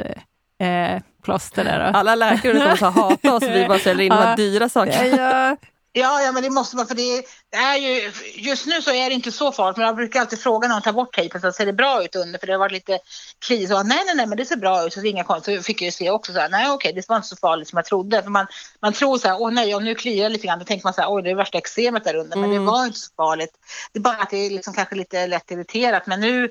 eh, 0.58 0.94
eh 0.94 1.02
plåster 1.24 1.64
där 1.64 1.92
då? 1.92 1.98
Alla 1.98 2.14
läkare 2.14 2.52
kommer 2.52 2.88
att 2.88 2.94
hata 2.94 3.34
oss, 3.34 3.42
vi 3.42 3.66
bara 3.68 3.78
säljer 3.78 4.06
in 4.06 4.12
de 4.12 4.34
dyra 4.36 4.68
sakerna. 4.68 5.06
Ja, 5.06 5.56
Ja, 5.94 6.22
ja, 6.22 6.32
men 6.32 6.42
det 6.42 6.50
måste 6.50 6.76
man 6.76 6.86
för 6.86 6.94
det, 6.94 7.24
är 7.56 7.76
ju, 7.76 8.12
just 8.34 8.66
nu 8.66 8.82
så 8.82 8.92
är 8.92 9.08
det 9.08 9.14
inte 9.14 9.32
så 9.32 9.52
farligt 9.52 9.76
men 9.76 9.86
jag 9.86 9.96
brukar 9.96 10.20
alltid 10.20 10.40
fråga 10.40 10.68
när 10.68 10.74
de 10.74 10.82
tar 10.82 10.92
bort 10.92 11.14
tejpen 11.14 11.40
så 11.40 11.52
ser 11.52 11.66
det 11.66 11.72
bra 11.72 12.04
ut 12.04 12.16
under 12.16 12.38
för 12.38 12.46
det 12.46 12.52
har 12.52 12.58
varit 12.58 12.72
lite 12.72 12.98
kli. 13.46 13.66
Så 13.66 13.82
nej, 13.82 14.02
nej, 14.06 14.14
nej, 14.14 14.26
men 14.26 14.38
det 14.38 14.44
ser 14.44 14.56
bra 14.56 14.86
ut 14.86 14.92
så 14.92 15.00
det 15.00 15.08
är 15.08 15.10
inga 15.10 15.24
konstigt. 15.24 15.56
Så 15.56 15.62
fick 15.62 15.82
jag 15.82 15.86
ju 15.86 15.92
se 15.92 16.10
också 16.10 16.32
så 16.32 16.38
här, 16.38 16.48
nej 16.48 16.70
okej, 16.70 16.92
det 16.92 17.08
var 17.08 17.16
inte 17.16 17.28
så 17.28 17.36
farligt 17.36 17.68
som 17.68 17.76
jag 17.76 17.84
trodde. 17.84 18.22
För 18.22 18.30
man, 18.30 18.46
man 18.80 18.92
tror 18.92 19.18
så 19.18 19.28
här, 19.28 19.40
åh 19.40 19.50
nej, 19.50 19.74
om 19.74 19.84
nu 19.84 19.94
kliar 19.94 20.28
lite 20.28 20.46
grann, 20.46 20.58
då 20.58 20.64
tänker 20.64 20.86
man 20.86 20.94
så 20.94 21.00
här, 21.00 21.12
oj 21.12 21.22
det 21.22 21.30
är 21.30 21.34
värsta 21.34 21.58
eksemet 21.58 22.04
där 22.04 22.14
under. 22.14 22.36
Men 22.36 22.50
mm. 22.50 22.64
det 22.64 22.70
var 22.70 22.84
inte 22.84 22.98
så 22.98 23.10
farligt. 23.16 23.52
Det 23.92 23.98
är 23.98 24.02
bara 24.02 24.16
att 24.16 24.30
det 24.30 24.36
är 24.36 24.50
liksom 24.50 24.74
kanske 24.74 24.94
lite 24.94 25.26
lätt 25.26 25.50
irriterat. 25.50 26.06
Men 26.06 26.20
nu 26.20 26.50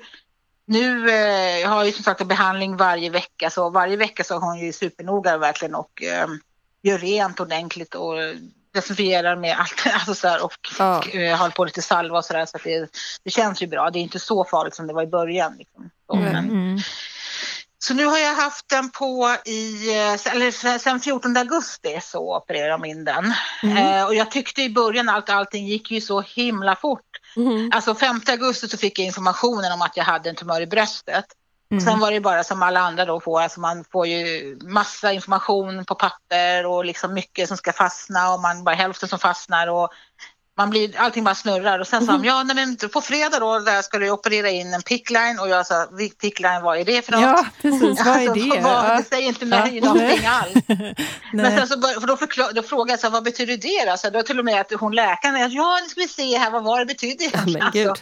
nu 0.66 1.10
eh, 1.10 1.70
har 1.70 1.84
jag 1.84 1.94
som 1.94 2.04
sagt 2.04 2.22
en 2.22 2.28
behandling 2.28 2.78
varje 2.78 3.10
vecka 3.10 3.50
så 3.50 3.70
varje 3.70 3.98
vecka 3.98 4.24
så 4.24 4.34
har 4.34 4.42
hon 4.42 4.60
ju 4.60 4.74
supernoga 4.74 5.38
verkligen 5.38 5.76
och 5.76 6.04
eh, 6.04 6.28
gör 6.82 6.98
rent 6.98 7.40
ordentligt 7.40 7.96
och 7.96 8.14
desinfierar 8.74 9.36
med 9.36 9.58
allt 9.60 9.86
alltså 9.94 10.16
så 10.16 10.28
här, 10.28 10.44
och, 10.44 10.54
ja. 10.80 11.04
uh, 11.16 11.36
håller 11.36 11.52
på 11.52 11.66
lite 11.66 11.82
salva 11.82 12.18
och 12.18 12.26
sådär 12.26 12.46
så 12.46 12.58
att 12.58 12.64
det, 12.64 12.90
det 13.24 13.32
känns 13.32 13.62
ju 13.62 13.68
bra. 13.68 13.90
Det 13.90 14.00
är 14.00 14.02
inte 14.02 14.20
så 14.20 14.46
farligt 14.46 14.76
som 14.76 14.88
det 14.88 14.94
var 14.94 15.04
i 15.04 15.08
början. 15.08 15.56
Liksom. 15.58 15.90
Så, 16.08 16.16
mm. 16.16 16.34
men, 16.34 16.50
mm. 16.50 16.80
så 17.80 17.94
nu 17.94 18.06
har 18.06 18.18
jag 18.18 18.36
haft 18.36 18.70
den 18.70 18.90
på 18.90 19.36
i, 19.46 19.90
eh, 19.98 20.34
eller 20.34 20.78
sen 20.78 21.00
14 21.00 21.38
augusti 21.38 22.00
så 22.02 22.38
opererade 22.38 22.72
de 22.72 22.86
in 22.86 23.06
den. 23.06 23.34
Mm. 23.64 23.78
Uh, 23.78 24.06
och 24.06 24.16
jag 24.16 24.32
tyckte 24.32 24.62
i 24.62 24.70
början 24.70 25.10
att 25.10 25.30
allting 25.30 25.68
gick 25.68 25.92
ju 25.92 26.02
så 26.02 26.22
himla 26.22 26.76
fort. 26.76 27.06
Mm. 27.36 27.70
Alltså 27.74 27.96
5 27.96 28.22
augusti 28.28 28.68
så 28.68 28.78
fick 28.78 29.00
jag 29.00 29.06
informationen 29.06 29.72
om 29.72 29.82
att 29.82 29.98
jag 29.98 30.04
hade 30.04 30.30
en 30.30 30.36
tumör 30.36 30.62
i 30.62 30.68
bröstet. 30.68 31.26
Mm. 31.72 31.82
Sen 31.82 32.00
var 32.00 32.12
det 32.12 32.20
bara 32.20 32.44
som 32.44 32.64
alla 32.64 32.80
andra 32.80 33.06
då 33.06 33.20
får, 33.20 33.42
alltså 33.42 33.60
man 33.60 33.84
får 33.92 34.08
ju 34.08 34.58
massa 34.64 35.12
information 35.12 35.86
på 35.86 35.96
papper 35.96 36.66
och 36.66 36.86
liksom 36.86 37.14
mycket 37.14 37.48
som 37.48 37.58
ska 37.58 37.74
fastna 37.74 38.34
och 38.34 38.40
man 38.40 38.64
bara 38.64 38.76
hälften 38.76 39.10
som 39.10 39.20
fastnar 39.20 39.68
och 39.68 39.90
man 40.58 40.70
blir, 40.70 40.98
allting 40.98 41.24
bara 41.24 41.36
snurrar 41.36 41.80
och 41.80 41.88
sen 41.88 42.06
sa 42.06 42.12
de, 42.12 42.26
ja 42.26 42.44
nej, 42.44 42.56
men 42.56 42.78
på 42.90 43.02
fredag 43.02 43.40
då 43.40 43.60
där 43.60 43.82
ska 43.82 43.98
du 43.98 44.10
operera 44.10 44.50
in 44.50 44.74
en 44.74 44.82
pickline 44.82 45.40
och 45.40 45.50
jag 45.50 45.68
sa, 45.68 45.88
pickline 46.22 46.62
vad 46.64 46.80
är 46.80 46.86
det 46.86 47.06
för 47.06 47.12
något? 47.12 47.22
Ja 47.22 47.46
precis, 47.62 47.82
vad 48.06 48.16
är 48.16 48.30
alltså, 48.30 48.34
det? 48.34 48.62
Vad, 48.64 48.98
det 48.98 49.04
säger 49.04 49.28
inte 49.28 49.46
mig 49.46 49.80
ja. 49.84 49.86
någonting 49.86 50.26
alls. 50.26 50.54
men 51.34 51.58
sen 51.58 51.68
så 51.68 51.80
bör, 51.80 52.00
för 52.00 52.08
då, 52.08 52.18
förklar, 52.18 52.52
då 52.54 52.64
frågade 52.64 52.92
jag, 52.92 53.00
så, 53.00 53.10
vad 53.10 53.24
betyder 53.24 53.58
det? 53.58 53.92
Alltså, 53.92 54.10
då 54.10 54.24
till 54.24 54.40
och 54.40 54.46
med 54.46 54.62
att 54.62 54.72
hon 54.80 54.96
läkaren, 54.96 55.52
ja 55.52 55.80
nu 55.84 55.90
ska 55.90 56.02
vi 56.02 56.08
se 56.08 56.38
här, 56.38 56.52
vad 56.52 56.64
var 56.64 56.80
det 56.80 56.86
betydde 56.86 57.24
egentligen? 57.24 57.90
Alltså. 57.90 57.96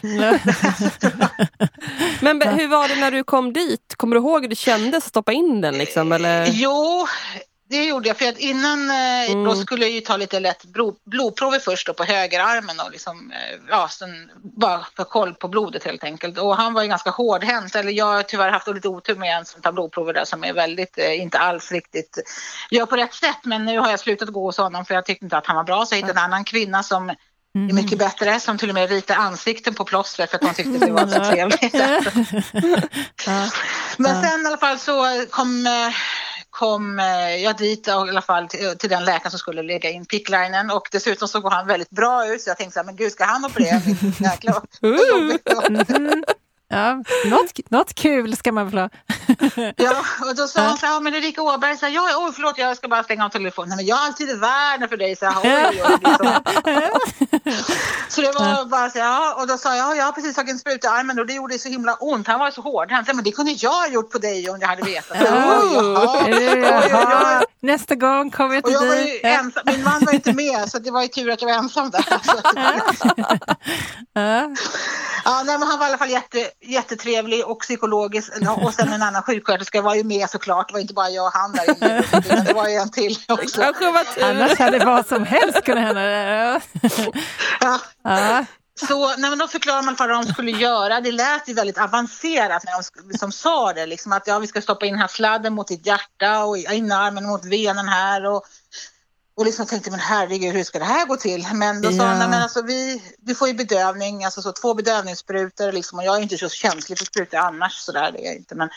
men 2.20 2.42
hur 2.42 2.68
var 2.68 2.88
det 2.88 2.96
när 2.96 3.10
du 3.10 3.24
kom 3.24 3.52
dit? 3.52 3.94
Kommer 3.96 4.16
du 4.16 4.20
ihåg 4.20 4.42
hur 4.42 4.48
det 4.48 4.56
kändes 4.56 5.04
att 5.04 5.08
stoppa 5.08 5.32
in 5.32 5.60
den? 5.60 5.78
Liksom, 5.78 6.12
eller? 6.12 6.46
Jo, 6.46 7.06
det 7.70 7.84
gjorde 7.84 8.08
jag, 8.08 8.16
för 8.16 8.28
att 8.28 8.38
innan 8.38 8.90
eh, 8.90 9.30
mm. 9.30 9.44
då 9.44 9.54
skulle 9.54 9.84
jag 9.84 9.92
ju 9.92 10.00
ta 10.00 10.16
lite 10.16 10.40
lätt 10.40 10.64
blodprover 11.04 11.58
först 11.58 11.86
då 11.86 11.94
på 11.94 12.04
högerarmen 12.04 12.80
och 12.80 12.90
liksom, 12.90 13.32
eh, 13.32 13.58
ja, 13.68 13.88
sen 13.88 14.30
bara 14.42 14.86
få 14.96 15.04
koll 15.04 15.34
på 15.34 15.48
blodet 15.48 15.84
helt 15.84 16.04
enkelt. 16.04 16.38
Och 16.38 16.56
han 16.56 16.74
var 16.74 16.82
ju 16.82 16.88
ganska 16.88 17.10
hårdhänt, 17.10 17.74
eller 17.74 17.92
jag 17.92 18.06
har 18.06 18.22
tyvärr 18.22 18.50
haft 18.50 18.68
lite 18.68 18.88
otur 18.88 19.16
med 19.16 19.36
en 19.36 19.44
som 19.44 19.62
tar 19.62 19.72
blodprover 19.72 20.12
där 20.12 20.24
som 20.24 20.44
är 20.44 20.52
väldigt, 20.52 20.98
eh, 20.98 21.20
inte 21.20 21.38
alls 21.38 21.72
riktigt, 21.72 22.18
gör 22.70 22.86
på 22.86 22.96
rätt 22.96 23.14
sätt. 23.14 23.44
Men 23.44 23.64
nu 23.64 23.78
har 23.78 23.90
jag 23.90 24.00
slutat 24.00 24.28
gå 24.28 24.44
hos 24.44 24.58
honom 24.58 24.84
för 24.84 24.94
jag 24.94 25.06
tyckte 25.06 25.24
inte 25.24 25.36
att 25.36 25.46
han 25.46 25.56
var 25.56 25.64
bra, 25.64 25.86
så 25.86 25.94
jag 25.94 25.96
hittade 25.96 26.20
en 26.20 26.24
annan 26.24 26.44
kvinna 26.44 26.82
som 26.82 27.14
Mm. 27.54 27.68
är 27.68 27.72
mycket 27.82 27.98
bättre, 27.98 28.40
som 28.40 28.58
till 28.58 28.68
och 28.68 28.74
med 28.74 28.90
ritar 28.90 29.14
ansikten 29.14 29.74
på 29.74 29.84
plåstret 29.84 30.30
för 30.30 30.36
att 30.36 30.44
hon 30.44 30.54
tyckte 30.54 30.86
det 30.86 30.92
var 30.92 31.06
så 31.06 31.24
trevligt. 31.24 31.72
Men 33.96 34.22
sen 34.22 34.42
i 34.42 34.46
alla 34.46 34.56
fall 34.56 34.78
så 34.78 35.26
kom 35.30 35.66
kom 36.60 36.98
eh, 36.98 37.36
jag 37.36 37.56
dit 37.56 37.88
i 37.88 37.90
alla 37.90 38.22
fall 38.22 38.48
till, 38.48 38.78
till 38.78 38.90
den 38.90 39.04
läkaren 39.04 39.30
som 39.30 39.38
skulle 39.38 39.62
lägga 39.62 39.90
in 39.90 40.06
picklinen. 40.06 40.70
Och 40.70 40.88
dessutom 40.92 41.28
så 41.28 41.40
går 41.40 41.50
han 41.50 41.66
väldigt 41.66 41.90
bra 41.90 42.26
ut 42.26 42.42
så 42.42 42.50
jag 42.50 42.56
tänkte 42.56 42.72
så 42.72 42.78
här, 42.78 42.84
men 42.86 42.96
gud 42.96 43.12
ska 43.12 43.24
han 43.24 43.44
operera 43.44 43.80
mitt 43.86 44.20
jäkla 44.20 44.62
Ja, 46.72 47.02
något, 47.24 47.70
något 47.70 47.94
kul 47.94 48.36
ska 48.36 48.52
man 48.52 48.68
väl 48.70 48.78
ha. 48.78 48.88
ja, 49.76 50.04
och 50.28 50.36
då 50.36 50.46
sa 50.46 50.60
han 50.60 50.76
så 50.78 50.86
här, 50.86 50.92
ja, 50.94 51.00
men 51.00 51.14
Erika 51.14 51.42
Åberg, 51.42 51.76
så 51.76 51.86
här, 51.86 51.92
ja, 51.92 52.02
oj, 52.16 52.32
förlåt, 52.34 52.58
jag 52.58 52.76
ska 52.76 52.88
bara 52.88 53.02
stänga 53.02 53.24
av 53.24 53.28
telefonen. 53.28 53.76
Men 53.76 53.86
jag 53.86 53.96
har 53.96 54.06
alltid 54.06 54.40
världen 54.40 54.88
för 54.88 54.96
dig, 54.96 55.16
så 55.16 55.26
här, 55.26 55.40
oj, 55.42 55.82
oj, 55.84 55.98
oj, 56.02 56.90
så. 58.08 58.20
det 58.20 58.32
var 58.32 58.64
bara 58.64 58.90
så 58.90 58.98
ja, 58.98 59.34
och 59.38 59.46
då 59.46 59.58
sa 59.58 59.76
jag, 59.76 59.96
jag 59.96 60.04
har 60.04 60.12
precis 60.12 60.34
tagit 60.34 60.50
en 60.50 60.58
spruta 60.58 60.86
i 60.86 60.90
armen 60.90 61.18
och 61.18 61.26
det 61.26 61.32
gjorde 61.32 61.58
så 61.58 61.68
himla 61.68 61.94
ont. 61.94 62.26
Han 62.26 62.40
var 62.40 62.50
så 62.50 62.60
hård. 62.60 62.92
Han 62.92 63.04
sa, 63.04 63.12
men 63.12 63.24
det 63.24 63.32
kunde 63.32 63.52
jag 63.52 63.70
ha 63.70 63.88
gjort 63.88 64.10
på 64.10 64.18
dig 64.18 64.50
om 64.50 64.58
jag 64.60 64.68
hade 64.68 64.82
vetat. 64.82 65.18
Så, 65.18 65.24
oj, 66.24 67.44
Nästa 67.62 67.94
gång 67.94 68.30
kommer 68.30 68.54
jag 68.54 68.64
till 68.64 68.72
jag 68.72 68.88
dig. 68.88 69.20
Ensam, 69.24 69.62
min 69.66 69.84
man 69.84 70.04
var 70.04 70.12
inte 70.12 70.32
med, 70.32 70.68
så 70.70 70.78
det 70.78 70.90
var 70.90 71.02
ju 71.02 71.08
tur 71.08 71.30
att 71.30 71.42
jag 71.42 71.48
var 71.48 71.54
ensam 71.54 71.90
där. 71.90 72.04
ja, 75.24 75.42
nej, 75.46 75.58
men 75.58 75.62
han 75.68 75.78
var 75.78 75.86
i 75.86 75.88
alla 75.88 75.98
fall 75.98 76.10
jätte 76.10 76.50
jättetrevlig 76.62 77.46
och 77.46 77.60
psykologisk 77.60 78.32
och 78.56 78.74
sen 78.74 78.92
en 78.92 79.02
annan 79.02 79.22
sjuksköterska 79.22 79.82
var 79.82 79.94
ju 79.94 80.04
med 80.04 80.30
såklart. 80.30 80.68
Det 80.68 80.72
var 80.72 80.80
inte 80.80 80.94
bara 80.94 81.10
jag 81.10 81.26
och 81.26 81.32
han 81.32 81.52
där 81.52 81.76
inne. 81.76 82.02
Det 82.44 82.52
var 82.52 82.68
ju 82.68 82.74
en 82.74 82.90
till 82.90 83.16
också. 83.28 83.72
Annars 84.22 84.58
hade 84.58 84.84
vad 84.84 85.06
som 85.06 85.24
helst 85.24 85.64
kunnat 85.64 85.84
hända. 85.84 86.02
ja. 87.60 87.80
ja. 88.04 88.44
Så 88.88 89.16
nej, 89.16 89.30
men 89.30 89.38
då 89.38 89.48
förklarade 89.48 89.84
man 89.84 89.96
vad 89.98 90.08
de 90.08 90.24
skulle 90.24 90.50
göra. 90.50 91.00
Det 91.00 91.12
lät 91.12 91.48
ju 91.48 91.54
väldigt 91.54 91.78
avancerat 91.78 92.64
när 92.64 92.72
de 92.72 93.08
liksom 93.10 93.32
sa 93.32 93.72
det. 93.72 93.86
Liksom 93.86 94.12
att 94.12 94.26
ja, 94.26 94.38
vi 94.38 94.46
ska 94.46 94.62
stoppa 94.62 94.86
in 94.86 94.92
den 94.92 95.00
här 95.00 95.08
sladden 95.08 95.52
mot 95.52 95.68
ditt 95.68 95.86
hjärta 95.86 96.44
och 96.44 96.56
in 96.56 96.92
armen 96.92 97.26
mot 97.26 97.44
venen 97.44 97.88
här. 97.88 98.26
Och, 98.26 98.44
och 99.40 99.46
liksom 99.46 99.66
tänkte, 99.66 99.90
men 99.90 100.00
herregud, 100.00 100.54
hur 100.54 100.64
ska 100.64 100.78
det 100.78 100.84
här 100.84 101.06
gå 101.06 101.16
till? 101.16 101.46
Men 101.54 101.82
då 101.82 101.92
sa 101.92 102.04
han, 102.04 102.30
men 102.30 102.42
alltså 102.42 102.62
vi, 102.62 103.02
vi 103.26 103.34
får 103.34 103.48
ju 103.48 103.54
bedövning, 103.54 104.24
alltså 104.24 104.42
så 104.42 104.52
två 104.52 104.74
bedövningssprutor 104.74 105.72
liksom. 105.72 105.98
Och 105.98 106.04
jag 106.04 106.16
är 106.16 106.22
inte 106.22 106.38
så 106.38 106.48
känslig 106.48 106.98
för 106.98 107.04
sprutor 107.04 107.38
annars, 107.38 107.72
så 107.72 107.92
där 107.92 108.12
det 108.12 108.18
är 108.18 108.24
jag 108.24 108.36
inte. 108.36 108.54
Men 108.54 108.68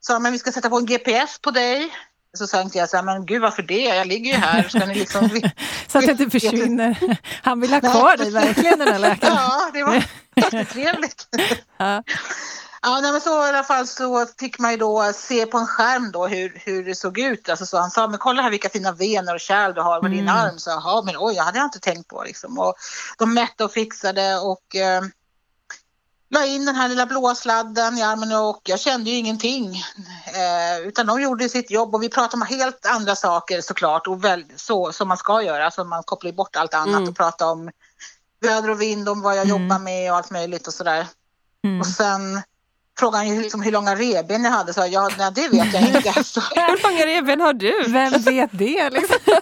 sa 0.00 0.18
men 0.18 0.32
vi 0.32 0.38
ska 0.38 0.52
sätta 0.52 0.70
på 0.70 0.76
en 0.76 0.86
GPS 0.86 1.38
på 1.38 1.50
dig. 1.50 1.90
Så 2.38 2.46
tänkte 2.46 2.78
jag 2.78 2.88
så 2.88 2.96
här, 2.96 3.04
men 3.04 3.26
gud 3.26 3.42
varför 3.42 3.62
det? 3.62 3.80
Jag 3.80 4.06
ligger 4.06 4.32
ju 4.32 4.38
här. 4.38 4.68
Ska 4.68 4.86
ni 4.86 4.94
liksom... 4.94 5.28
så 5.88 5.98
att 5.98 6.06
det 6.06 6.12
inte 6.12 6.30
försvinner. 6.30 7.18
Han 7.42 7.60
vill 7.60 7.72
ha 7.72 7.80
kvar 7.80 8.16
dig 8.16 8.30
verkligen 8.30 8.78
den 8.78 8.88
här 8.88 8.98
läkaren. 8.98 9.34
ja, 9.36 9.70
det 9.72 9.82
var 9.82 10.04
jättetrevligt. 10.36 11.28
ja. 11.76 12.02
Ja, 12.86 13.00
nej, 13.00 13.12
men 13.12 13.20
så 13.20 13.46
i 13.46 13.48
alla 13.48 13.64
fall 13.64 13.86
så 13.86 14.26
fick 14.38 14.58
man 14.58 14.70
ju 14.70 14.76
då 14.76 15.12
se 15.14 15.46
på 15.46 15.58
en 15.58 15.66
skärm 15.66 16.12
då 16.12 16.26
hur, 16.26 16.62
hur 16.64 16.84
det 16.84 16.94
såg 16.94 17.18
ut. 17.18 17.48
Alltså, 17.48 17.66
så 17.66 17.78
han 17.78 17.90
sa, 17.90 18.08
men 18.08 18.18
kolla 18.18 18.42
här 18.42 18.50
vilka 18.50 18.68
fina 18.68 18.92
vener 18.92 19.34
och 19.34 19.40
kärl 19.40 19.74
du 19.74 19.80
har 19.80 20.00
på 20.00 20.06
mm. 20.06 20.18
din 20.18 20.28
arm. 20.28 20.58
Så 20.58 20.70
jaha, 20.70 21.02
men 21.02 21.14
oj, 21.18 21.34
det 21.34 21.40
hade 21.40 21.58
jag 21.58 21.66
inte 21.66 21.80
tänkt 21.80 22.08
på 22.08 22.22
liksom. 22.24 22.58
Och 22.58 22.74
de 23.18 23.34
mätte 23.34 23.64
och 23.64 23.72
fixade 23.72 24.38
och 24.38 24.76
eh, 24.76 25.02
la 26.30 26.46
in 26.46 26.64
den 26.64 26.74
här 26.74 26.88
lilla 26.88 27.06
blåa 27.06 27.34
sladden 27.34 27.98
i 27.98 28.02
armen 28.02 28.32
och 28.32 28.60
jag 28.64 28.80
kände 28.80 29.10
ju 29.10 29.16
ingenting. 29.16 29.82
Eh, 30.26 30.86
utan 30.86 31.06
de 31.06 31.20
gjorde 31.20 31.48
sitt 31.48 31.70
jobb 31.70 31.94
och 31.94 32.02
vi 32.02 32.08
pratade 32.08 32.42
om 32.42 32.42
helt 32.42 32.86
andra 32.86 33.16
saker 33.16 33.60
såklart 33.60 34.06
och 34.06 34.24
väl, 34.24 34.44
så 34.56 34.92
som 34.92 35.08
man 35.08 35.16
ska 35.16 35.42
göra. 35.42 35.64
Alltså 35.64 35.84
man 35.84 36.02
kopplar 36.02 36.32
bort 36.32 36.56
allt 36.56 36.74
annat 36.74 36.96
mm. 36.96 37.08
och 37.08 37.16
pratar 37.16 37.46
om 37.46 37.70
väder 38.40 38.70
och 38.70 38.82
vind, 38.82 39.08
om 39.08 39.22
vad 39.22 39.36
jag 39.36 39.48
mm. 39.48 39.62
jobbar 39.62 39.78
med 39.78 40.10
och 40.10 40.16
allt 40.16 40.30
möjligt 40.30 40.66
och 40.66 40.74
sådär. 40.74 41.06
Mm. 41.64 41.80
Och 41.80 41.86
sen 41.86 42.42
frågade 42.98 43.24
han 43.26 43.42
liksom 43.42 43.62
hur 43.62 43.72
långa 43.72 43.94
revben 43.94 44.44
jag 44.44 44.50
hade. 44.50 44.72
Så 44.72 44.86
jag, 44.90 45.12
nej, 45.18 45.30
det 45.34 45.48
vet 45.48 45.74
jag 45.74 45.82
inte. 45.82 46.00
hur 46.54 46.82
långa 46.82 47.06
revben 47.06 47.40
har 47.40 47.52
du? 47.52 47.84
Vem 47.88 48.12
vet 48.12 48.50
det? 48.52 48.90
Liksom? 48.90 49.16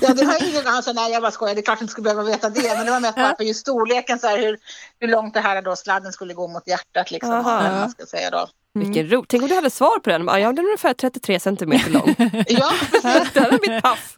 ja, 0.00 0.14
det 0.14 0.24
har 0.24 0.48
ingen 0.48 0.66
alltså, 0.66 0.92
nej 0.92 1.12
jag 1.12 1.22
bara 1.22 1.32
skojar, 1.32 1.54
det 1.54 1.60
är 1.60 1.62
klart 1.62 1.76
att 1.76 1.80
jag 1.80 1.84
inte 1.84 1.92
skulle 1.92 2.04
behöva 2.04 2.22
veta 2.22 2.48
det. 2.48 2.76
Men 2.76 2.86
det 2.86 2.92
var 2.92 3.00
mest 3.00 3.16
bara 3.16 3.36
för 3.36 3.44
just 3.44 3.60
storleken, 3.60 4.18
så 4.18 4.26
här, 4.26 4.38
hur, 4.38 4.58
hur 5.00 5.08
långt 5.08 5.34
det 5.34 5.40
här 5.40 5.62
då, 5.62 5.76
sladden 5.76 6.12
skulle 6.12 6.34
gå 6.34 6.48
mot 6.48 6.68
hjärtat. 6.68 7.10
Liksom, 7.10 7.32
Aha, 7.32 7.62
man 7.62 7.90
ska 7.90 8.06
säga 8.06 8.30
då. 8.30 8.48
Mm. 8.76 8.88
Vilken 8.88 9.10
ro. 9.10 9.24
Tänk 9.28 9.42
om 9.42 9.48
du 9.48 9.54
hade 9.54 9.70
svar 9.70 9.98
på 9.98 10.10
den. 10.10 10.26
Ja, 10.26 10.38
jag 10.38 10.58
är 10.58 10.62
ungefär 10.62 10.94
33 10.94 11.40
centimeter 11.40 11.90
lång. 11.90 12.14
ja, 12.48 12.72
precis. 12.90 13.32
det 13.32 13.40
är 13.40 13.70
mitt 13.70 13.82
pass. 13.82 14.14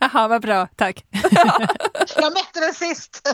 Jaha, 0.00 0.28
vad 0.28 0.42
bra. 0.42 0.68
Tack. 0.76 1.04
jag 2.16 2.32
mätte 2.32 2.60
den 2.60 2.74
sist. 2.74 3.28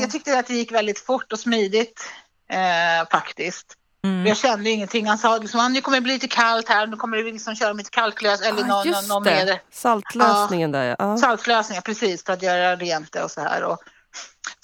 Jag 0.00 0.10
tyckte 0.10 0.38
att 0.38 0.46
det 0.46 0.54
gick 0.54 0.72
väldigt 0.72 0.98
fort 0.98 1.32
och 1.32 1.38
smidigt 1.38 2.00
eh, 2.48 3.08
faktiskt. 3.10 3.76
Mm. 4.04 4.26
Jag 4.26 4.36
kände 4.36 4.70
ingenting. 4.70 5.06
Han 5.06 5.18
sa 5.18 5.38
liksom, 5.38 5.72
nu 5.72 5.80
kommer 5.80 5.96
det 5.96 6.00
bli 6.00 6.12
lite 6.12 6.28
kallt 6.28 6.68
här, 6.68 6.86
nu 6.86 6.96
kommer 6.96 7.16
det 7.16 7.32
liksom 7.32 7.54
köra 7.54 7.74
med 7.74 7.90
kalklös 7.90 8.40
eller 8.40 8.62
ah, 8.62 8.84
någon, 8.84 9.08
någon 9.08 9.22
med 9.22 9.58
Saltlösningen 9.70 10.72
ja, 10.72 10.78
där 10.78 10.96
ja. 10.98 11.16
Saltlösningen, 11.16 11.82
precis, 11.82 12.24
för 12.24 12.32
att 12.32 12.42
göra 12.42 12.76
rent 12.76 13.12
det 13.12 13.22
och 13.22 13.30
så 13.30 13.40
här. 13.40 13.64
Och, 13.64 13.78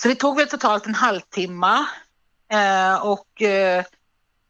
så 0.02 0.08
det 0.08 0.14
tog 0.14 0.36
väl 0.36 0.48
totalt 0.48 0.86
en 0.86 0.94
halvtimme. 0.94 1.86
Eh, 2.52 3.06
och 3.06 3.42
eh, 3.42 3.84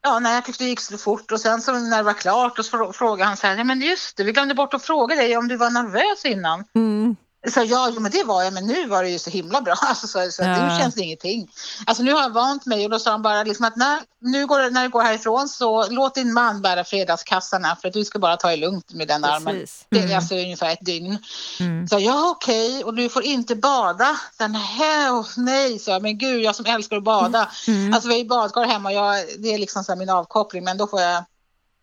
ja, 0.03 0.19
nej, 0.19 0.35
jag 0.35 0.45
tyckte 0.45 0.65
det 0.65 0.69
gick 0.69 0.81
så 0.81 0.99
fort 0.99 1.33
och 1.33 1.41
sen 1.41 1.61
så 1.61 1.73
när 1.73 1.97
det 1.97 2.03
var 2.03 2.13
klart 2.13 2.65
så 2.65 2.93
frågade 2.93 3.29
han 3.29 3.37
så 3.37 3.47
här, 3.47 3.65
men 3.65 3.81
just 3.81 4.17
det, 4.17 4.25
vi 4.25 4.33
glömde 4.33 4.55
bort 4.55 4.75
att 4.75 4.83
fråga 4.83 5.17
dig 5.17 5.37
om 5.37 5.49
du 5.49 5.57
var 5.57 5.71
nervös 5.71 6.25
innan. 6.25 6.65
Mm. 6.75 7.17
Så 7.47 7.63
ja, 7.65 7.91
jo, 7.95 8.01
men 8.01 8.11
det 8.11 8.25
var 8.25 8.43
jag, 8.43 8.53
men 8.53 8.67
nu 8.67 8.87
var 8.87 9.03
det 9.03 9.11
ju 9.11 9.19
så 9.19 9.31
himla 9.31 9.61
bra. 9.61 9.75
Alltså, 9.83 10.07
så, 10.07 10.31
så 10.31 10.43
ja. 10.43 10.69
nu 10.69 10.79
känns 10.79 10.95
det 10.95 11.03
ingenting. 11.03 11.51
Alltså 11.87 12.03
nu 12.03 12.13
har 12.13 12.23
jag 12.23 12.31
vant 12.31 12.67
mig 12.67 12.85
och 12.85 12.91
då 12.91 12.99
sa 12.99 13.11
han 13.11 13.23
bara 13.23 13.43
liksom 13.43 13.65
att 13.65 13.77
när, 13.77 13.99
nu 14.21 14.47
går, 14.47 14.71
när 14.71 14.83
du 14.83 14.89
går 14.89 15.03
härifrån 15.03 15.49
så 15.49 15.91
låt 15.91 16.15
din 16.15 16.33
man 16.33 16.63
bära 16.63 16.85
fredagskassarna 16.85 17.77
för 17.77 17.89
att 17.89 17.95
du 17.95 18.05
ska 18.05 18.19
bara 18.19 18.37
ta 18.37 18.51
det 18.51 18.57
lugnt 18.57 18.93
med 18.93 19.09
den 19.09 19.25
armen. 19.25 19.55
Mm. 19.55 19.67
Det 19.91 20.13
är 20.13 20.17
alltså 20.17 20.35
ungefär 20.35 20.73
ett 20.73 20.87
dygn. 20.87 21.19
Mm. 21.61 21.89
Så 21.89 21.99
ja, 21.99 22.31
okej, 22.31 22.71
okay. 22.71 22.83
och 22.83 22.95
du 22.95 23.09
får 23.09 23.25
inte 23.25 23.57
bada. 23.57 24.17
Så, 24.39 24.49
nej, 24.49 25.11
oh, 25.11 25.27
nej, 25.37 25.79
så 25.79 26.01
men 26.01 26.19
gud, 26.19 26.43
jag 26.43 26.57
som 26.57 26.67
älskar 26.67 26.97
att 26.97 27.05
bada. 27.05 27.51
Mm. 27.69 27.95
Alltså 27.95 28.09
vi 28.09 28.15
har 28.15 28.19
ju 28.19 28.29
badkar 28.29 28.65
hemma 28.65 28.93
jag, 28.93 29.25
det 29.39 29.55
är 29.55 29.59
liksom 29.59 29.85
så 29.85 29.97
min 29.97 30.11
avkoppling, 30.11 30.65
men 30.65 30.79
då 30.79 30.87
får 30.87 31.01
jag 31.01 31.25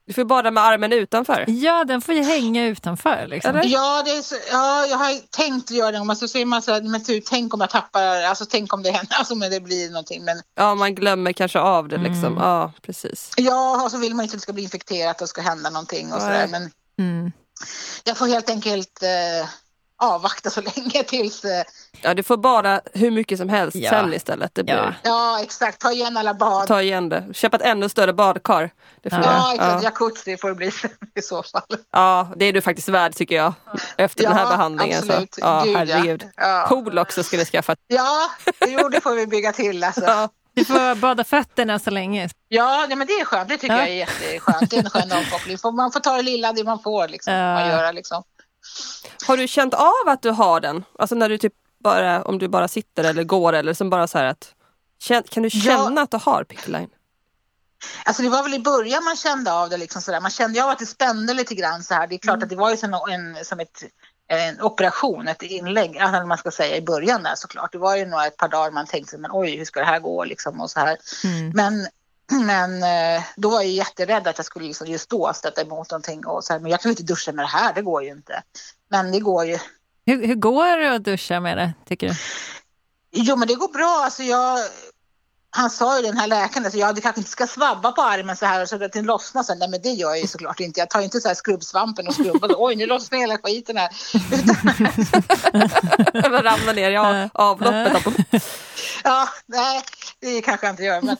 du 0.08 0.13
får 0.13 0.24
bada 0.24 0.52
med 0.52 0.63
armen 0.63 0.94
utanför. 0.94 1.46
Ja, 1.48 1.84
den 1.84 2.02
får 2.02 2.15
ju 2.15 2.24
hänga 2.24 2.65
utanför. 2.65 3.28
Liksom. 3.28 3.62
Ja, 3.63 4.04
det 4.06 4.12
är 4.12 4.22
så, 4.22 4.36
ja, 4.52 4.86
jag 4.86 4.98
har 4.98 5.20
tänkt 5.30 5.72
göra 5.72 5.91
det. 5.91 6.04
Men 6.04 6.15
så 6.15 6.28
säger 6.28 6.46
man 6.46 6.62
så 6.62 6.74
här, 6.74 6.82
men 6.82 7.04
tur, 7.04 7.22
tänk 7.26 7.54
om 7.54 7.62
jag 7.62 7.70
tappar, 7.70 8.22
alltså 8.22 8.46
tänk 8.46 8.74
om 8.74 8.84
det 8.84 8.91
händer, 8.91 9.15
alltså 9.20 9.36
men 9.36 9.52
det 9.52 9.60
blir 9.60 9.89
någonting. 9.89 10.24
Men... 10.24 10.41
Ja, 10.56 10.76
man 10.76 10.96
glömmer 10.96 11.32
kanske 11.32 11.60
av 11.60 11.88
det 11.88 11.98
liksom. 11.98 12.26
Mm. 12.26 12.38
Ja, 12.38 12.74
precis. 12.82 13.32
Ja, 13.38 13.84
och 13.84 13.91
så 13.91 13.98
vill 13.98 14.15
man 14.15 14.24
inte 14.24 14.36
att 14.36 14.39
det 14.39 14.44
ska 14.44 14.54
bli 14.54 14.63
infekterat 14.63 15.22
och 15.22 15.30
ska 15.30 15.41
hända 15.41 15.70
någonting 15.70 16.13
och 16.13 16.22
sådär. 16.22 16.48
Men 16.48 16.72
mm. 17.00 17.32
jag 18.04 18.18
får 18.18 18.28
helt 18.28 18.50
enkelt 18.50 19.04
eh, 19.04 19.50
avvakta 19.97 20.49
så 20.49 20.62
länge 20.62 21.03
tills... 21.03 21.45
Eh... 21.45 21.63
Ja, 22.01 22.13
du 22.13 22.23
får 22.23 22.38
bada 22.38 22.81
hur 22.93 23.12
mycket 23.12 23.38
som 23.38 23.49
helst 23.49 23.75
ja. 23.75 23.89
sen 23.89 24.13
istället. 24.13 24.55
Det 24.55 24.63
blir... 24.63 24.75
ja. 24.75 24.93
ja, 25.03 25.39
exakt. 25.43 25.81
Ta 25.81 25.91
igen 25.91 26.17
alla 26.17 26.34
bad. 26.34 26.67
Ta 26.67 26.81
igen 26.81 27.10
det. 27.10 27.25
Köp 27.34 27.53
ett 27.53 27.62
ännu 27.62 27.89
större 27.89 28.13
badkar. 28.13 28.69
Det 29.01 29.10
får 29.10 29.19
ja, 29.19 29.53
exakt. 29.53 29.84
Ja. 29.84 29.84
Jacuzzi 29.84 30.38
får 30.38 30.49
det 30.49 30.55
bli 30.55 30.71
i 31.15 31.21
så 31.21 31.43
fall. 31.43 31.62
Ja, 31.91 32.29
det 32.36 32.45
är 32.45 32.53
du 32.53 32.62
faktiskt 32.62 32.89
värd 32.89 33.15
tycker 33.15 33.36
jag. 33.36 33.53
Efter 33.97 34.23
ja, 34.23 34.29
den 34.29 34.38
här 34.38 34.47
behandlingen. 34.47 34.97
Absolut. 34.97 35.34
Så. 35.34 35.41
Ja, 35.41 35.63
Gud, 35.65 35.77
herregud. 35.77 36.29
Ja. 36.36 36.65
Pool 36.69 36.97
också 36.97 37.23
ska 37.23 37.38
vi 37.38 37.45
skaffa. 37.45 37.75
Ja, 37.88 38.29
jo, 38.67 38.89
det 38.89 39.01
får 39.01 39.15
vi 39.15 39.27
bygga 39.27 39.51
till. 39.51 39.84
Alltså. 39.84 40.03
Ja. 40.05 40.29
Du 40.53 40.65
får 40.65 40.95
bada 40.95 41.23
fötterna 41.23 41.79
så 41.79 41.89
länge. 41.89 42.29
Ja, 42.47 42.86
nej, 42.88 42.97
men 42.97 43.08
det 43.08 43.13
är 43.13 43.25
skönt. 43.25 43.49
Det 43.49 43.58
tycker 43.58 43.75
ja. 43.75 43.81
jag 43.81 43.89
är 43.89 43.93
jätteskönt. 43.93 44.69
Det 44.69 44.77
är 44.77 44.84
en 44.84 44.89
skön 44.89 45.12
avkoppling. 45.12 45.58
Man 45.75 45.91
får 45.91 45.99
ta 45.99 46.15
det 46.15 46.21
lilla 46.21 46.53
det 46.53 46.63
man 46.63 46.79
får. 46.79 47.08
Liksom, 47.08 47.34
ja. 47.34 47.53
man 47.53 47.69
göra, 47.69 47.91
liksom. 47.91 48.23
Har 49.28 49.38
du 49.38 49.47
känt 49.47 49.73
av 49.73 50.08
att 50.08 50.21
du 50.21 50.30
har 50.30 50.60
den? 50.60 50.84
Alltså 50.99 51.15
när 51.15 51.30
du 51.30 51.38
typ 51.38 51.54
bara, 51.84 52.23
om 52.23 52.39
du 52.39 52.47
bara 52.47 52.67
sitter 52.67 53.04
eller 53.04 53.23
går 53.23 53.54
eller 53.54 53.73
som 53.73 53.89
bara 53.89 54.08
så 54.08 54.17
här 54.17 54.25
att 54.25 54.54
kan 55.30 55.43
du 55.43 55.49
känna 55.49 55.93
ja. 55.95 56.01
att 56.01 56.12
du 56.12 56.17
har 56.17 56.43
pickline? 56.43 56.89
Alltså 58.06 58.23
det 58.23 58.30
var 58.30 58.43
väl 58.43 58.54
i 58.54 58.60
början 58.60 59.04
man 59.04 59.15
kände 59.15 59.54
av 59.54 59.69
det 59.69 59.78
liksom 59.78 60.01
sådär. 60.01 60.21
Man 60.21 60.32
kände 60.32 60.63
av 60.63 60.69
att 60.69 60.80
det 60.80 60.86
spände 60.86 61.34
lite 61.34 61.56
grann 61.56 61.84
så 61.84 61.93
här. 61.93 62.08
Det 62.08 62.15
är 62.15 62.19
klart 62.19 62.36
mm. 62.36 62.43
att 62.43 62.49
det 62.49 62.56
var 62.56 62.71
ju 62.71 62.78
som, 62.78 62.93
en, 62.93 63.45
som 63.45 63.60
ett, 63.60 63.84
en 64.28 64.62
operation, 64.62 65.28
ett 65.28 65.41
inlägg, 65.41 65.97
alltså 65.97 66.28
man 66.28 66.38
ska 66.38 66.51
säga 66.51 66.78
i 66.78 66.82
början 66.82 67.23
där 67.23 67.36
såklart. 67.36 67.71
Det 67.71 67.78
var 67.78 67.95
ju 67.95 68.06
några 68.06 68.25
ett 68.25 68.38
par 68.38 68.47
dagar 68.47 68.71
man 68.71 68.86
tänkte 68.86 69.17
men 69.17 69.32
oj 69.34 69.58
hur 69.58 69.65
ska 69.65 69.80
det 69.80 69.86
här 69.86 69.99
gå 69.99 70.23
liksom 70.23 70.62
och 70.62 70.71
så 70.71 70.80
här. 70.80 70.97
Mm. 71.23 71.51
Men 71.56 71.88
men 72.46 72.84
eh, 72.84 73.24
då 73.36 73.50
var 73.50 73.62
jag 73.62 73.72
jätterädd 73.72 74.28
att 74.28 74.38
jag 74.38 74.46
skulle 74.46 74.68
liksom 74.68 74.88
just 74.88 75.10
då 75.10 75.34
stöta 75.36 75.62
emot 75.62 75.92
någonting 75.92 76.26
och 76.26 76.44
så 76.44 76.54
här, 76.54 76.60
men 76.60 76.72
jag 76.72 76.82
kan 76.82 76.92
inte 76.92 77.04
duscha 77.04 77.32
med 77.32 77.46
det 77.46 77.50
här, 77.50 77.74
det 77.74 77.82
går 77.82 78.04
ju 78.04 78.12
inte. 78.12 78.44
Men 78.90 79.12
det 79.12 79.20
går 79.20 79.46
ju. 79.46 79.58
Hur, 80.06 80.28
hur 80.28 80.36
går 80.36 80.78
det 80.78 80.96
att 80.96 81.04
duscha 81.04 81.40
med 81.40 81.58
det, 81.58 81.74
tycker 81.88 82.10
du? 82.10 82.16
Jo, 83.12 83.36
men 83.36 83.48
det 83.48 83.56
går 83.56 83.68
bra. 83.68 84.02
Alltså 84.04 84.24
jag, 84.24 84.60
han 85.50 85.70
sa 85.70 85.98
ju 85.98 86.06
den 86.06 86.18
här 86.18 86.28
läkaren, 86.28 86.66
alltså, 86.66 86.80
ja 86.80 86.94
du 86.94 87.02
kanske 87.02 87.20
inte 87.20 87.32
ska 87.32 87.48
svabba 87.48 87.92
på 87.92 88.02
armen 88.02 88.38
så 88.38 88.46
här 88.46 88.66
så 88.66 88.84
att 88.84 88.94
den 88.94 89.06
lossnar 89.06 89.44
sen. 89.44 89.60
Nej 89.60 89.70
men 89.70 89.82
det 89.82 89.90
gör 89.90 90.10
jag 90.10 90.20
ju 90.20 90.28
såklart 90.28 90.60
inte. 90.60 90.80
Jag 90.80 90.90
tar 90.90 91.02
inte 91.02 91.22
så 91.22 91.28
här 91.28 91.36
skrubbsvampen 91.36 92.08
och 92.08 92.14
skrubbar. 92.14 92.56
Oj 92.58 92.76
nu 92.76 92.86
lossnar 92.86 93.20
hela 93.20 93.38
skiten 93.38 93.78
här. 93.78 93.90
Den 96.22 96.32
ramlar 96.32 96.74
ner 96.74 96.92
i 96.92 96.98
avloppet. 97.34 98.04
ja, 99.04 99.30
nej 99.46 99.84
det 100.20 100.42
kanske 100.42 100.66
jag 100.66 100.74
inte 100.74 100.84
gör. 100.84 101.02
Men 101.02 101.18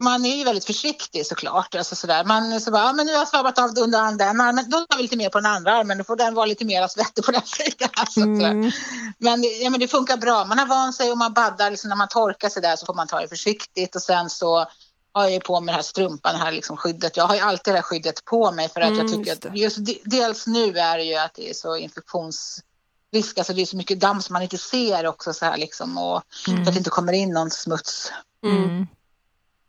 man 0.00 0.24
är 0.24 0.36
ju 0.36 0.44
väldigt 0.44 0.64
försiktig 0.64 1.26
såklart. 1.26 1.74
Alltså 1.74 1.96
sådär. 1.96 2.24
Man 2.24 2.60
så 2.60 2.70
bara, 2.70 2.82
ja, 2.82 2.92
men 2.92 3.06
nu 3.06 3.12
har 3.12 3.18
jag 3.18 3.28
svabbat 3.28 3.58
av 3.58 3.64
under 3.64 4.16
den 4.18 4.40
armen, 4.40 4.70
då 4.70 4.80
tar 4.80 4.96
vi 4.96 5.02
lite 5.02 5.16
mer 5.16 5.30
på 5.30 5.38
den 5.38 5.52
andra 5.52 5.72
armen, 5.72 5.98
då 5.98 6.04
får 6.04 6.16
den 6.16 6.34
vara 6.34 6.46
lite 6.46 6.64
mer 6.64 6.88
svettig 6.88 7.24
på 7.24 7.32
den 7.32 7.42
sidan. 7.46 7.88
Alltså, 7.92 8.20
mm. 8.20 8.70
Men, 9.18 9.44
ja, 9.60 9.70
men 9.70 9.80
det 9.80 9.88
funkar 9.88 10.16
bra, 10.16 10.44
man 10.44 10.58
har 10.58 10.66
vant 10.66 10.94
sig 10.94 11.10
och 11.10 11.18
man 11.18 11.32
baddar, 11.32 11.70
liksom, 11.70 11.88
när 11.88 11.96
man 11.96 12.08
torkar 12.08 12.48
sig 12.48 12.62
där 12.62 12.76
så 12.76 12.86
får 12.86 12.94
man 12.94 13.06
ta 13.06 13.20
det 13.20 13.28
försiktigt 13.28 13.96
och 13.96 14.02
sen 14.02 14.30
så 14.30 14.66
har 15.12 15.28
jag 15.28 15.44
på 15.44 15.60
mig 15.60 15.66
den 15.66 15.74
här 15.74 15.82
strumpan, 15.82 16.34
det 16.34 16.38
här 16.38 16.52
liksom 16.52 16.76
skyddet. 16.76 17.16
Jag 17.16 17.24
har 17.24 17.34
ju 17.34 17.40
alltid 17.40 17.74
det 17.74 17.78
här 17.78 17.82
skyddet 17.82 18.24
på 18.24 18.52
mig 18.52 18.68
för 18.68 18.80
att 18.80 18.88
mm, 18.88 18.98
jag 18.98 19.12
tycker 19.12 19.32
att 19.32 19.58
just 19.58 19.78
dels 20.04 20.46
nu 20.46 20.78
är 20.78 20.98
det 20.98 21.04
ju 21.04 21.14
att 21.14 21.34
det 21.34 21.50
är 21.50 21.54
så 21.54 21.76
infektionsrisk, 21.76 23.38
alltså 23.38 23.52
det 23.52 23.62
är 23.62 23.66
så 23.66 23.76
mycket 23.76 24.00
damm 24.00 24.22
som 24.22 24.32
man 24.32 24.42
inte 24.42 24.58
ser 24.58 25.06
också 25.06 25.32
så 25.32 25.44
här 25.44 25.56
liksom 25.56 25.98
och 25.98 26.22
mm. 26.48 26.64
för 26.64 26.70
att 26.70 26.74
det 26.74 26.78
inte 26.78 26.90
kommer 26.90 27.12
in 27.12 27.32
någon 27.32 27.50
smuts. 27.50 28.12
Mm. 28.44 28.86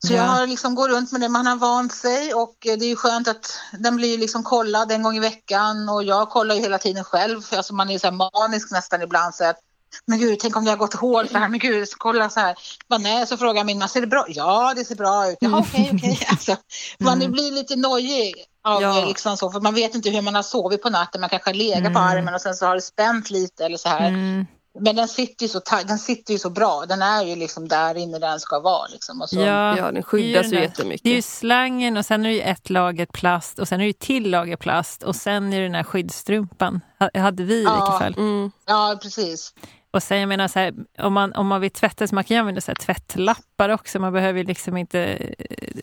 Så 0.07 0.13
jag 0.13 0.23
har 0.23 0.47
liksom 0.47 0.75
går 0.75 0.89
runt 0.89 1.11
med 1.11 1.21
det, 1.21 1.29
man 1.29 1.47
har 1.47 1.55
vant 1.55 1.93
sig 1.93 2.33
och 2.33 2.55
det 2.61 2.91
är 2.91 2.95
skönt 2.95 3.27
att 3.27 3.59
den 3.79 3.95
blir 3.95 4.17
liksom 4.17 4.43
kollad 4.43 4.91
en 4.91 5.03
gång 5.03 5.15
i 5.15 5.19
veckan 5.19 5.89
och 5.89 6.03
jag 6.03 6.29
kollar 6.29 6.55
ju 6.55 6.61
hela 6.61 6.77
tiden 6.77 7.03
själv. 7.03 7.41
Alltså 7.51 7.73
man 7.73 7.89
är 7.89 7.99
så 7.99 8.11
manisk 8.11 8.71
nästan 8.71 9.01
ibland 9.01 9.35
så 9.35 9.45
att 9.45 9.59
men 10.05 10.19
gud, 10.19 10.39
tänk 10.39 10.55
om 10.55 10.65
det 10.65 10.71
har 10.71 10.77
gått 10.77 10.93
hål 10.93 11.27
för 11.27 11.39
här, 11.39 11.49
men 11.49 11.59
gud, 11.59 11.87
kolla 11.97 12.29
så 12.29 12.39
här. 12.39 12.55
Men 12.87 13.01
nej, 13.01 13.27
så 13.27 13.37
frågar 13.37 13.63
min 13.63 13.79
man, 13.79 13.89
ser 13.89 14.01
det 14.01 14.07
bra 14.07 14.25
Ja, 14.27 14.73
det 14.75 14.85
ser 14.85 14.95
bra 14.95 15.31
ut. 15.31 15.37
Jaha, 15.41 15.59
okej, 15.59 15.91
okej. 15.93 16.11
Okay. 16.11 16.27
Alltså, 16.29 16.55
man 16.99 17.21
mm. 17.21 17.31
blir 17.31 17.51
lite 17.51 17.75
nojig 17.75 18.35
av 18.63 18.81
ja. 18.81 19.05
liksom 19.05 19.37
så, 19.37 19.51
för 19.51 19.59
man 19.59 19.75
vet 19.75 19.95
inte 19.95 20.09
hur 20.09 20.21
man 20.21 20.35
har 20.35 20.43
sovit 20.43 20.81
på 20.81 20.89
natten. 20.89 21.21
Man 21.21 21.29
kanske 21.29 21.49
har 21.49 21.55
legat 21.55 21.79
mm. 21.79 21.93
på 21.93 21.99
armen 21.99 22.33
och 22.33 22.41
sen 22.41 22.55
så 22.55 22.65
har 22.65 22.75
det 22.75 22.81
spänt 22.81 23.29
lite 23.29 23.65
eller 23.65 23.77
så 23.77 23.89
här. 23.89 24.07
Mm. 24.07 24.45
Men 24.79 24.95
den 24.95 25.07
sitter, 25.07 25.45
ju 25.45 25.49
så, 25.49 25.61
den 25.87 25.99
sitter 25.99 26.33
ju 26.33 26.39
så 26.39 26.49
bra. 26.49 26.85
Den 26.85 27.01
är 27.01 27.23
ju 27.23 27.35
liksom 27.35 27.67
där 27.67 27.97
inne 27.97 28.19
där 28.19 28.29
den 28.29 28.39
ska 28.39 28.59
vara. 28.59 28.87
Liksom. 28.87 29.25
Så, 29.27 29.39
ja, 29.39 29.77
ja, 29.77 29.91
den 29.91 30.03
skyddas 30.03 30.53
ju 30.53 30.59
jättemycket. 30.59 31.03
Det 31.03 31.09
är 31.09 31.15
ju 31.15 31.21
slangen 31.21 31.97
och 31.97 32.05
sen 32.05 32.25
är 32.25 32.29
det 32.29 32.35
ju 32.35 32.41
ett 32.41 32.69
lager 32.69 33.05
plast 33.05 33.59
och 33.59 33.67
sen 33.67 33.79
är 33.79 33.83
det 33.83 33.87
ju 33.87 33.93
till 33.93 34.29
lager 34.29 34.57
plast 34.57 35.03
och 35.03 35.15
sen 35.15 35.53
är 35.53 35.57
det 35.57 35.65
den 35.65 35.75
här 35.75 35.83
skyddsstrumpan. 35.83 36.81
hade 37.13 37.43
vi 37.43 37.55
i 37.55 37.63
ja, 37.63 37.75
vilket 37.75 37.99
fall. 37.99 38.13
Mm. 38.17 38.51
Ja, 38.65 38.99
precis. 39.01 39.53
Och 39.91 40.03
sen 40.03 40.19
jag 40.19 40.29
menar 40.29 40.47
så 40.47 40.59
här, 40.59 40.73
om 40.97 41.13
man, 41.13 41.33
om 41.33 41.47
man 41.47 41.61
vill 41.61 41.71
tvätta 41.71 42.07
så 42.07 42.15
man 42.15 42.23
kan 42.23 42.35
ju 42.35 42.39
använda 42.39 42.61
så 42.61 42.71
här 42.71 42.75
tvättlappar 42.75 43.69
också. 43.69 43.99
Man 43.99 44.13
behöver 44.13 44.39
ju 44.39 44.45
liksom 44.45 44.77
inte 44.77 44.99
eh, 44.99 45.73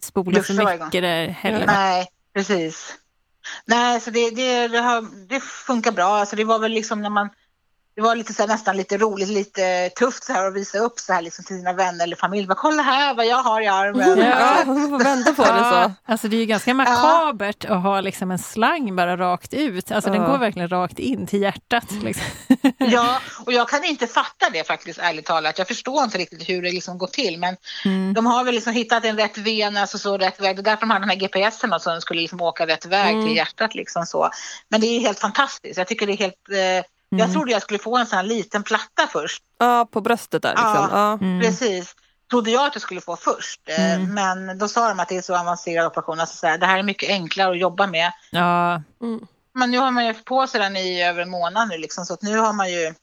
spola 0.00 0.42
för 0.42 0.54
mycket 0.54 1.02
där 1.02 1.28
heller. 1.28 1.66
Nej, 1.66 2.06
precis. 2.34 2.94
Nej, 3.64 4.00
så 4.00 4.10
det, 4.10 4.30
det, 4.30 4.68
det, 4.68 4.78
har, 4.78 5.28
det 5.28 5.40
funkar 5.40 5.92
bra. 5.92 6.08
Alltså 6.08 6.36
det 6.36 6.44
var 6.44 6.58
väl 6.58 6.72
liksom 6.72 7.02
när 7.02 7.10
man 7.10 7.28
det 8.00 8.04
var 8.04 8.16
lite 8.16 8.34
så 8.34 8.42
här, 8.42 8.48
nästan 8.48 8.76
lite 8.76 8.98
roligt, 8.98 9.28
lite 9.28 9.90
tufft 9.90 10.24
så 10.24 10.32
här 10.32 10.46
att 10.46 10.54
visa 10.54 10.78
upp 10.78 10.98
så 10.98 11.12
här 11.12 11.22
liksom 11.22 11.44
till 11.44 11.56
sina 11.56 11.72
vänner 11.72 12.04
eller 12.04 12.16
familj. 12.16 12.46
Bara, 12.46 12.54
Kolla 12.54 12.82
här 12.82 13.14
vad 13.14 13.26
jag 13.26 13.42
har 13.42 13.60
i 13.60 13.66
armen. 13.66 14.18
Ja, 14.30 14.62
man 14.66 14.90
får 14.90 15.04
vända 15.04 15.32
på 15.32 15.42
det 15.42 15.58
så. 15.58 15.92
Alltså 16.12 16.28
det 16.28 16.36
är 16.36 16.40
ju 16.40 16.46
ganska 16.46 16.74
makabert 16.74 17.64
ja. 17.68 17.74
att 17.74 17.82
ha 17.82 18.00
liksom 18.00 18.30
en 18.30 18.38
slang 18.38 18.96
bara 18.96 19.16
rakt 19.16 19.54
ut. 19.54 19.92
Alltså 19.92 20.10
ja. 20.10 20.14
den 20.14 20.24
går 20.24 20.38
verkligen 20.38 20.68
rakt 20.68 20.98
in 20.98 21.26
till 21.26 21.42
hjärtat. 21.42 21.92
Liksom. 22.02 22.24
Ja, 22.78 23.20
och 23.46 23.52
jag 23.52 23.68
kan 23.68 23.84
inte 23.84 24.06
fatta 24.06 24.50
det 24.52 24.66
faktiskt 24.66 24.98
ärligt 24.98 25.26
talat. 25.26 25.58
Jag 25.58 25.68
förstår 25.68 26.04
inte 26.04 26.18
riktigt 26.18 26.48
hur 26.48 26.62
det 26.62 26.70
liksom 26.70 26.98
går 26.98 27.06
till. 27.06 27.38
Men 27.38 27.56
mm. 27.84 28.14
de 28.14 28.26
har 28.26 28.44
väl 28.44 28.54
liksom 28.54 28.72
hittat 28.72 29.04
en 29.04 29.16
rätt 29.16 29.38
vena, 29.38 29.80
alltså 29.80 29.98
så 29.98 30.18
rätt 30.18 30.40
väg. 30.40 30.56
Det 30.56 30.60
är 30.60 30.64
därför 30.64 30.80
de 30.80 30.90
har 30.90 31.00
den 31.00 31.10
här 31.10 31.16
GPSen 31.16 31.72
och 31.72 31.82
så 31.82 31.90
den 31.90 32.00
skulle 32.00 32.20
liksom 32.20 32.40
åka 32.40 32.66
rätt 32.66 32.86
väg 32.86 33.14
mm. 33.14 33.26
till 33.26 33.36
hjärtat 33.36 33.74
liksom 33.74 34.06
så. 34.06 34.30
Men 34.68 34.80
det 34.80 34.86
är 34.86 35.00
helt 35.00 35.20
fantastiskt. 35.20 35.78
Jag 35.78 35.86
tycker 35.86 36.06
det 36.06 36.12
är 36.12 36.16
helt 36.16 36.50
eh, 36.50 36.84
Mm. 37.12 37.20
Jag 37.20 37.32
trodde 37.32 37.52
jag 37.52 37.62
skulle 37.62 37.78
få 37.78 37.96
en 37.96 38.06
sån 38.06 38.16
här 38.16 38.24
liten 38.24 38.62
platta 38.62 39.06
först. 39.12 39.42
Ja, 39.58 39.88
på 39.90 40.00
bröstet 40.00 40.42
där. 40.42 40.50
Liksom. 40.50 40.66
Ja, 40.66 40.88
ja. 40.92 41.12
Mm. 41.12 41.40
precis. 41.40 41.94
Trodde 42.30 42.50
jag 42.50 42.66
att 42.66 42.74
jag 42.74 42.82
skulle 42.82 43.00
få 43.00 43.16
först. 43.16 43.60
Eh, 43.64 43.94
mm. 43.94 44.14
Men 44.14 44.58
då 44.58 44.68
sa 44.68 44.88
de 44.88 45.00
att 45.00 45.08
det 45.08 45.16
är 45.16 45.22
så 45.22 45.36
avancerad 45.36 45.86
operation. 45.86 46.20
Alltså 46.20 46.36
så 46.36 46.46
här, 46.46 46.58
det 46.58 46.66
här 46.66 46.78
är 46.78 46.82
mycket 46.82 47.10
enklare 47.10 47.50
att 47.50 47.58
jobba 47.58 47.86
med. 47.86 48.12
Ja. 48.30 48.82
Mm. 49.02 49.26
Men 49.52 49.70
nu 49.70 49.78
har 49.78 49.90
man 49.90 50.06
ju 50.06 50.14
på 50.14 50.46
sig 50.46 50.60
den 50.60 50.76
i 50.76 51.04
över 51.04 51.22
en 51.22 51.30
månad 51.30 51.68
nu 51.68 51.78
liksom, 51.78 52.06
så 52.06 52.14
att 52.14 52.22
nu 52.22 52.38
har 52.38 52.52
man 52.52 52.70
ju 52.70 52.94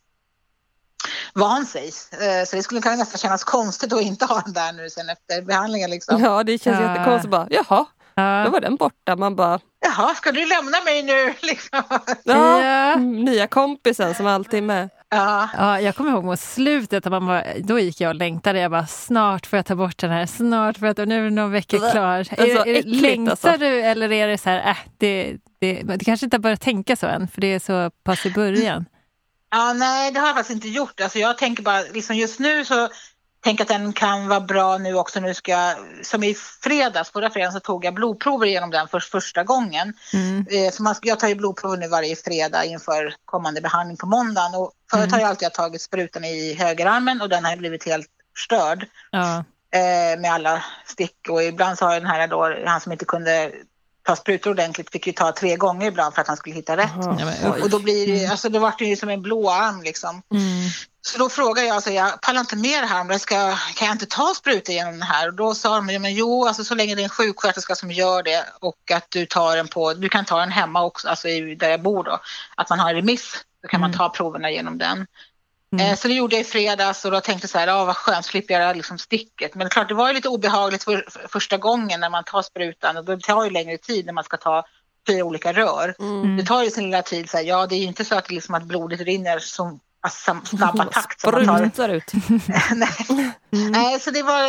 van 1.34 1.66
sig. 1.66 1.92
Eh, 2.12 2.46
så 2.46 2.56
det 2.56 2.64
skulle 2.64 2.82
kanske 2.82 3.00
nästan 3.00 3.20
kännas 3.20 3.44
konstigt 3.44 3.94
att 3.94 4.02
inte 4.02 4.26
ha 4.26 4.42
den 4.42 4.54
där 4.54 4.74
nu 4.74 4.90
sen 4.90 5.10
efter 5.10 5.42
behandlingen. 5.42 5.90
Liksom. 5.90 6.24
Ja, 6.24 6.44
det 6.44 6.62
känns 6.62 6.80
ja. 6.80 6.90
jättekonstigt 6.90 7.32
bara, 7.32 7.48
jaha, 7.50 7.86
Ja. 8.18 8.44
Då 8.46 8.52
var 8.52 8.62
den 8.62 8.76
borta. 8.76 9.16
Man 9.16 9.36
bara... 9.36 9.60
Jaha, 9.80 10.16
ska 10.16 10.32
du 10.32 10.46
lämna 10.46 10.82
mig 10.86 11.04
nu? 11.04 11.34
Liksom. 11.42 11.84
Ja, 12.24 12.64
ja. 12.64 12.96
nya 12.96 13.48
kompisen 13.48 14.16
som 14.16 14.28
alltid 14.28 14.58
är 14.58 14.62
med. 14.62 14.90
Ja. 15.10 15.50
ja, 15.58 15.82
jag 15.82 15.96
kommer 15.96 16.12
ihåg 16.12 16.24
mot 16.24 16.40
slutet, 16.40 17.06
man 17.06 17.28
bara, 17.28 17.44
då 17.60 17.80
gick 17.80 18.02
jag 18.02 18.10
och 18.10 18.16
längtade. 18.16 18.60
Jag 18.60 18.72
bara, 18.72 18.88
snart 18.88 19.46
får 19.46 19.58
jag 19.58 19.66
ta 19.66 19.76
bort 19.76 19.98
den 19.98 20.12
här, 20.12 20.26
snart 20.26 20.78
får 20.78 20.88
jag 20.88 20.96
ta, 20.96 21.06
nu 21.06 21.20
är 21.20 21.24
det 21.24 21.30
några 21.30 21.50
veckor 21.50 21.92
klar. 21.92 22.28
Är, 22.32 22.40
är, 22.40 22.68
är, 22.68 22.84
längtar 22.84 23.32
alltså. 23.32 23.58
du 23.58 23.82
eller 23.82 24.12
är 24.12 24.28
det 24.28 24.38
så 24.38 24.50
här, 24.50 24.70
äh, 24.70 24.78
det, 24.98 25.38
det, 25.60 25.82
det 25.84 26.06
kanske 26.06 26.26
inte 26.26 26.38
har 26.38 26.42
börjat 26.42 26.62
tänka 26.62 26.96
så 26.96 27.08
än, 27.08 27.28
för 27.28 27.42
det 27.42 27.48
är 27.48 27.60
så 27.60 27.92
pass 28.04 28.26
i 28.26 28.32
början. 28.32 28.86
Ja, 29.52 29.74
nej, 29.74 30.12
det 30.12 30.20
har 30.20 30.28
jag 30.28 30.36
faktiskt 30.36 30.56
inte 30.56 30.70
gjort. 30.70 31.02
Alltså, 31.02 31.20
jag 31.20 31.38
tänker 31.38 31.64
bara, 31.64 31.82
liksom 31.94 32.16
just 32.16 32.40
nu 32.40 32.66
så 32.66 32.90
tänker 33.42 33.64
att 33.64 33.68
den 33.68 33.94
kan 33.94 34.28
vara 34.28 34.40
bra 34.40 34.78
nu 34.78 34.94
också. 34.94 35.20
Nu 35.20 35.34
ska 35.34 35.52
jag, 35.52 35.76
som 36.04 36.24
i 36.24 36.34
fredags, 36.34 37.12
förra 37.12 37.30
fredagen 37.30 37.54
så 37.54 37.60
tog 37.60 37.86
jag 37.86 37.94
blodprover 37.94 38.48
genom 38.48 38.70
den 38.70 38.88
för 38.88 39.00
första 39.00 39.44
gången. 39.44 39.94
Mm. 40.14 40.46
Eh, 40.52 40.72
så 40.72 40.84
man, 40.84 40.96
jag 41.02 41.20
tar 41.20 41.28
ju 41.28 41.36
blodprover 41.36 41.78
nu 41.78 41.88
varje 41.88 42.16
fredag 42.16 42.66
inför 42.66 43.16
kommande 43.26 43.62
behandling 43.62 43.98
på 43.98 44.06
måndagen. 44.06 44.56
Och 44.56 44.72
förut 44.92 45.04
mm. 45.04 45.14
har 45.14 45.20
jag 45.20 45.30
alltid 45.30 45.54
tagit 45.54 45.82
sprutan 45.82 46.24
i 46.24 46.54
högerarmen 46.54 47.22
och 47.22 47.30
den 47.30 47.46
har 47.46 47.56
blivit 47.56 47.86
helt 47.86 48.08
störd. 48.46 48.86
Ja. 49.12 49.44
Eh, 49.72 50.20
med 50.20 50.32
alla 50.32 50.64
stick 50.86 51.30
och 51.30 51.44
ibland 51.44 51.78
så 51.78 51.86
har 51.86 51.94
den 51.94 52.10
här 52.10 52.28
då, 52.28 52.56
han 52.66 52.82
som 52.82 52.92
inte 52.92 53.06
kunde 53.06 53.52
ta 54.08 54.16
sprutor 54.16 54.52
ordentligt 54.52 54.92
fick 54.92 55.08
ju 55.08 55.14
ta 55.14 55.32
tre 55.32 55.56
gånger 55.56 55.88
ibland 55.88 56.14
för 56.14 56.22
att 56.22 56.28
han 56.28 56.38
skulle 56.38 56.56
hitta 56.56 56.78
rätt. 56.78 56.92
Och, 57.46 57.62
och, 57.62 57.70
då 57.70 57.80
blir 57.80 58.08
det, 58.08 58.20
mm. 58.20 58.32
alltså 58.32 58.50
då 58.50 58.74
det 58.80 58.86
ju 58.86 58.96
som 58.96 59.10
en 59.10 59.22
blå 59.22 59.50
arm 59.50 59.82
liksom. 59.82 60.22
Mm. 60.32 60.70
Så 61.02 61.18
då 61.18 61.30
frågade 61.30 61.68
jag, 61.68 61.76
alltså, 61.76 61.92
jag 61.92 62.22
pallar 62.22 62.40
inte 62.40 62.56
med 62.56 62.84
det 62.84 62.88
här, 62.88 63.04
men 63.04 63.20
ska, 63.20 63.56
kan 63.76 63.88
jag 63.88 63.96
inte 63.96 64.06
ta 64.06 64.34
sprutor 64.36 64.76
genom 64.76 65.00
det 65.00 65.06
här? 65.06 65.28
Och 65.28 65.34
då 65.34 65.56
sa 65.56 65.76
de, 65.76 65.86
men 65.86 66.14
jo, 66.14 66.48
alltså, 66.48 66.64
så 66.64 66.76
länge 66.76 66.96
det 66.96 67.02
är 67.02 67.04
en 67.04 67.10
sjuksköterska 67.10 67.76
som 67.76 67.92
gör 67.92 68.24
det 68.24 68.46
och 68.60 68.92
att 68.94 69.06
du 69.10 69.26
tar 69.26 69.56
den 69.56 69.68
på, 69.68 69.94
du 69.94 70.10
kan 70.10 70.26
ta 70.26 70.40
den 70.40 70.52
hemma 70.52 70.84
också, 70.84 71.08
alltså 71.08 71.28
där 71.58 71.70
jag 71.70 71.82
bor 71.82 72.04
då, 72.04 72.20
att 72.56 72.70
man 72.70 72.80
har 72.80 72.90
en 72.90 72.96
remiss, 72.96 73.44
då 73.62 73.68
kan 73.68 73.80
mm. 73.80 73.92
man 73.92 73.98
ta 73.98 74.10
proverna 74.10 74.52
genom 74.52 74.78
den. 74.78 75.08
Mm. 75.74 75.88
Eh, 75.88 75.98
så 75.98 76.08
det 76.08 76.14
gjorde 76.14 76.36
jag 76.36 76.42
i 76.42 76.44
fredags 76.44 77.06
och 77.06 77.12
då 77.12 77.22
tänkte 77.22 77.46
jag 77.46 77.50
så 77.50 77.58
här, 77.58 77.68
ah, 77.68 77.86
vad 77.86 77.96
skönt, 77.96 78.26
slipper 78.26 78.54
jag 78.60 78.78
liksom 78.78 78.98
sticket. 78.98 79.56
Men 79.56 79.66
det 79.66 79.70
klart, 79.70 79.88
det 79.88 79.94
var 79.94 80.08
ju 80.08 80.14
lite 80.14 80.30
obehagligt 80.30 80.84
för, 80.84 81.06
för 81.10 81.28
första 81.28 81.58
gången 81.58 82.00
när 82.00 82.10
man 82.10 82.24
tar 82.24 82.42
sprutan 82.42 82.98
och 82.98 83.06
det 83.06 83.20
tar 83.20 83.44
ju 83.44 83.50
längre 83.50 83.78
tid 83.78 84.06
när 84.06 84.14
man 84.14 84.24
ska 84.24 84.38
ta 84.38 84.66
fyra 85.08 85.24
olika 85.24 85.54
rör. 85.54 85.96
Mm. 86.00 86.38
Det 86.38 86.44
tar 86.44 86.64
ju 86.64 86.72
sin 86.72 86.84
lilla 86.84 87.02
tid, 87.02 87.30
så 87.30 87.38
här, 87.38 87.44
ja 87.44 87.68
det 87.68 87.76
är 87.76 87.80
ju 87.80 87.86
inte 87.86 88.06
så 88.06 88.16
att, 88.16 88.32
liksom, 88.32 88.56
att 88.56 88.64
blodet 88.64 89.02
rinner 89.02 89.40
som 89.40 89.80
alltså, 90.02 90.38
snabba 90.58 90.86
takt. 90.86 91.22
Som 91.22 91.46
man 91.46 91.72
tar. 91.72 91.90
ut. 91.90 92.12
Nej. 92.76 93.36
Mm. 93.52 93.72
Nej, 93.72 94.00
så 94.00 94.12
det 94.12 94.24
var, 94.24 94.44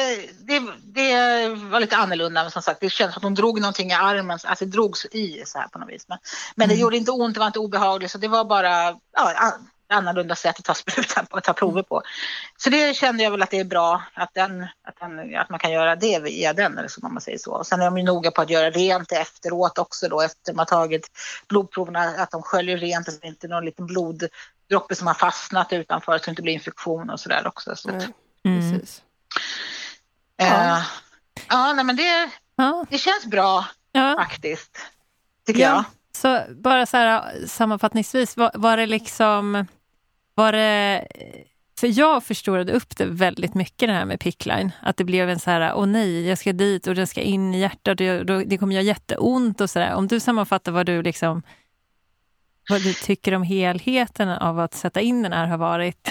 det, 0.47 0.73
det 0.83 1.49
var 1.49 1.81
lite 1.81 1.97
annorlunda. 1.97 2.43
Men 2.43 2.51
som 2.51 2.63
sagt, 2.63 2.81
det 2.81 2.91
kändes 2.91 3.15
som 3.15 3.21
att 3.21 3.25
hon 3.25 3.35
drog 3.35 3.61
någonting 3.61 3.91
i 3.91 3.95
armen, 3.95 4.39
alltså 4.45 4.65
det 4.65 4.71
drogs 4.71 5.05
i 5.05 5.43
så 5.47 5.59
här 5.59 5.69
på 5.69 5.79
något 5.79 5.89
vis. 5.89 6.05
Men, 6.09 6.19
men 6.55 6.65
mm. 6.65 6.77
det 6.77 6.81
gjorde 6.81 6.97
inte 6.97 7.11
ont, 7.11 7.35
det 7.35 7.41
var 7.41 7.47
inte 7.47 7.59
obehagligt, 7.59 8.11
så 8.11 8.19
det 8.19 8.29
var 8.29 8.45
bara 8.45 8.97
ja, 9.17 9.53
annorlunda 9.89 10.35
sätt 10.35 10.59
att 10.59 10.65
ta 10.65 10.75
sprutan 10.75 11.27
på, 11.31 11.37
att 11.37 11.45
ta 11.45 11.53
prover 11.53 11.83
på. 11.83 12.03
Så 12.57 12.71
det 12.71 12.97
kände 12.97 13.23
jag 13.23 13.31
väl 13.31 13.43
att 13.43 13.51
det 13.51 13.59
är 13.59 13.65
bra 13.65 14.03
att, 14.15 14.35
den, 14.35 14.63
att, 14.63 14.97
den, 15.01 15.37
att 15.37 15.51
man 15.51 15.59
kan 15.59 15.73
göra 15.73 15.97
det 15.97 16.19
via 16.19 16.53
den, 16.53 16.79
eller 16.79 16.89
så 16.89 17.09
man 17.09 17.21
säger 17.21 17.39
så. 17.39 17.53
Och 17.53 17.67
sen 17.67 17.81
är 17.81 17.85
de 17.85 17.99
ju 17.99 18.05
noga 18.05 18.31
på 18.31 18.43
att 18.43 18.51
göra 18.51 18.71
rent 18.71 19.13
efteråt 19.13 19.79
också 19.79 20.09
då, 20.09 20.21
efter 20.21 20.53
man 20.55 20.67
tagit 20.67 21.11
blodproverna, 21.49 22.01
att 22.01 22.31
de 22.31 22.43
sköljer 22.43 22.79
rent 22.79 23.07
så 23.07 23.13
att 23.13 23.21
det 23.21 23.29
inte 23.29 23.47
är 23.47 23.49
någon 23.49 23.65
liten 23.65 23.87
bloddroppe 23.87 24.95
som 24.95 25.07
har 25.07 25.15
fastnat 25.15 25.73
utanför 25.73 26.13
så 26.13 26.17
att 26.17 26.23
det 26.23 26.31
inte 26.31 26.43
blir 26.43 26.55
infektion 26.55 27.11
och 27.11 27.21
sådär 27.21 27.47
också. 27.47 27.77
Så 27.77 27.89
mm. 27.89 28.13
Precis. 28.43 29.03
Uh, 30.43 30.49
ja, 30.49 30.83
ja 31.49 31.73
nej, 31.73 31.85
men 31.85 31.97
det, 31.97 32.31
ja. 32.57 32.87
det 32.91 32.99
känns 32.99 33.27
bra 33.27 33.65
ja. 33.93 34.17
faktiskt, 34.19 34.79
tycker 35.47 35.61
ja. 35.61 35.67
jag. 35.69 35.85
Så 36.13 36.55
bara 36.55 36.87
så 36.87 36.97
här, 36.97 37.47
sammanfattningsvis, 37.47 38.37
var, 38.37 38.51
var 38.55 38.77
det 38.77 38.87
liksom 38.87 39.67
var 40.39 40.53
det... 40.53 41.07
För 41.81 41.99
jag 41.99 42.25
förstorade 42.25 42.73
upp 42.73 42.97
det 42.97 43.05
väldigt 43.05 43.55
mycket 43.55 43.89
det 43.89 43.93
här 43.93 44.05
med 44.05 44.21
pickline. 44.21 44.73
Att 44.83 44.97
det 44.97 45.05
blev 45.05 45.31
en 45.31 45.41
så 45.41 45.51
här, 45.51 45.75
åh 45.75 45.87
nej, 45.87 46.29
jag 46.29 46.39
ska 46.39 46.53
dit 46.53 46.87
och 46.87 46.95
den 46.95 47.07
ska 47.07 47.21
in 47.21 47.55
i 47.55 47.61
hjärtat 47.61 47.89
och 47.89 47.97
det, 47.97 48.45
det 48.45 48.59
kommer 48.59 48.75
göra 48.75 48.83
jätteont 48.83 49.61
och 49.61 49.71
sådär. 49.71 49.95
Om 49.95 50.09
du 50.09 50.21
sammanfattar 50.21 50.73
vad 50.73 50.87
du 50.87 51.03
liksom 51.03 51.43
vad 52.69 52.83
du 52.83 52.95
tycker 52.95 53.35
om 53.35 53.43
helheten 53.43 54.29
av 54.29 54.59
att 54.59 54.75
sätta 54.75 55.01
in 55.01 55.23
den 55.23 55.33
här 55.33 55.47
har 55.47 55.59
varit? 55.59 56.09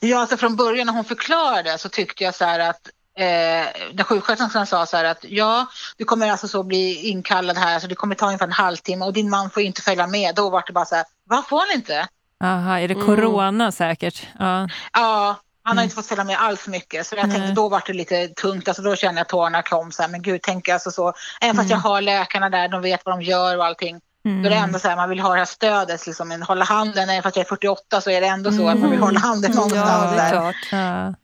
Ja, 0.00 0.20
alltså 0.20 0.36
från 0.36 0.56
början 0.56 0.86
när 0.86 0.94
hon 0.94 1.04
förklarade 1.04 1.78
så 1.78 1.88
tyckte 1.88 2.24
jag 2.24 2.34
så 2.34 2.44
här 2.44 2.60
att 2.60 2.88
eh, 3.18 3.66
när 3.92 4.04
sjuksköterskan 4.04 4.66
sa 4.66 4.86
så 4.86 4.96
här 4.96 5.04
att 5.04 5.24
ja, 5.28 5.66
du 5.96 6.04
kommer 6.04 6.30
alltså 6.30 6.48
så 6.48 6.62
bli 6.62 7.08
inkallad 7.08 7.56
här, 7.56 7.74
alltså 7.74 7.88
det 7.88 7.94
kommer 7.94 8.14
ta 8.14 8.26
ungefär 8.26 8.46
en 8.46 8.52
halvtimme 8.52 9.04
och 9.04 9.12
din 9.12 9.30
man 9.30 9.50
får 9.50 9.62
inte 9.62 9.82
följa 9.82 10.06
med. 10.06 10.34
Då 10.34 10.50
var 10.50 10.64
det 10.66 10.72
bara 10.72 10.84
så 10.84 10.94
här, 10.94 11.04
vad 11.24 11.46
får 11.46 11.58
han 11.58 11.76
inte? 11.76 12.08
Aha, 12.44 12.78
är 12.78 12.88
det 12.88 12.94
corona 12.94 13.64
mm. 13.64 13.72
säkert? 13.72 14.26
Ja. 14.38 14.68
ja, 14.92 15.36
han 15.62 15.76
har 15.76 15.82
mm. 15.82 15.84
inte 15.84 15.94
fått 15.96 16.06
följa 16.06 16.24
med 16.24 16.40
alls 16.40 16.68
mycket. 16.68 17.06
Så 17.06 17.16
jag 17.16 17.30
tänkte 17.30 17.52
då 17.52 17.68
var 17.68 17.82
det 17.86 17.92
lite 17.92 18.28
tungt. 18.28 18.68
Alltså 18.68 18.82
då 18.82 18.96
känner 18.96 19.18
jag 19.18 19.28
tårarna 19.28 19.62
kom. 19.62 19.92
Så 19.92 20.02
här, 20.02 20.08
men 20.08 20.22
gud, 20.22 20.40
tänk 20.42 20.68
alltså 20.68 20.90
så. 20.90 21.12
Även 21.40 21.56
fast 21.56 21.70
mm. 21.70 21.80
jag 21.84 21.90
har 21.90 22.00
läkarna 22.00 22.50
där, 22.50 22.68
de 22.68 22.82
vet 22.82 23.00
vad 23.04 23.18
de 23.18 23.22
gör 23.22 23.56
och 23.56 23.64
allting. 23.64 24.00
Mm. 24.24 24.42
Då 24.42 24.46
är 24.48 24.50
det 24.50 24.56
ändå 24.56 24.78
så 24.78 24.88
här, 24.88 24.96
man 24.96 25.08
vill 25.08 25.20
ha 25.20 25.32
det 25.32 25.38
här 25.38 25.44
stödet, 25.44 26.06
liksom, 26.06 26.42
hålla 26.42 26.64
handen. 26.64 27.08
Även 27.08 27.22
fast 27.22 27.36
jag 27.36 27.44
är 27.44 27.48
48 27.48 28.00
så 28.00 28.10
är 28.10 28.20
det 28.20 28.26
ändå 28.26 28.52
så 28.52 28.68
att 28.68 28.78
man 28.78 28.90
vill 28.90 29.00
hålla 29.00 29.20
handen 29.20 29.52
någonstans. 29.52 30.10
Ja, 30.10 30.16
det 30.16 30.20
är 30.20 30.30
klart. 30.30 30.56
Ja. 30.72 31.14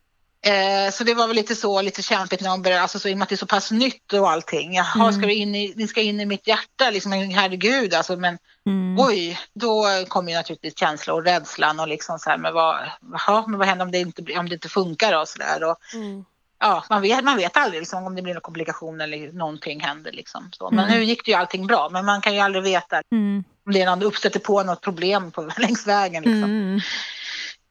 Eh, 0.46 0.90
så 0.90 1.04
det 1.04 1.14
var 1.14 1.26
väl 1.26 1.36
lite 1.36 1.54
så, 1.54 1.82
lite 1.82 2.02
kämpigt 2.02 2.40
när 2.40 2.48
man 2.48 2.62
började, 2.62 2.82
alltså 2.82 2.98
så 2.98 3.08
i 3.08 3.14
och 3.14 3.18
med 3.18 3.22
att 3.22 3.28
det 3.28 3.34
är 3.34 3.36
så 3.36 3.46
pass 3.46 3.70
nytt 3.70 4.12
och 4.12 4.30
allting. 4.30 4.74
Jaha, 4.74 5.02
mm. 5.02 5.12
ska 5.12 5.26
du 5.26 5.34
in 5.34 5.54
i, 5.54 5.72
ni 5.76 5.88
ska 5.88 6.00
in 6.00 6.20
i 6.20 6.26
mitt 6.26 6.46
hjärta, 6.46 6.90
liksom, 6.90 7.12
herregud 7.12 7.94
alltså, 7.94 8.16
men 8.16 8.38
mm. 8.66 8.96
oj, 8.98 9.38
då 9.54 9.84
kommer 10.08 10.30
ju 10.30 10.36
naturligtvis 10.36 10.78
känslor 10.78 11.16
och 11.16 11.24
rädslan 11.24 11.80
och 11.80 11.88
liksom 11.88 12.18
så 12.18 12.30
här, 12.30 12.38
men 12.38 12.54
vad, 12.54 12.76
aha, 13.14 13.44
men 13.48 13.58
vad 13.58 13.68
händer 13.68 13.84
om 13.84 13.90
det 13.90 13.98
inte, 13.98 14.38
om 14.38 14.48
det 14.48 14.54
inte 14.54 14.68
funkar 14.68 15.20
och 15.20 15.28
så 15.28 15.38
där. 15.38 15.70
Och, 15.70 15.76
mm. 15.94 16.24
Ja, 16.58 16.84
man 16.90 17.02
vet, 17.02 17.24
man 17.24 17.36
vet 17.36 17.56
aldrig 17.56 17.80
liksom, 17.80 18.04
om 18.04 18.14
det 18.14 18.22
blir 18.22 18.34
någon 18.34 18.40
komplikation 18.40 19.00
eller 19.00 19.32
någonting 19.32 19.80
händer. 19.80 20.12
Liksom, 20.12 20.50
så. 20.52 20.70
Men 20.70 20.84
mm. 20.84 20.98
nu 20.98 21.04
gick 21.04 21.24
det 21.24 21.30
ju 21.30 21.36
allting 21.36 21.66
bra, 21.66 21.88
men 21.92 22.04
man 22.04 22.20
kan 22.20 22.34
ju 22.34 22.40
aldrig 22.40 22.64
veta 22.64 23.02
mm. 23.12 23.44
om 23.66 23.72
det 23.72 23.82
är 23.82 23.86
någon 23.86 24.02
uppstöter 24.02 24.40
på 24.40 24.62
något 24.62 24.80
problem 24.80 25.30
på, 25.30 25.42
längs 25.58 25.86
vägen. 25.86 26.22
Liksom. 26.22 26.44
Mm. 26.44 26.80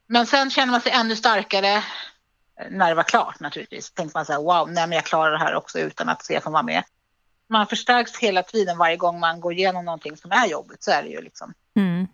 Men 0.06 0.26
sen 0.26 0.50
känner 0.50 0.70
man 0.70 0.80
sig 0.80 0.92
ännu 0.92 1.16
starkare 1.16 1.82
när 2.70 2.88
det 2.88 2.94
var 2.94 3.02
klart 3.02 3.40
naturligtvis. 3.40 3.90
Tänkte 3.90 4.18
man 4.18 4.26
så 4.26 4.32
här, 4.32 4.40
wow, 4.40 4.70
nej, 4.70 4.86
men 4.86 4.96
jag 4.96 5.04
klarar 5.04 5.32
det 5.32 5.38
här 5.38 5.54
också 5.54 5.78
utan 5.78 6.08
att 6.08 6.22
CFN 6.22 6.52
var 6.52 6.62
med. 6.62 6.84
Man 7.48 7.66
förstärks 7.66 8.16
hela 8.16 8.42
tiden 8.42 8.78
varje 8.78 8.96
gång 8.96 9.20
man 9.20 9.40
går 9.40 9.52
igenom 9.52 9.84
någonting 9.84 10.16
som 10.16 10.32
är 10.32 10.46
jobbigt, 10.46 10.82
så 10.82 10.90
är 10.90 11.02
det 11.02 11.08
ju 11.08 11.20
liksom. 11.20 11.54
Mm. 11.76 12.06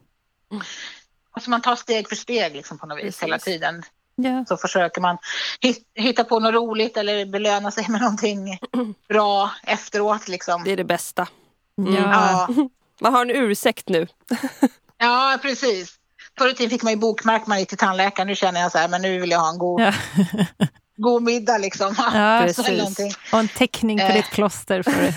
alltså 1.30 1.50
man 1.50 1.60
tar 1.60 1.76
steg 1.76 2.08
för 2.08 2.16
steg 2.16 2.56
liksom 2.56 2.78
på 2.78 2.86
något 2.86 2.98
vis 2.98 3.04
Precis. 3.04 3.22
hela 3.22 3.38
tiden. 3.38 3.82
Ja. 4.14 4.44
Så 4.48 4.56
försöker 4.56 5.00
man 5.00 5.18
hitta 5.94 6.24
på 6.24 6.40
något 6.40 6.54
roligt 6.54 6.96
eller 6.96 7.26
belöna 7.26 7.70
sig 7.70 7.88
med 7.88 8.00
någonting 8.00 8.58
bra 9.08 9.50
efteråt. 9.62 10.28
Liksom. 10.28 10.64
Det 10.64 10.72
är 10.72 10.76
det 10.76 10.84
bästa. 10.84 11.28
Mm. 11.78 11.94
Ja. 11.94 12.48
Man 13.00 13.14
har 13.14 13.22
en 13.22 13.30
ursäkt 13.30 13.88
nu. 13.88 14.06
ja, 14.98 15.38
precis. 15.42 15.99
Förr 16.38 16.48
i 16.48 16.54
tiden 16.54 16.70
fick 16.70 16.82
man 16.82 16.92
ju 16.92 16.98
bokmärk 16.98 17.46
man 17.46 17.58
gick 17.58 17.68
till 17.68 17.78
tandläkaren. 17.78 18.28
Nu 18.28 18.34
känner 18.34 18.60
jag 18.60 18.72
så 18.72 18.78
här, 18.78 18.88
men 18.88 19.02
nu 19.02 19.20
vill 19.20 19.30
jag 19.30 19.38
ha 19.38 19.50
en 19.50 19.58
god, 19.58 19.80
ja. 19.80 19.92
god 20.96 21.22
middag 21.22 21.58
liksom. 21.58 21.94
Ja, 21.98 22.40
precis. 22.46 23.16
Och 23.32 23.38
en 23.38 23.48
teckning 23.48 23.98
på 23.98 24.04
eh. 24.04 24.14
ditt 24.14 24.30
plåster. 24.30 24.82
För 24.82 25.12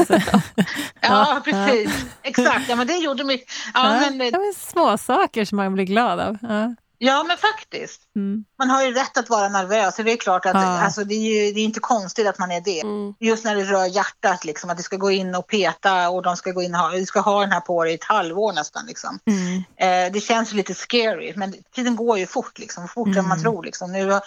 ja, 1.01 1.41
precis. 1.45 2.05
Exakt, 2.23 2.69
ja, 2.69 2.75
men 2.75 2.87
det 2.87 2.97
gjorde 2.97 3.23
mycket. 3.23 3.47
Ja, 3.73 3.93
ja, 3.93 3.99
men, 3.99 4.17
det 4.17 4.25
är 4.25 4.59
små 4.59 4.97
saker 4.97 5.45
som 5.45 5.55
man 5.55 5.73
blir 5.73 5.85
glad 5.85 6.19
av. 6.19 6.37
Ja. 6.41 6.75
Ja, 6.97 7.23
men 7.23 7.37
faktiskt. 7.37 8.01
Mm. 8.15 8.45
Man 8.59 8.69
har 8.69 8.83
ju 8.83 8.93
rätt 8.93 9.17
att 9.17 9.29
vara 9.29 9.49
nervös. 9.49 9.95
Det 9.95 10.11
är 10.11 10.17
klart 10.17 10.45
att 10.45 10.53
ja. 10.53 10.61
alltså, 10.61 11.03
det, 11.03 11.15
är 11.15 11.45
ju, 11.45 11.53
det 11.53 11.59
är 11.59 11.63
inte 11.63 11.79
konstigt 11.79 12.27
att 12.27 12.39
man 12.39 12.51
är 12.51 12.61
det. 12.61 12.81
Mm. 12.81 13.13
Just 13.19 13.45
när 13.45 13.55
det 13.55 13.63
rör 13.63 13.85
hjärtat, 13.85 14.45
liksom, 14.45 14.69
att 14.69 14.77
det 14.77 14.83
ska 14.83 14.97
gå 14.97 15.11
in 15.11 15.35
och 15.35 15.47
peta 15.47 16.09
och 16.09 16.21
de 16.21 16.37
ska 16.37 16.51
gå 16.51 16.61
in 16.61 16.75
och 16.75 16.81
ha, 16.81 16.91
du 16.91 17.05
ska 17.05 17.19
ha 17.19 17.41
den 17.41 17.51
här 17.51 17.59
på 17.59 17.83
dig 17.83 17.91
i 17.91 17.95
ett 17.95 18.03
halvår 18.03 18.53
nästan. 18.53 18.85
Liksom. 18.85 19.19
Mm. 19.25 19.57
Eh, 19.57 20.13
det 20.13 20.19
känns 20.19 20.53
lite 20.53 20.73
scary, 20.73 21.33
men 21.35 21.53
tiden 21.75 21.95
går 21.95 22.17
ju 22.17 22.27
fort, 22.27 22.59
liksom, 22.59 22.87
fortare 22.87 23.19
än 23.19 23.27
man 23.27 23.39
mm. 23.39 23.43
tror. 23.43 23.63
Liksom. 23.63 23.91
Nu 23.91 24.11
har, 24.11 24.21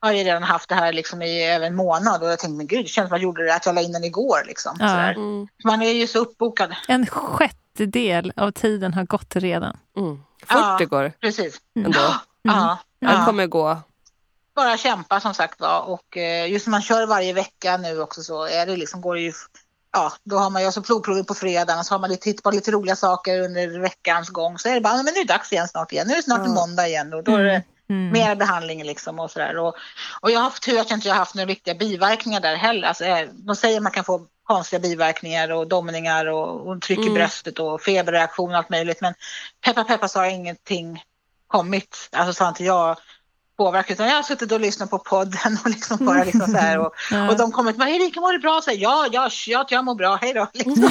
har 0.00 0.12
jag 0.12 0.26
redan 0.26 0.42
haft 0.42 0.68
det 0.68 0.74
här 0.74 0.92
liksom, 0.92 1.22
i 1.22 1.50
över 1.50 1.66
en 1.66 1.76
månad 1.76 2.22
och 2.22 2.28
jag 2.28 2.38
tänkte, 2.38 2.56
men 2.56 2.66
gud, 2.66 2.84
det 2.84 2.88
känns 2.88 3.08
som 3.08 3.14
att 3.14 3.20
jag 3.20 3.24
gjorde 3.24 3.44
det, 3.44 3.54
att 3.54 3.66
jag 3.66 3.74
la 3.74 3.80
in 3.80 3.92
den 3.92 4.04
igår. 4.04 4.42
Liksom. 4.46 4.80
Mm. 4.80 5.48
Man 5.64 5.82
är 5.82 5.92
ju 5.92 6.06
så 6.06 6.18
uppbokad. 6.18 6.74
En 6.88 7.06
sjättedel 7.06 8.32
av 8.36 8.50
tiden 8.50 8.94
har 8.94 9.04
gått 9.04 9.36
redan. 9.36 9.76
Mm. 10.50 10.62
Fort 10.62 10.70
ja, 10.70 10.76
det 10.78 10.86
går. 10.86 11.12
Precis. 11.20 11.60
Ändå. 11.76 12.00
Mm. 12.00 12.20
Ja, 12.42 12.78
ja. 12.98 13.24
kommer 13.26 13.46
gå. 13.46 13.80
Bara 14.54 14.76
kämpa 14.76 15.20
som 15.20 15.34
sagt 15.34 15.60
var 15.60 15.80
och 15.80 16.16
eh, 16.16 16.50
just 16.52 16.66
när 16.66 16.70
man 16.70 16.82
kör 16.82 17.06
varje 17.06 17.32
vecka 17.32 17.76
nu 17.76 18.00
också 18.00 18.22
så 18.22 18.44
är 18.44 18.66
det 18.66 18.76
liksom, 18.76 19.00
går 19.00 19.14
det 19.14 19.20
ju 19.20 19.32
ja, 19.94 20.12
då 20.24 20.36
har 20.36 20.50
man 20.50 20.62
ju 20.62 20.66
alltså 20.66 20.82
provprovet 20.82 21.26
på 21.26 21.34
fredagen 21.34 21.78
och 21.78 21.86
så 21.86 21.94
har 21.94 21.98
man 21.98 22.10
lite, 22.10 22.30
hittat 22.30 22.42
på 22.42 22.50
lite 22.50 22.70
roliga 22.70 22.96
saker 22.96 23.40
under 23.40 23.80
veckans 23.80 24.28
gång. 24.28 24.58
Så 24.58 24.68
är 24.68 24.74
det 24.74 24.80
bara, 24.80 24.96
men 24.96 25.04
nu 25.04 25.20
är 25.20 25.26
det 25.26 25.32
dags 25.32 25.52
igen 25.52 25.68
snart 25.68 25.92
igen. 25.92 26.06
Nu 26.06 26.12
är 26.12 26.16
det 26.16 26.22
snart 26.22 26.38
mm. 26.38 26.52
måndag 26.52 26.88
igen 26.88 27.14
och 27.14 27.24
då 27.24 27.36
är 27.36 27.44
det 27.44 27.62
mm. 27.88 28.12
mer 28.12 28.36
behandling 28.36 28.84
liksom 28.84 29.18
och 29.18 29.30
sådär. 29.30 29.58
Och, 29.58 29.74
och 30.20 30.30
jag 30.30 30.38
har 30.38 30.44
haft 30.44 30.62
tur 30.62 30.80
att 30.80 30.90
jag 30.90 30.96
inte 30.96 31.08
har 31.08 31.16
haft 31.16 31.34
några 31.34 31.48
riktiga 31.48 31.74
biverkningar 31.74 32.40
där 32.40 32.56
heller. 32.56 32.88
Alltså, 32.88 33.04
eh, 33.04 33.28
de 33.32 33.56
säger 33.56 33.76
att 33.76 33.82
man 33.82 33.92
kan 33.92 34.04
få 34.04 34.26
konstiga 34.44 34.80
biverkningar 34.80 35.52
och 35.52 35.68
domningar 35.68 36.26
och, 36.26 36.68
och 36.68 36.82
tryck 36.82 36.98
i 36.98 37.02
mm. 37.02 37.14
bröstet 37.14 37.58
och 37.58 37.82
feberreaktion 37.82 38.50
och 38.50 38.56
allt 38.56 38.70
möjligt. 38.70 39.00
Men 39.00 39.14
peppa 39.64 39.84
peppa 39.84 40.08
så 40.08 40.18
har 40.18 40.26
ingenting 40.26 41.02
kommit, 41.46 42.08
alltså 42.12 42.32
så 42.32 42.44
har 42.44 42.48
inte 42.48 42.64
jag 42.64 42.96
påverkat 43.56 43.90
utan 43.90 44.06
jag 44.06 44.14
har 44.14 44.22
suttit 44.22 44.52
och 44.52 44.60
lyssnat 44.60 44.90
på 44.90 44.98
podden 44.98 45.58
och 45.64 45.70
liksom 45.70 46.06
bara 46.06 46.24
liksom 46.24 46.46
så 46.46 46.56
här 46.56 46.78
och, 46.78 46.94
ja. 47.10 47.30
och 47.30 47.36
de 47.36 47.52
kommer 47.52 47.72
till 47.72 47.78
mig, 47.78 47.96
Erika 47.96 48.20
mår 48.20 48.32
du 48.32 48.38
bra? 48.38 48.60
Så 48.64 48.70
här, 48.70 48.78
ja, 48.78 49.06
ja, 49.12 49.30
ja, 49.46 49.66
jag 49.70 49.84
mår 49.84 49.94
bra, 49.94 50.18
hej 50.20 50.32
då. 50.32 50.48
Liksom. 50.54 50.90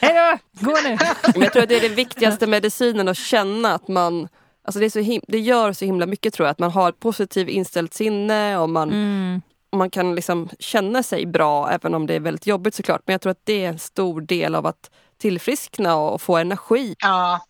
hej 0.00 0.14
då, 0.14 0.38
gå 0.66 0.72
nu. 0.72 0.98
Men 1.32 1.42
jag 1.42 1.52
tror 1.52 1.62
att 1.62 1.68
det 1.68 1.76
är 1.76 1.88
den 1.88 1.94
viktigaste 1.94 2.46
medicinen 2.46 3.08
att 3.08 3.16
känna 3.16 3.74
att 3.74 3.88
man 3.88 4.28
Alltså 4.64 4.80
det, 4.80 4.86
är 4.86 4.90
så 4.90 5.20
det 5.28 5.38
gör 5.38 5.72
så 5.72 5.84
himla 5.84 6.06
mycket 6.06 6.34
tror 6.34 6.46
jag, 6.46 6.50
att 6.52 6.58
man 6.58 6.70
har 6.70 6.88
ett 6.88 7.00
positivt 7.00 7.48
inställt 7.48 7.94
sinne 7.94 8.58
och 8.58 8.68
man, 8.68 8.90
mm. 8.90 9.42
Och 9.72 9.78
man 9.78 9.90
kan 9.90 10.14
liksom 10.14 10.48
känna 10.58 11.02
sig 11.02 11.26
bra 11.26 11.70
även 11.70 11.94
om 11.94 12.06
det 12.06 12.14
är 12.14 12.20
väldigt 12.20 12.46
jobbigt 12.46 12.74
såklart. 12.74 13.02
Men 13.06 13.12
jag 13.12 13.20
tror 13.20 13.30
att 13.30 13.44
det 13.44 13.64
är 13.64 13.68
en 13.68 13.78
stor 13.78 14.20
del 14.20 14.54
av 14.54 14.66
att 14.66 14.90
tillfriskna 15.18 15.96
och 15.96 16.22
få 16.22 16.36
energi. 16.36 16.96
Ja, 16.98 17.40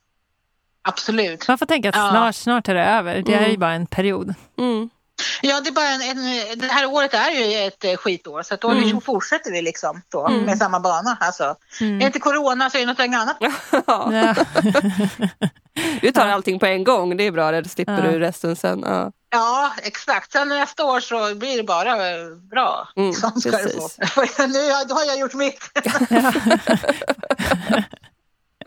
Absolut. 0.82 1.48
Man 1.48 1.58
får 1.58 1.66
tänka 1.66 1.88
att 1.88 1.94
snart, 1.94 2.14
ja. 2.14 2.32
snart 2.32 2.68
är 2.68 2.74
det 2.74 2.84
över. 2.84 3.22
Det 3.22 3.34
är 3.34 3.40
ju 3.40 3.46
mm. 3.46 3.60
bara 3.60 3.72
en 3.72 3.86
period. 3.86 4.34
Mm. 4.58 4.90
Ja, 5.42 5.60
det, 5.60 5.68
är 5.68 5.72
bara 5.72 5.88
en, 5.88 6.02
en, 6.02 6.58
det 6.58 6.66
här 6.66 6.86
året 6.86 7.14
är 7.14 7.30
ju 7.30 7.66
ett 7.66 7.84
eh, 7.84 7.96
skitår 7.96 8.42
så 8.42 8.56
då 8.56 8.68
mm. 8.68 8.82
liksom 8.82 9.00
fortsätter 9.00 9.50
vi 9.50 9.62
liksom 9.62 10.02
då, 10.08 10.26
mm. 10.26 10.42
med 10.42 10.58
samma 10.58 10.80
bana. 10.80 11.16
Alltså. 11.20 11.56
Mm. 11.80 11.94
Är 11.94 11.98
det 11.98 12.06
inte 12.06 12.18
corona 12.18 12.70
så 12.70 12.78
är 12.78 12.80
det 12.80 12.86
något 12.86 13.00
annat. 13.00 13.36
ja. 13.86 14.34
du 16.00 16.12
tar 16.12 16.28
allting 16.28 16.58
på 16.58 16.66
en 16.66 16.84
gång, 16.84 17.16
det 17.16 17.24
är 17.24 17.30
bra, 17.30 17.52
det 17.52 17.68
slipper 17.68 18.04
ja. 18.04 18.10
du 18.10 18.18
resten 18.18 18.56
sen. 18.56 18.84
Ja. 18.86 19.12
Ja, 19.32 19.72
exakt. 19.82 20.32
Sen 20.32 20.48
nästa 20.48 20.84
år 20.84 21.00
så 21.00 21.34
blir 21.34 21.56
det 21.56 21.62
bara 21.62 21.96
bra. 22.50 22.88
Mm, 22.96 23.12
ska 23.12 23.30
precis. 23.30 23.98
nu 24.38 24.70
har 24.94 25.04
jag 25.06 25.18
gjort 25.18 25.34
mitt. 25.34 25.70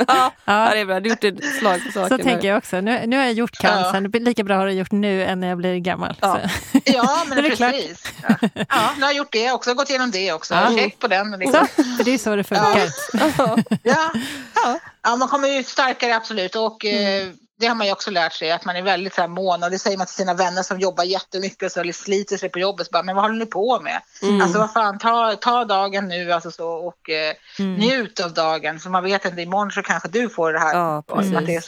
ja, 0.08 0.32
ja, 0.46 0.70
det 0.74 0.80
är 0.80 0.86
bra. 0.86 1.00
Du 1.00 1.10
har 1.10 1.16
gjort 1.16 1.24
ett 1.24 1.56
slag 1.60 1.82
på 1.86 1.92
saken. 1.92 2.18
Så 2.18 2.24
tänker 2.24 2.48
jag 2.48 2.58
också. 2.58 2.82
Nu, 2.82 3.06
nu 3.08 3.18
har 3.18 3.24
jag 3.24 3.34
gjort 3.34 3.58
cancern. 3.58 4.04
Det 4.04 4.10
blir 4.10 4.22
lika 4.22 4.44
bra 4.44 4.56
att 4.56 4.62
ha 4.62 4.70
gjort 4.70 4.92
nu 4.92 5.24
än 5.24 5.40
när 5.40 5.48
jag 5.48 5.58
blir 5.58 5.78
gammal. 5.78 6.18
Ja, 6.22 6.40
ja 6.86 7.24
men 7.28 7.44
det 7.44 7.48
är 7.48 7.56
precis. 7.56 8.04
Ja. 8.28 8.36
ja, 8.70 8.94
nu 8.96 9.02
har 9.02 9.10
jag 9.10 9.16
gjort 9.16 9.32
det 9.32 9.52
också. 9.52 9.74
Gått 9.74 9.90
igenom 9.90 10.12
det 10.12 10.34
också. 10.34 10.54
Ja. 10.54 10.76
Check 10.76 11.00
på 11.00 11.08
den. 11.08 11.32
Liksom. 11.32 11.68
Så, 11.98 12.04
det 12.04 12.12
är 12.12 12.18
så 12.18 12.36
det 12.36 12.44
funkar. 12.44 12.90
Ja, 13.14 13.58
ja. 13.84 14.80
ja. 15.04 15.16
man 15.16 15.28
kommer 15.28 15.48
ju 15.48 15.64
starkare 15.64 16.16
absolut. 16.16 16.56
Och, 16.56 16.86
mm. 16.86 17.38
Det 17.60 17.68
har 17.68 17.76
man 17.76 17.88
ju 17.88 17.94
också 17.94 18.12
lärt 18.12 18.34
sig, 18.34 18.52
att 18.52 18.66
man 18.66 18.76
är 18.76 18.82
väldigt 18.82 19.14
så 19.14 19.22
här 19.22 19.28
mån 19.28 19.64
och 19.64 19.72
det 19.72 19.80
säger 19.80 19.98
man 19.98 20.08
till 20.08 20.16
sina 20.16 20.34
vänner 20.34 20.64
som 20.64 20.80
jobbar 20.80 21.04
jättemycket 21.04 21.64
och 21.64 21.72
så, 21.72 21.94
sliter 21.94 22.38
sig 22.38 22.50
på 22.50 22.60
jobbet. 22.60 22.88
Så 22.88 22.92
bara, 22.92 23.04
men 23.04 23.16
vad 23.16 23.24
håller 23.24 23.40
ni 23.40 23.46
på 23.46 23.80
med? 23.80 24.02
Mm. 24.22 24.42
Alltså 24.42 24.60
vad 24.60 24.74
fan, 24.74 25.00
ta, 25.00 25.36
ta 25.36 25.66
dagen 25.66 26.08
nu 26.08 26.32
alltså 26.32 26.52
så, 26.52 26.70
och 26.70 27.10
eh, 27.10 27.36
mm. 27.60 27.76
njut 27.76 28.20
av 28.20 28.34
dagen. 28.34 28.80
För 28.80 28.90
man 28.90 29.04
vet 29.04 29.26
inte, 29.26 29.42
imorgon 29.42 29.72
så 29.72 29.82
kanske 29.82 30.10
du 30.10 30.30
får 30.30 30.54
det 30.54 30.60
här. 30.60 30.74
Ja, 30.76 31.04
att 31.08 31.46
det, 31.46 31.62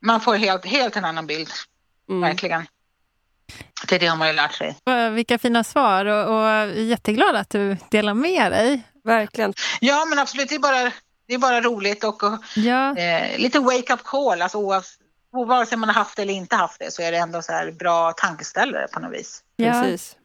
man 0.00 0.20
får 0.20 0.34
helt, 0.34 0.66
helt 0.66 0.96
en 0.96 1.04
annan 1.04 1.26
bild, 1.26 1.48
mm. 2.08 2.20
verkligen. 2.20 2.66
Det, 3.88 3.98
det 3.98 4.06
har 4.06 4.16
man 4.16 4.28
ju 4.28 4.34
lärt 4.34 4.54
sig. 4.54 4.76
Vilka 5.12 5.38
fina 5.38 5.64
svar 5.64 6.06
och, 6.06 6.40
och 6.40 6.68
jätteglad 6.74 7.36
att 7.36 7.50
du 7.50 7.76
delar 7.90 8.14
med 8.14 8.52
dig. 8.52 8.82
Verkligen. 9.04 9.54
Ja, 9.80 10.04
men 10.04 10.18
absolut. 10.18 10.48
Det 10.48 10.54
är 10.54 10.58
bara 10.58 10.92
det 11.30 11.34
är 11.34 11.38
bara 11.38 11.60
roligt 11.60 12.04
och, 12.04 12.22
ja. 12.56 12.96
eh, 12.96 13.38
lite 13.38 13.58
wake-up 13.58 14.02
call. 14.04 14.42
Alltså, 14.42 14.58
oavsett, 14.58 14.98
vare 15.32 15.66
sig 15.66 15.78
man 15.78 15.88
har 15.88 15.94
haft 15.94 16.16
det 16.16 16.22
eller 16.22 16.34
inte 16.34 16.56
haft 16.56 16.78
det 16.78 16.92
så 16.92 17.02
är 17.02 17.12
det 17.12 17.18
ändå 17.18 17.42
så 17.42 17.52
här 17.52 17.70
bra 17.70 18.12
tankeställare 18.12 18.86
på 18.92 19.00
något 19.00 19.12
vis. 19.12 19.42
Ja. 19.56 19.72
Precis. 19.72 20.16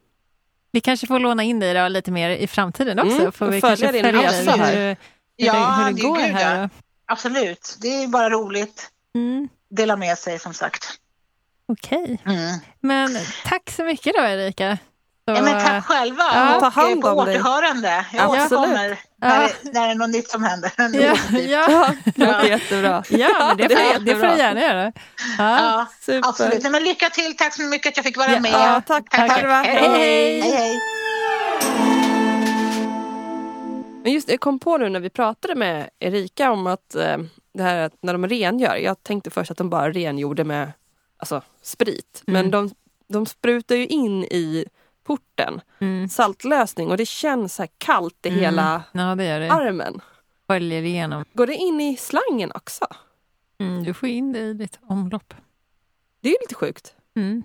Vi 0.72 0.82
kanske 0.82 1.08
får 1.08 1.20
låna 1.20 1.44
in 1.44 1.60
dig 1.60 1.74
då 1.74 1.88
lite 1.88 2.12
mer 2.12 2.30
i 2.30 2.48
framtiden 2.48 3.00
också. 3.00 3.20
Mm, 3.20 3.32
får 3.32 3.48
vi 3.48 3.62
följa 3.62 3.92
din 3.92 4.06
resa 4.06 4.52
här. 4.52 4.76
Hur, 4.76 4.98
ja, 5.36 5.76
hur 5.78 5.86
det, 5.86 5.92
det 5.92 6.02
går 6.02 6.18
här. 6.18 6.70
Absolut, 7.06 7.78
det 7.82 8.04
är 8.04 8.08
bara 8.08 8.30
roligt. 8.30 8.90
Mm. 9.16 9.50
Dela 9.70 9.96
med 9.96 10.18
sig 10.18 10.40
som 10.40 10.54
sagt. 10.54 10.86
Okej. 11.68 12.20
Okay. 12.24 12.36
Mm. 12.36 12.60
Men 12.80 13.18
tack 13.46 13.72
så 13.72 13.84
mycket 13.84 14.14
då 14.16 14.22
Erika. 14.22 14.78
Så, 15.28 15.36
ja, 15.36 15.42
men 15.42 15.66
tack 15.66 15.86
själva 15.86 16.24
ja, 16.24 16.60
ta 16.60 16.70
hand 16.70 17.02
på 17.02 17.08
återhörande. 17.08 18.06
Jag 18.14 18.30
återkommer 18.30 19.00
när, 19.28 19.42
ja. 19.42 19.50
när 19.64 19.88
det 19.88 19.92
är 19.92 19.96
något 19.96 20.10
nytt 20.10 20.30
som 20.30 20.44
händer. 20.44 20.72
Ja, 20.78 21.18
ja. 21.40 21.94
det 22.06 22.26
låter 22.26 22.46
jättebra. 22.46 23.04
Ja, 23.10 23.56
det, 23.58 23.70
får, 23.70 24.00
det 24.00 24.16
får 24.16 24.28
du 24.28 24.38
gärna 24.38 24.62
göra. 24.62 24.92
Ja, 25.38 25.88
ja 26.08 26.20
absolut. 26.24 26.72
Men 26.72 26.84
lycka 26.84 27.10
till, 27.10 27.38
tack 27.38 27.56
så 27.56 27.62
mycket 27.62 27.88
att 27.88 27.98
jag 27.98 28.06
fick 28.06 28.18
vara 28.18 28.32
ja, 28.32 28.40
med. 28.40 28.52
Ja, 28.52 28.82
tack, 28.88 29.10
tack, 29.10 29.30
tack. 29.30 29.42
tack. 29.42 29.68
Hej, 29.68 29.90
hej. 29.90 30.42
hej, 30.42 30.52
hej. 30.52 30.80
Men 34.04 34.14
just 34.14 34.30
jag 34.30 34.40
kom 34.40 34.60
på 34.60 34.78
nu 34.78 34.90
när 34.90 35.00
vi 35.00 35.10
pratade 35.10 35.56
med 35.56 35.90
Erika 36.00 36.52
om 36.52 36.68
att 36.68 36.96
eh, 36.96 37.18
det 37.54 37.64
här 37.64 37.92
när 38.02 38.14
de 38.14 38.28
rengör. 38.28 38.76
Jag 38.76 39.04
tänkte 39.04 39.30
först 39.30 39.52
att 39.52 39.58
de 39.58 39.70
bara 39.70 39.92
rengjorde 39.92 40.44
med 40.44 40.72
alltså, 41.18 41.42
sprit. 41.62 42.24
Mm. 42.28 42.42
Men 42.42 42.52
de, 42.52 42.76
de 43.08 43.26
sprutar 43.26 43.76
ju 43.76 43.86
in 43.86 44.24
i 44.24 44.66
porten. 45.06 45.62
Mm. 45.80 46.10
Saltlösning 46.10 46.92
och 46.92 46.98
det 46.98 47.06
känns 47.06 47.56
så 47.56 47.66
kallt 47.78 48.26
i 48.26 48.30
mm. 48.30 48.42
hela 48.42 48.84
ja, 48.92 49.16
det 49.16 49.40
det. 49.40 49.52
armen. 49.52 50.02
Sköljer 50.48 50.84
igenom. 50.84 51.26
Går 51.34 51.48
det 51.48 51.56
in 51.56 51.82
i 51.82 51.98
slangen 51.98 52.52
också? 52.56 52.86
Mm, 53.60 53.84
du 53.84 53.94
får 53.94 54.10
in 54.10 54.34
det 54.34 54.40
i 54.40 54.54
ditt 54.54 54.80
omlopp. 54.82 55.34
Det 56.22 56.30
är 56.30 56.38
lite 56.42 56.56
sjukt. 56.56 56.96
Mm. 57.16 57.44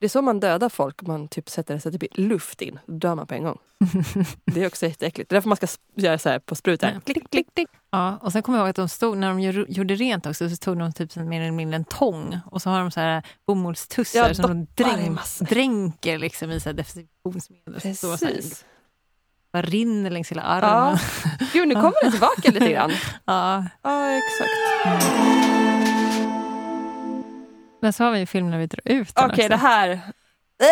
Det 0.00 0.06
är 0.06 0.08
så 0.08 0.22
man 0.22 0.40
dödar 0.40 0.68
folk, 0.68 1.02
man 1.02 1.28
typ 1.28 1.50
sätter 1.50 1.74
det 1.74 1.80
så 1.80 1.92
typ 1.92 2.18
luft 2.18 2.62
in. 2.62 2.78
Då 2.86 2.92
dör 2.92 3.14
man 3.14 3.26
på 3.26 3.34
en 3.34 3.44
gång. 3.44 3.58
det 4.44 4.62
är 4.62 4.66
också 4.66 4.86
jätteäckligt. 4.86 5.30
Det 5.30 5.32
är 5.32 5.36
därför 5.36 5.48
man 5.48 5.56
ska 5.56 5.66
göra 5.94 6.18
så 6.18 6.28
här 6.28 6.38
på 6.38 6.54
sprutor. 6.54 6.90
Ja. 6.94 7.00
Klick, 7.00 7.30
klick, 7.30 7.54
klick. 7.54 7.68
Ja, 7.90 8.18
och 8.22 8.32
sen 8.32 8.42
kommer 8.42 8.58
jag 8.58 8.64
ihåg 8.64 8.70
att 8.70 8.76
de 8.76 8.88
stod, 8.88 9.18
när 9.18 9.28
de 9.28 9.40
gjorde 9.68 9.94
rent 9.94 10.26
också 10.26 10.50
så 10.50 10.56
tog 10.56 10.78
de 10.78 10.92
typ 10.92 11.16
mer 11.16 11.40
eller 11.40 11.52
mindre 11.52 11.76
en 11.76 11.84
tång 11.84 12.40
och 12.46 12.62
så 12.62 12.70
har 12.70 12.80
de 12.80 12.90
så 12.90 13.00
här 13.00 13.22
bomullstussar 13.46 14.28
ja, 14.28 14.34
som 14.34 14.46
de 14.46 14.84
dränk, 14.84 15.20
dränker 15.40 16.18
liksom 16.18 16.50
i 16.50 16.60
så 16.60 16.68
här 16.68 16.74
desinfektionsmedel. 16.74 17.74
Precis. 17.74 18.02
Här, 18.22 18.40
bara 19.52 19.62
rinner 19.62 20.10
längs 20.10 20.30
hela 20.30 20.42
armen. 20.42 20.98
Ja. 21.24 21.46
Gud, 21.52 21.68
nu 21.68 21.74
kommer 21.74 22.04
det 22.04 22.10
tillbaka 22.10 22.50
lite 22.50 22.72
grann. 22.72 22.90
Ja, 23.24 23.64
ja 23.82 24.10
exakt. 24.10 24.50
Mm. 24.84 25.69
Men 27.80 27.92
så 27.92 28.04
har 28.04 28.10
vi 28.10 28.20
en 28.20 28.26
film 28.26 28.50
när 28.50 28.58
vi 28.58 28.66
drar 28.66 28.82
ut 28.84 29.12
Okej, 29.14 29.32
okay, 29.32 29.48
det 29.48 29.56
här... 29.56 30.00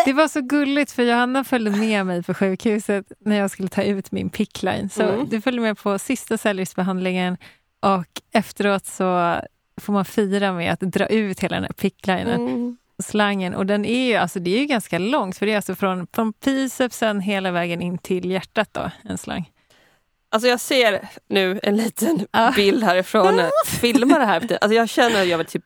Det 0.05 0.13
var 0.13 0.27
så 0.27 0.41
gulligt 0.41 0.91
för 0.91 1.03
Johanna 1.03 1.43
följde 1.43 1.71
med 1.71 2.05
mig 2.05 2.23
på 2.23 2.33
sjukhuset 2.33 3.11
när 3.19 3.35
jag 3.35 3.51
skulle 3.51 3.67
ta 3.67 3.83
ut 3.83 4.11
min 4.11 4.29
pickline. 4.29 4.89
Så 4.89 5.03
mm. 5.03 5.29
du 5.29 5.41
följde 5.41 5.61
med 5.61 5.77
på 5.77 5.99
sista 5.99 6.37
cellgiftsbehandlingen 6.37 7.37
och 7.79 8.21
efteråt 8.31 8.85
så 8.85 9.39
får 9.81 9.93
man 9.93 10.05
fira 10.05 10.53
med 10.53 10.73
att 10.73 10.79
dra 10.79 11.05
ut 11.05 11.39
hela 11.39 11.55
den 11.55 11.63
här 11.63 11.73
picklinen. 11.73 12.47
Mm. 12.47 12.77
Slangen. 13.03 13.55
Och 13.55 13.65
den 13.65 13.85
är 13.85 14.07
ju, 14.07 14.15
alltså, 14.15 14.39
det 14.39 14.55
är 14.55 14.59
ju 14.59 14.65
ganska 14.65 14.97
långt, 14.97 15.37
för 15.37 15.45
det 15.45 15.51
är 15.51 15.55
alltså 15.55 15.75
från, 15.75 16.07
från 16.13 16.33
bicepsen 16.45 17.19
hela 17.19 17.51
vägen 17.51 17.81
in 17.81 17.97
till 17.97 18.31
hjärtat 18.31 18.69
då, 18.71 18.91
en 19.03 19.17
slang. 19.17 19.51
Alltså 20.31 20.47
jag 20.47 20.59
ser 20.59 21.07
nu 21.27 21.59
en 21.63 21.77
liten 21.77 22.27
bild 22.55 22.83
härifrån, 22.83 23.41
filma 23.65 24.19
det 24.19 24.25
här. 24.25 24.57
Alltså 24.61 24.75
jag 24.75 24.89
känner 24.89 25.21
att 25.21 25.27
jag 25.27 25.37
vill 25.37 25.47
typ, 25.47 25.65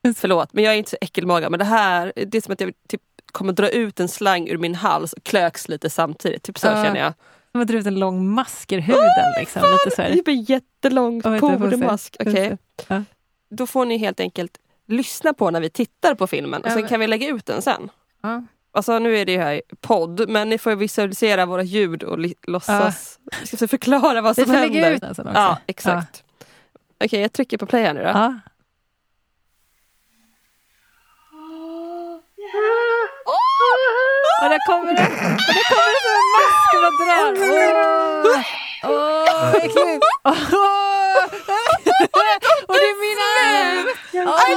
förlåt 0.16 0.52
men 0.52 0.64
jag 0.64 0.74
är 0.74 0.78
inte 0.78 0.90
så 0.90 0.96
äckelmagad 1.00 1.50
men 1.50 1.58
det 1.58 1.64
här, 1.64 2.12
det 2.26 2.38
är 2.38 2.42
som 2.42 2.52
att 2.52 2.60
jag 2.60 2.72
typ 2.88 3.02
kommer 3.36 3.52
dra 3.52 3.68
ut 3.68 4.00
en 4.00 4.08
slang 4.08 4.48
ur 4.48 4.58
min 4.58 4.74
hals 4.74 5.12
och 5.12 5.22
klöks 5.22 5.68
lite 5.68 5.90
samtidigt. 5.90 6.42
Typ 6.42 6.58
så 6.58 6.68
ah. 6.68 6.84
känner 6.84 7.00
jag. 7.00 7.12
Som 7.52 7.60
att 7.60 7.68
dra 7.68 7.78
ut 7.78 7.86
en 7.86 7.98
lång 7.98 8.28
mask 8.28 8.72
ur 8.72 8.78
huden. 8.78 9.00
Oh, 9.00 9.40
liksom, 9.40 9.62
lite 9.62 9.96
så 9.96 10.02
här. 10.02 10.12
Typ 10.12 10.28
en 10.28 10.42
jättelång 10.42 11.22
kodemask. 11.22 12.16
Okay. 12.20 12.56
Ah. 12.88 13.02
Då 13.50 13.66
får 13.66 13.84
ni 13.84 13.98
helt 13.98 14.20
enkelt 14.20 14.58
lyssna 14.86 15.34
på 15.34 15.50
när 15.50 15.60
vi 15.60 15.70
tittar 15.70 16.14
på 16.14 16.26
filmen 16.26 16.62
och 16.62 16.70
sen 16.70 16.88
kan 16.88 17.00
vi 17.00 17.06
lägga 17.06 17.28
ut 17.28 17.46
den 17.46 17.62
sen. 17.62 17.90
Alltså 18.72 18.98
nu 18.98 19.18
är 19.18 19.24
det 19.24 19.38
här 19.38 19.62
podd, 19.80 20.28
men 20.28 20.48
ni 20.48 20.58
får 20.58 20.74
visualisera 20.74 21.46
våra 21.46 21.62
ljud 21.62 22.02
och 22.02 22.18
låtsas 22.46 23.18
uh. 23.32 23.38
vi 23.50 23.56
ska 23.56 23.68
förklara 23.68 24.20
vad 24.20 24.34
som 24.34 24.50
händer. 24.50 24.68
Vi 24.68 24.74
får 24.74 24.80
lägga 24.80 24.94
ut 24.94 25.00
den 25.00 25.14
sen 25.14 25.26
också. 25.26 25.38
Ja, 25.38 25.58
exakt. 25.66 26.16
Uh. 26.16 26.46
Okej, 26.94 27.06
okay, 27.06 27.20
jag 27.20 27.32
trycker 27.32 27.58
på 27.58 27.66
play 27.66 27.82
här 27.82 27.94
nu 27.94 28.02
då. 28.02 28.08
Och 34.42 34.48
där 34.50 34.60
kommer 34.66 34.94
det, 34.94 35.02
och 35.02 35.54
där 35.56 35.64
kommer 35.72 35.90
det 35.94 36.00
som 36.06 36.12
en 36.20 36.28
mask 36.36 36.70
man 36.84 36.94
drar. 37.00 37.32
Åh, 38.82 38.90
oh, 38.90 39.24
oh, 39.34 39.54
äckligt. 39.56 40.04
Oh. 40.24 40.54
och 42.68 42.74
det 42.82 42.88
är 42.92 42.98
min 43.04 43.20
arm! 43.36 43.86
Aj, 44.12 44.52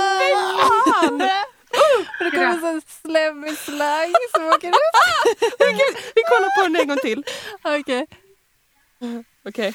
och 2.20 2.26
det 2.26 2.32
kommer 2.32 2.74
en 2.74 2.82
slemmig 2.82 3.58
slang 3.58 4.14
som 4.34 4.44
åker 4.46 4.70
ut. 4.70 4.76
vi 6.16 6.22
kollar 6.30 6.56
på 6.56 6.64
den 6.64 6.76
en 6.76 6.88
gång 6.88 6.98
till. 6.98 7.24
Okej. 7.64 7.80
Okay. 7.80 8.06
Okej. 9.00 9.24
Okay. 9.44 9.74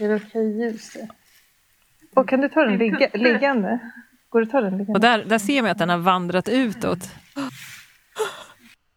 Är 0.00 0.08
det 0.08 0.14
okej 0.14 0.26
okay 0.28 0.42
ljus? 0.42 0.96
Och 2.14 2.28
kan 2.28 2.40
du 2.40 2.48
ta 2.48 2.64
den 2.64 2.78
ligga, 2.78 3.10
liggande? 3.14 3.78
Går 4.32 4.40
det 4.40 4.44
att 4.46 4.50
ta 4.50 4.60
den? 4.60 4.88
Och 4.88 5.00
där, 5.00 5.24
där 5.24 5.38
ser 5.38 5.62
man 5.62 5.70
att 5.70 5.78
den 5.78 5.88
har 5.88 5.98
vandrat 5.98 6.48
utåt. 6.48 7.08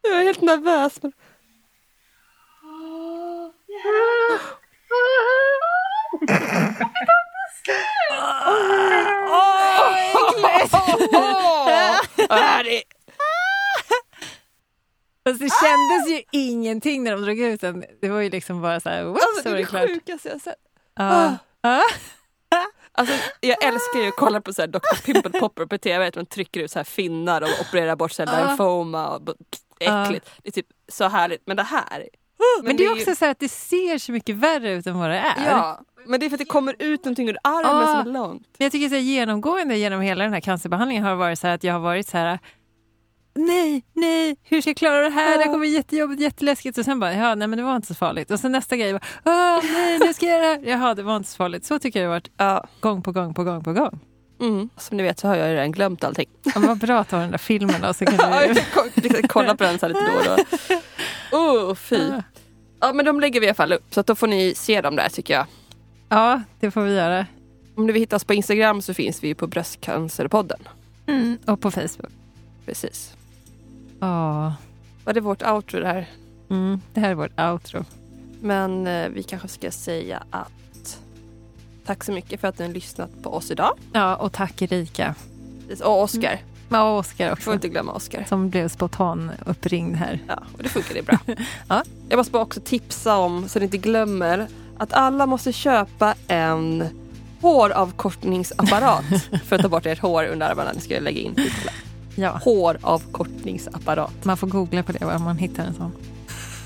Jag 0.01 0.21
är 0.21 0.23
helt 0.23 0.41
nervös. 0.41 0.99
Men... 1.01 1.11
Fast 15.23 15.39
det 15.39 15.49
kändes 15.49 16.09
ju 16.09 16.23
ingenting 16.31 17.03
när 17.03 17.11
de 17.11 17.21
drog 17.21 17.39
ut 17.39 17.61
den. 17.61 17.85
Det 18.01 18.09
var 18.09 18.19
ju 18.19 18.29
liksom 18.29 18.61
bara 18.61 18.79
så 18.79 18.89
här, 18.89 19.03
whoops, 19.03 19.21
alltså, 19.35 19.49
det 19.49 19.55
är 19.55 19.57
det 19.57 19.65
klart. 19.65 19.89
sjukaste 19.89 20.29
jag 20.29 20.41
sett. 20.41 20.55
Uh. 22.99 23.03
Uh. 23.03 23.11
Alltså, 23.11 23.15
jag 23.39 23.63
älskar 23.63 23.99
ju 23.99 24.07
att 24.07 24.15
kolla 24.15 24.41
på 24.41 24.53
så 24.53 24.61
här 24.61 24.67
Dr. 24.67 25.05
Pimple 25.05 25.39
Popper 25.39 25.65
på 25.65 25.77
tv, 25.77 26.11
man 26.15 26.25
trycker 26.25 26.59
ut 26.59 26.71
så 26.71 26.79
här 26.79 26.83
finnar 26.83 27.41
och 27.41 27.49
opererar 27.61 27.95
bort 27.95 28.11
så 28.11 28.25
här 28.25 28.47
lymfoma 28.47 29.07
och 29.07 29.35
äckligt. 29.79 30.31
Det 30.43 30.49
är 30.49 30.51
typ 30.51 30.67
så 30.87 31.07
härligt. 31.07 31.41
Men 31.45 31.57
det 31.57 31.63
här 31.63 32.09
men, 32.37 32.67
men 32.67 32.77
det 32.77 32.85
är 32.85 32.91
också 32.91 33.15
så 33.15 33.25
att 33.25 33.39
det 33.39 33.49
ser 33.49 33.97
så 33.97 34.11
mycket 34.11 34.35
värre 34.35 34.71
ut 34.71 34.87
än 34.87 34.99
vad 34.99 35.09
det 35.09 35.17
är. 35.17 35.45
Ja, 35.45 35.79
men 36.05 36.19
det 36.19 36.25
är 36.25 36.29
för 36.29 36.35
att 36.35 36.39
det 36.39 36.45
kommer 36.45 36.75
ut 36.79 37.05
någonting 37.05 37.29
ur 37.29 37.37
armen 37.43 37.87
som 37.87 37.99
är 37.99 38.13
långt. 38.13 38.47
Men 38.57 38.65
jag 38.65 38.71
tycker 38.71 38.89
så 38.89 38.95
genomgående 38.95 39.77
genom 39.77 40.01
hela 40.01 40.23
den 40.23 40.33
här 40.33 40.39
cancerbehandlingen 40.39 41.03
har 41.03 41.15
varit 41.15 41.39
så 41.39 41.47
att 41.47 41.63
jag 41.63 41.73
har 41.73 41.79
varit 41.79 42.07
så 42.07 42.17
här 42.17 42.39
nej, 43.35 43.83
nej, 43.93 44.37
hur 44.43 44.61
ska 44.61 44.69
jag 44.69 44.77
klara 44.77 45.01
det 45.01 45.09
här? 45.09 45.37
Det 45.37 45.43
kommer 45.43 45.59
bli 45.59 45.69
jättejobbigt, 45.69 46.21
jätteläskigt. 46.21 46.77
Och 46.77 46.85
sen 46.85 46.99
bara, 46.99 47.13
ja, 47.13 47.35
nej 47.35 47.47
men 47.47 47.57
det 47.57 47.63
var 47.63 47.75
inte 47.75 47.87
så 47.87 47.95
farligt. 47.95 48.31
Och 48.31 48.39
sen 48.39 48.51
nästa 48.51 48.77
grej, 48.77 48.93
bara, 48.93 49.61
nej, 49.61 49.99
nu 49.99 50.13
ska 50.13 50.25
jag 50.25 50.43
göra 50.43 50.57
det 50.57 50.65
här. 50.65 50.71
Jaha, 50.71 50.95
det 50.95 51.03
var 51.03 51.17
inte 51.17 51.29
så 51.29 51.35
farligt. 51.35 51.65
Så 51.65 51.79
tycker 51.79 51.99
jag 51.99 52.05
det 52.05 52.09
har 52.09 52.15
varit 52.15 52.31
ja. 52.37 52.67
gång 52.79 53.01
på 53.01 53.11
gång 53.11 53.33
på 53.33 53.43
gång 53.43 53.63
på 53.63 53.73
gång. 53.73 53.99
Mm. 54.41 54.69
Som 54.77 54.97
ni 54.97 55.03
vet 55.03 55.19
så 55.19 55.27
har 55.27 55.35
jag 55.35 55.47
redan 55.47 55.71
glömt 55.71 56.03
allting. 56.03 56.29
Ja, 56.43 56.51
vad 56.55 56.77
bra 56.77 56.99
att 56.99 57.11
ha 57.11 57.19
den 57.19 57.31
där 57.31 57.37
filmen 57.37 57.81
då. 57.81 57.93
Så 57.93 58.05
kan 58.05 58.17
du... 58.95 59.21
kolla 59.27 59.55
på 59.55 59.63
den 59.63 59.79
så 59.79 59.87
lite 59.87 59.99
då 59.99 60.31
och 60.31 60.37
då. 60.37 60.43
Oh, 61.37 61.75
fy. 61.75 62.11
Ja 62.81 62.93
men 62.93 63.05
de 63.05 63.19
lägger 63.19 63.39
vi 63.39 63.45
i 63.45 63.49
alla 63.49 63.55
fall 63.55 63.73
upp 63.73 63.93
så 63.93 63.99
att 63.99 64.07
då 64.07 64.15
får 64.15 64.27
ni 64.27 64.55
se 64.55 64.81
dem 64.81 64.95
där 64.95 65.09
tycker 65.09 65.33
jag. 65.33 65.45
Ja 66.09 66.41
det 66.59 66.71
får 66.71 66.81
vi 66.81 66.95
göra. 66.95 67.25
Om 67.75 67.85
ni 67.85 67.93
vill 67.93 68.01
hitta 68.01 68.15
oss 68.15 68.23
på 68.23 68.33
Instagram 68.33 68.81
så 68.81 68.93
finns 68.93 69.23
vi 69.23 69.35
på 69.35 69.47
Bröstcancerpodden. 69.47 70.59
Mm, 71.07 71.37
och 71.45 71.61
på 71.61 71.71
Facebook. 71.71 72.11
Precis. 72.65 73.15
Ja. 73.99 74.53
Var 75.05 75.13
det 75.13 75.21
vårt 75.21 75.43
outro 75.43 75.79
det 75.79 75.87
här? 75.87 76.09
Mm, 76.49 76.81
det 76.93 76.99
här 76.99 77.09
är 77.09 77.15
vårt 77.15 77.39
outro. 77.39 77.85
Men 78.41 78.87
eh, 78.87 79.09
vi 79.09 79.23
kanske 79.23 79.47
ska 79.47 79.71
säga 79.71 80.23
att 80.29 80.99
tack 81.85 82.03
så 82.03 82.11
mycket 82.11 82.41
för 82.41 82.47
att 82.47 82.59
ni 82.59 82.65
har 82.65 82.73
lyssnat 82.73 83.23
på 83.23 83.33
oss 83.33 83.51
idag. 83.51 83.73
Ja, 83.93 84.15
och 84.15 84.33
tack 84.33 84.61
Erika. 84.61 85.15
Och 85.83 86.01
Oskar. 86.01 86.31
Mm. 86.31 86.39
Ja, 86.69 86.97
Oskar 86.97 87.31
också. 87.31 87.43
Får 87.43 87.53
inte 87.53 87.69
glömma 87.69 87.91
Oskar. 87.91 88.25
Som 88.29 88.49
blev 88.49 88.67
spontan 88.67 89.31
uppringd 89.45 89.95
här. 89.95 90.19
Ja, 90.27 90.43
och 90.57 90.63
det 90.63 90.69
funkade 90.69 91.01
bra. 91.01 91.17
ja. 91.67 91.83
Jag 92.09 92.17
måste 92.17 92.31
bara 92.31 92.43
också 92.43 92.61
tipsa 92.61 93.17
om, 93.17 93.49
så 93.49 93.59
ni 93.59 93.65
inte 93.65 93.77
glömmer, 93.77 94.47
att 94.77 94.93
alla 94.93 95.25
måste 95.25 95.53
köpa 95.53 96.15
en 96.27 96.89
håravkortningsapparat 97.41 99.05
för 99.45 99.55
att 99.55 99.61
ta 99.61 99.69
bort 99.69 99.85
ert 99.85 99.99
hår 99.99 100.25
under 100.25 100.49
armarna 100.51 100.71
ni 100.73 100.81
ska 100.81 100.99
lägga 100.99 101.21
in 101.21 101.35
Ja. 102.15 102.39
Håravkortningsapparat. 102.43 104.25
Man 104.25 104.37
får 104.37 104.47
googla 104.47 104.83
på 104.83 104.91
det 104.91 105.05
om 105.05 105.23
man 105.23 105.37
hittar 105.37 105.63
en 105.63 105.73
sån. 105.73 105.91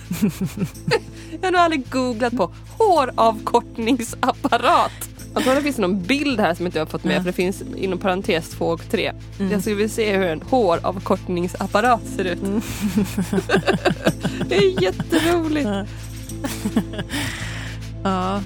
jag 1.32 1.48
har 1.48 1.52
nog 1.52 1.62
aldrig 1.62 1.90
googlat 1.90 2.38
på 2.38 2.52
håravkortningsapparat. 2.78 5.10
Antagligen 5.34 5.64
finns 5.64 5.76
det 5.76 5.82
någon 5.82 6.02
bild 6.02 6.40
här 6.40 6.54
som 6.54 6.66
inte 6.66 6.78
jag 6.78 6.86
har 6.86 6.90
fått 6.90 7.04
med 7.04 7.16
ja. 7.16 7.20
för 7.20 7.26
det 7.26 7.34
finns 7.34 7.64
inom 7.76 8.00
parentes 8.00 8.50
2 8.50 8.66
och 8.66 8.90
3. 8.92 9.12
Mm. 9.40 9.52
Jag 9.52 9.62
skulle 9.62 9.76
vilja 9.76 9.90
se 9.90 10.18
hur 10.18 10.26
en 10.26 10.42
håravkortningsapparat 10.42 12.02
ser 12.16 12.26
ut. 12.26 12.42
Mm. 12.42 12.62
det 14.50 14.56
är 14.56 14.84
jätteroligt. 14.84 15.70
Ja. 15.70 15.86
ja. 18.04 18.42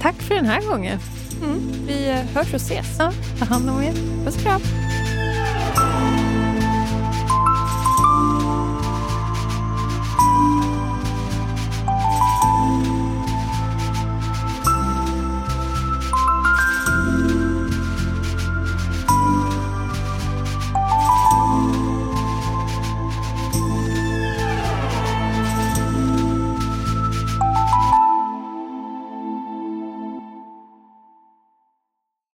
Tack 0.00 0.22
för 0.22 0.34
den 0.34 0.46
här 0.46 0.62
gången. 0.62 0.98
Mm. 1.44 1.72
Vi 1.86 2.22
hörs 2.34 2.54
och 2.54 2.60
ses. 2.60 2.96
Ja, 2.98 3.12
ta 3.38 3.44
hand 3.44 3.70
om 3.70 3.82
er. 3.82 3.92
Puss 4.24 4.36
och 4.36 4.42
kram. 4.42 4.60
Música 5.54 6.25